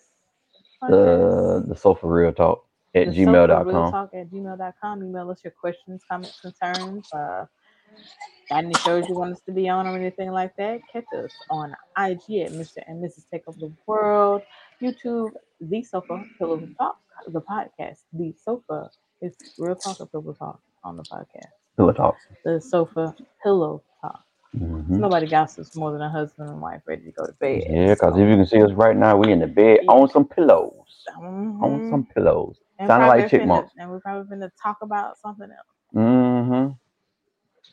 the 0.81 0.95
podcast? 0.95 1.69
the 1.69 1.77
Sofa 1.77 2.07
Real 2.07 2.33
Talk 2.33 2.65
at 2.95 3.11
The 3.11 3.13
gmail.com. 3.13 3.93
Talk 3.93 4.11
at 4.15 4.31
gmail.com. 4.31 5.05
Email 5.05 5.31
us 5.31 5.41
your 5.45 5.53
questions, 5.61 6.03
comments, 6.09 6.41
concerns. 6.41 7.09
Uh, 7.13 7.45
got 8.49 8.65
any 8.65 8.75
shows 8.85 9.09
you 9.09 9.15
want 9.15 9.33
us 9.33 9.41
to 9.47 9.53
be 9.53 9.69
on 9.69 9.87
or 9.87 9.97
anything 9.97 10.31
like 10.33 10.57
that? 10.57 10.81
Catch 10.93 11.05
us 11.17 11.33
on 11.51 11.71
IG 11.99 12.41
at 12.41 12.53
Mr. 12.53 12.79
and 12.87 13.03
Mrs. 13.03 13.25
Take 13.31 13.43
Over 13.47 13.59
the 13.61 13.73
World. 13.87 14.43
YouTube, 14.81 15.31
The 15.61 15.83
Sofa 15.83 16.25
Pillow 16.39 16.67
Talk, 16.79 16.99
the 17.29 17.41
podcast. 17.41 18.01
The 18.13 18.33
Sofa 18.43 18.91
is 19.21 19.35
Real 19.59 19.77
Talk 19.77 20.01
or 20.01 20.07
Pillow 20.07 20.33
Talk 20.33 20.61
on 20.85 20.97
the 20.97 21.03
podcast. 21.05 21.51
Pillow 21.77 21.93
Talk. 21.93 22.17
The 22.45 22.61
Sofa 22.61 23.15
Pillow 23.43 23.83
Talk. 24.01 24.25
Mhm. 24.57 24.89
Nobody 24.89 25.27
gossips 25.29 25.77
more 25.77 25.93
than 25.93 26.01
a 26.03 26.09
husband 26.11 26.49
and 26.51 26.61
wife 26.61 26.83
ready 26.87 27.05
to 27.05 27.13
go 27.13 27.25
to 27.27 27.33
bed. 27.35 27.63
Yeah, 27.69 27.95
because 27.95 28.15
if 28.17 28.29
you 28.29 28.37
can 28.37 28.47
see 28.47 28.63
us 28.63 28.73
right 28.73 28.97
now, 28.97 29.17
we 29.17 29.31
in 29.31 29.39
the 29.39 29.47
bed 29.47 29.81
on 29.89 30.09
some 30.09 30.27
pillows. 30.27 31.05
On 31.19 31.59
Mhm. 31.61 31.91
some 31.91 32.07
pillows. 32.07 32.59
Sounding 32.87 33.09
like 33.09 33.27
finna- 33.27 33.31
chipmunks. 33.31 33.73
And 33.79 33.91
we're 33.91 34.01
probably 34.01 34.27
going 34.29 34.41
to 34.41 34.51
talk 34.61 34.79
about 34.83 35.19
something 35.19 35.49
else. 35.51 35.67
Mm-hmm. 35.95 36.73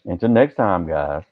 Until 0.07 0.29
next 0.29 0.55
time, 0.55 0.87
guys. 0.87 1.23